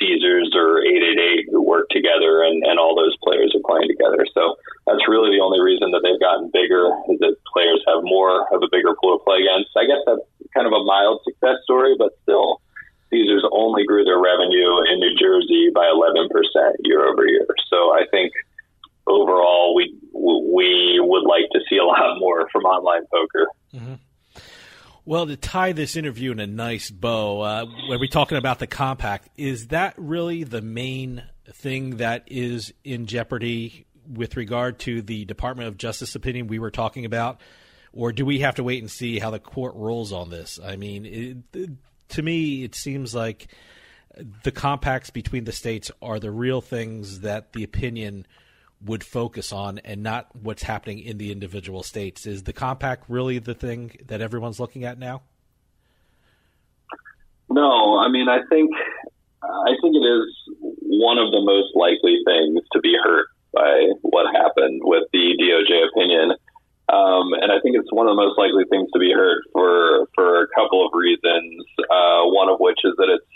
Caesars 0.00 0.54
or 0.54 0.80
888 0.80 1.50
who 1.50 1.60
work 1.60 1.90
together, 1.90 2.42
and, 2.46 2.64
and 2.64 2.78
all 2.78 2.94
those 2.94 3.12
players 3.20 3.52
are 3.52 3.64
playing 3.66 3.90
together. 3.90 4.24
So 4.32 4.56
that's 4.86 5.04
really 5.10 5.36
the 5.36 5.42
only 5.42 5.60
reason 5.60 5.90
that 5.90 6.00
they've 6.06 6.22
gotten 6.22 6.48
bigger 6.54 6.88
is 7.10 7.18
that 7.20 7.36
players 7.52 7.82
have 7.90 8.00
more 8.06 8.46
of 8.54 8.62
a 8.62 8.70
bigger 8.70 8.94
pool 9.02 9.18
to 9.18 9.24
play 9.26 9.42
against. 9.42 9.74
I 9.76 9.84
guess 9.84 10.00
that's 10.06 10.24
kind 10.54 10.66
of 10.66 10.72
a 10.72 10.82
mild 10.86 11.20
success 11.26 11.60
story, 11.66 11.98
but 11.98 12.14
still, 12.22 12.62
Caesars 13.10 13.44
only 13.52 13.84
grew 13.84 14.04
their 14.04 14.18
revenue 14.18 14.80
in 14.92 15.00
New 15.00 15.14
Jersey 15.18 15.70
by 15.74 15.84
11% 15.86 16.28
year 16.84 17.06
over 17.06 17.26
year. 17.26 17.46
So 17.70 17.92
I 17.92 18.04
think 18.10 18.32
overall 19.06 19.74
we 19.74 19.96
we 20.12 20.98
would 21.00 21.24
like 21.24 21.48
to 21.52 21.60
see 21.68 21.78
a 21.78 21.84
lot 21.84 22.18
more 22.18 22.48
from 22.52 22.64
online 22.64 23.06
poker. 23.10 23.48
Mm-hmm. 23.74 23.94
Well, 25.04 25.26
to 25.26 25.36
tie 25.36 25.72
this 25.72 25.96
interview 25.96 26.32
in 26.32 26.40
a 26.40 26.46
nice 26.46 26.90
bow, 26.90 27.40
uh, 27.40 27.64
when 27.88 27.98
we're 27.98 28.08
talking 28.08 28.36
about 28.36 28.58
the 28.58 28.66
compact, 28.66 29.30
is 29.38 29.68
that 29.68 29.94
really 29.96 30.44
the 30.44 30.60
main 30.60 31.22
thing 31.50 31.96
that 31.96 32.24
is 32.26 32.74
in 32.84 33.06
jeopardy 33.06 33.86
with 34.06 34.36
regard 34.36 34.78
to 34.80 35.00
the 35.00 35.24
Department 35.24 35.68
of 35.68 35.78
Justice 35.78 36.14
opinion 36.14 36.46
we 36.46 36.58
were 36.58 36.70
talking 36.70 37.06
about? 37.06 37.40
Or 37.94 38.12
do 38.12 38.26
we 38.26 38.40
have 38.40 38.56
to 38.56 38.62
wait 38.62 38.82
and 38.82 38.90
see 38.90 39.18
how 39.18 39.30
the 39.30 39.38
court 39.38 39.74
rules 39.76 40.12
on 40.12 40.28
this? 40.28 40.60
I 40.62 40.76
mean, 40.76 41.06
it, 41.54 41.70
to 42.10 42.22
me, 42.22 42.64
it 42.64 42.74
seems 42.74 43.14
like 43.14 43.48
the 44.42 44.50
compacts 44.50 45.10
between 45.10 45.44
the 45.44 45.52
states 45.52 45.90
are 46.02 46.18
the 46.18 46.30
real 46.30 46.60
things 46.60 47.20
that 47.20 47.52
the 47.52 47.62
opinion 47.62 48.26
would 48.84 49.02
focus 49.02 49.52
on 49.52 49.78
and 49.78 50.02
not 50.02 50.28
what's 50.34 50.62
happening 50.62 51.00
in 51.00 51.18
the 51.18 51.32
individual 51.32 51.82
states. 51.82 52.26
Is 52.26 52.44
the 52.44 52.52
compact 52.52 53.04
really 53.08 53.38
the 53.38 53.54
thing 53.54 53.96
that 54.06 54.20
everyone's 54.20 54.60
looking 54.60 54.84
at 54.84 54.98
now? 54.98 55.22
No, 57.50 57.98
I 57.98 58.08
mean, 58.08 58.28
I 58.28 58.40
think 58.48 58.70
I 59.42 59.72
think 59.80 59.94
it 59.94 60.04
is 60.04 60.26
one 60.82 61.18
of 61.18 61.30
the 61.30 61.40
most 61.40 61.74
likely 61.74 62.18
things 62.24 62.60
to 62.72 62.80
be 62.80 62.94
hurt 63.02 63.28
by 63.54 63.86
what 64.02 64.26
happened 64.34 64.82
with 64.84 65.04
the 65.12 65.34
DOJ 65.40 65.88
opinion. 65.88 66.32
Um, 66.88 67.36
and 67.36 67.52
I 67.52 67.60
think 67.60 67.76
it's 67.76 67.92
one 67.92 68.08
of 68.08 68.16
the 68.16 68.22
most 68.22 68.38
likely 68.38 68.64
things 68.70 68.88
to 68.92 68.98
be 68.98 69.12
hurt 69.12 69.44
for 69.52 70.08
for 70.14 70.44
a 70.44 70.48
couple 70.56 70.86
of 70.86 70.92
reasons. 70.94 71.64
Uh, 71.78 72.24
one 72.32 72.48
of 72.48 72.58
which 72.60 72.80
is 72.84 72.94
that 72.96 73.08
it's 73.12 73.28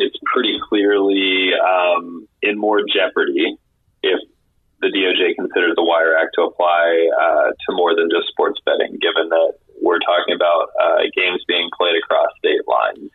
it's 0.00 0.16
pretty 0.32 0.58
clearly 0.68 1.52
um, 1.60 2.26
in 2.42 2.58
more 2.58 2.80
jeopardy 2.88 3.56
if 4.02 4.20
the 4.80 4.88
DOJ 4.88 5.36
considers 5.36 5.76
the 5.76 5.84
Wire 5.84 6.16
Act 6.16 6.32
to 6.36 6.48
apply 6.48 7.08
uh, 7.20 7.52
to 7.52 7.68
more 7.76 7.94
than 7.94 8.08
just 8.08 8.28
sports 8.28 8.58
betting, 8.64 8.96
given 9.00 9.28
that 9.28 9.52
we're 9.80 10.00
talking 10.00 10.34
about 10.34 10.72
uh, 10.80 11.04
games 11.16 11.44
being 11.46 11.68
played 11.76 11.96
across 11.96 12.28
state 12.38 12.64
lines. 12.66 13.10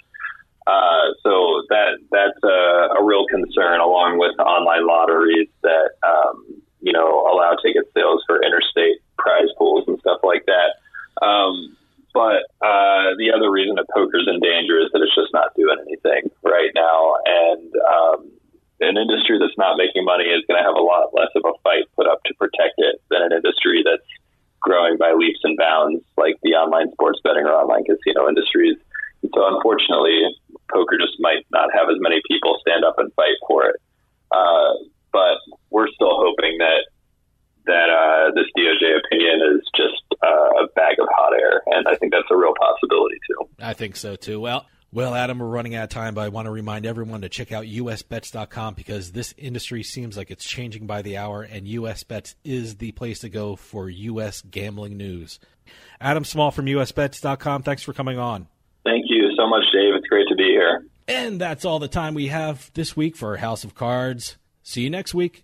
Uh, 0.66 1.14
so 1.22 1.62
that 1.70 1.98
that's 2.10 2.42
a, 2.42 2.98
a, 2.98 3.06
real 3.06 3.26
concern, 3.30 3.80
along 3.82 4.18
with 4.18 4.34
online 4.40 4.88
lotteries 4.88 5.50
that 5.62 5.94
um, 6.02 6.42
you 6.82 6.92
know 6.92 7.22
allow 7.30 7.54
ticket 7.62 7.86
sales 7.94 8.24
for 8.26 8.42
interstate 8.42 8.98
prize 9.18 9.50
pools 9.58 9.86
and 9.88 10.00
stuff 10.00 10.22
like 10.24 10.46
that. 10.46 10.74
Um, 11.22 11.78
but 12.14 12.50
uh, 12.66 13.14
the 13.22 13.30
other 13.30 13.52
reason 13.52 13.76
that 13.76 13.86
poker's 13.94 14.26
in 14.26 14.40
danger 14.40 14.82
is 14.82 14.90
that 14.94 15.06
it's 15.06 15.14
just 15.14 15.34
not 15.34 15.54
doing 15.54 15.78
anything 15.86 16.34
right 16.42 16.72
now, 16.74 17.14
and 17.26 17.70
um, 17.86 18.20
an 18.82 18.98
industry 18.98 19.38
that's 19.40 19.58
not 19.58 19.78
making 19.78 20.04
money 20.04 20.26
is 20.26 20.44
going 20.50 20.60
to 20.60 20.66
have 20.66 20.76
a 20.76 20.84
lot 20.84 21.14
less 21.14 21.32
of 21.36 21.44
a 21.46 21.54
fight 21.64 21.86
put 21.96 22.08
up 22.08 22.24
to 22.26 22.34
protect 22.36 22.76
it 22.78 23.00
than 23.10 23.22
an 23.22 23.32
industry 23.32 23.84
that's 23.86 24.08
growing 24.60 24.98
by 24.98 25.14
leaps 25.14 25.40
and 25.44 25.56
bounds, 25.58 26.04
like 26.18 26.36
the 26.44 26.58
online 26.58 26.92
sports 26.92 27.20
betting 27.24 27.46
or 27.46 27.54
online 27.54 27.86
casino 27.86 28.28
industries. 28.28 28.76
And 29.22 29.32
so, 29.34 29.48
unfortunately, 29.48 30.28
poker 30.72 30.98
just 31.00 31.16
might 31.20 31.46
not 31.52 31.70
have 31.72 31.88
as 31.88 31.98
many 32.00 32.20
people 32.28 32.58
stand 32.62 32.84
up 32.84 33.00
and 33.00 33.14
fight 33.14 33.40
for 33.48 33.70
it. 33.70 33.78
Uh, 34.32 34.74
but 35.14 35.40
we're 35.70 35.88
still 35.96 36.20
hoping 36.20 36.58
that 36.60 36.84
that 37.66 37.90
uh, 37.90 38.30
this 38.36 38.46
DOJ 38.58 39.00
opinion 39.00 39.42
is 39.56 39.62
just 39.76 39.98
uh, 40.22 40.64
a 40.64 40.68
bag 40.76 40.98
of 41.00 41.08
hot 41.16 41.34
air, 41.34 41.64
and 41.68 41.88
I 41.88 41.96
think 41.96 42.12
that's 42.12 42.30
a 42.30 42.38
real 42.38 42.54
possibility 42.60 43.18
too. 43.28 43.50
I 43.60 43.74
think 43.96 43.98
so 43.98 44.16
too. 44.16 44.40
Well. 44.40 44.66
Well, 44.94 45.14
Adam, 45.14 45.40
we're 45.40 45.48
running 45.48 45.76
out 45.76 45.84
of 45.84 45.90
time, 45.90 46.14
but 46.14 46.22
I 46.22 46.30
want 46.30 46.46
to 46.46 46.52
remind 46.52 46.86
everyone 46.86 47.20
to 47.22 47.28
check 47.28 47.52
out 47.52 47.66
usbets.com 47.66 48.76
because 48.76 49.12
this 49.12 49.34
industry 49.38 49.84
seems 49.84 50.16
like 50.16 50.32
it's 50.32 50.46
changing 50.46 50.88
by 50.88 51.02
the 51.02 51.18
hour, 51.18 51.42
and 51.42 51.68
USBets 51.68 52.36
is 52.46 52.78
the 52.78 52.94
place 52.94 53.20
to 53.20 53.28
go 53.28 53.58
for 53.58 53.90
U.S. 53.90 54.42
gambling 54.42 54.96
news. 54.96 55.38
Adam 56.00 56.24
Small 56.24 56.50
from 56.50 56.68
usbets.com, 56.68 57.64
thanks 57.64 57.84
for 57.84 57.92
coming 57.92 58.18
on. 58.18 58.48
Thank 58.86 59.06
you 59.10 59.32
so 59.36 59.48
much, 59.48 59.66
Dave. 59.74 59.96
It's 59.96 60.08
great 60.08 60.30
to 60.30 60.36
be 60.36 60.46
here. 60.46 60.86
And 61.10 61.42
that's 61.42 61.66
all 61.66 61.80
the 61.80 61.90
time 61.90 62.14
we 62.14 62.28
have 62.28 62.72
this 62.74 62.96
week 62.96 63.18
for 63.18 63.36
House 63.36 63.66
of 63.66 63.76
Cards. 63.76 64.38
See 64.64 64.84
you 64.84 64.90
next 64.90 65.14
week. 65.14 65.44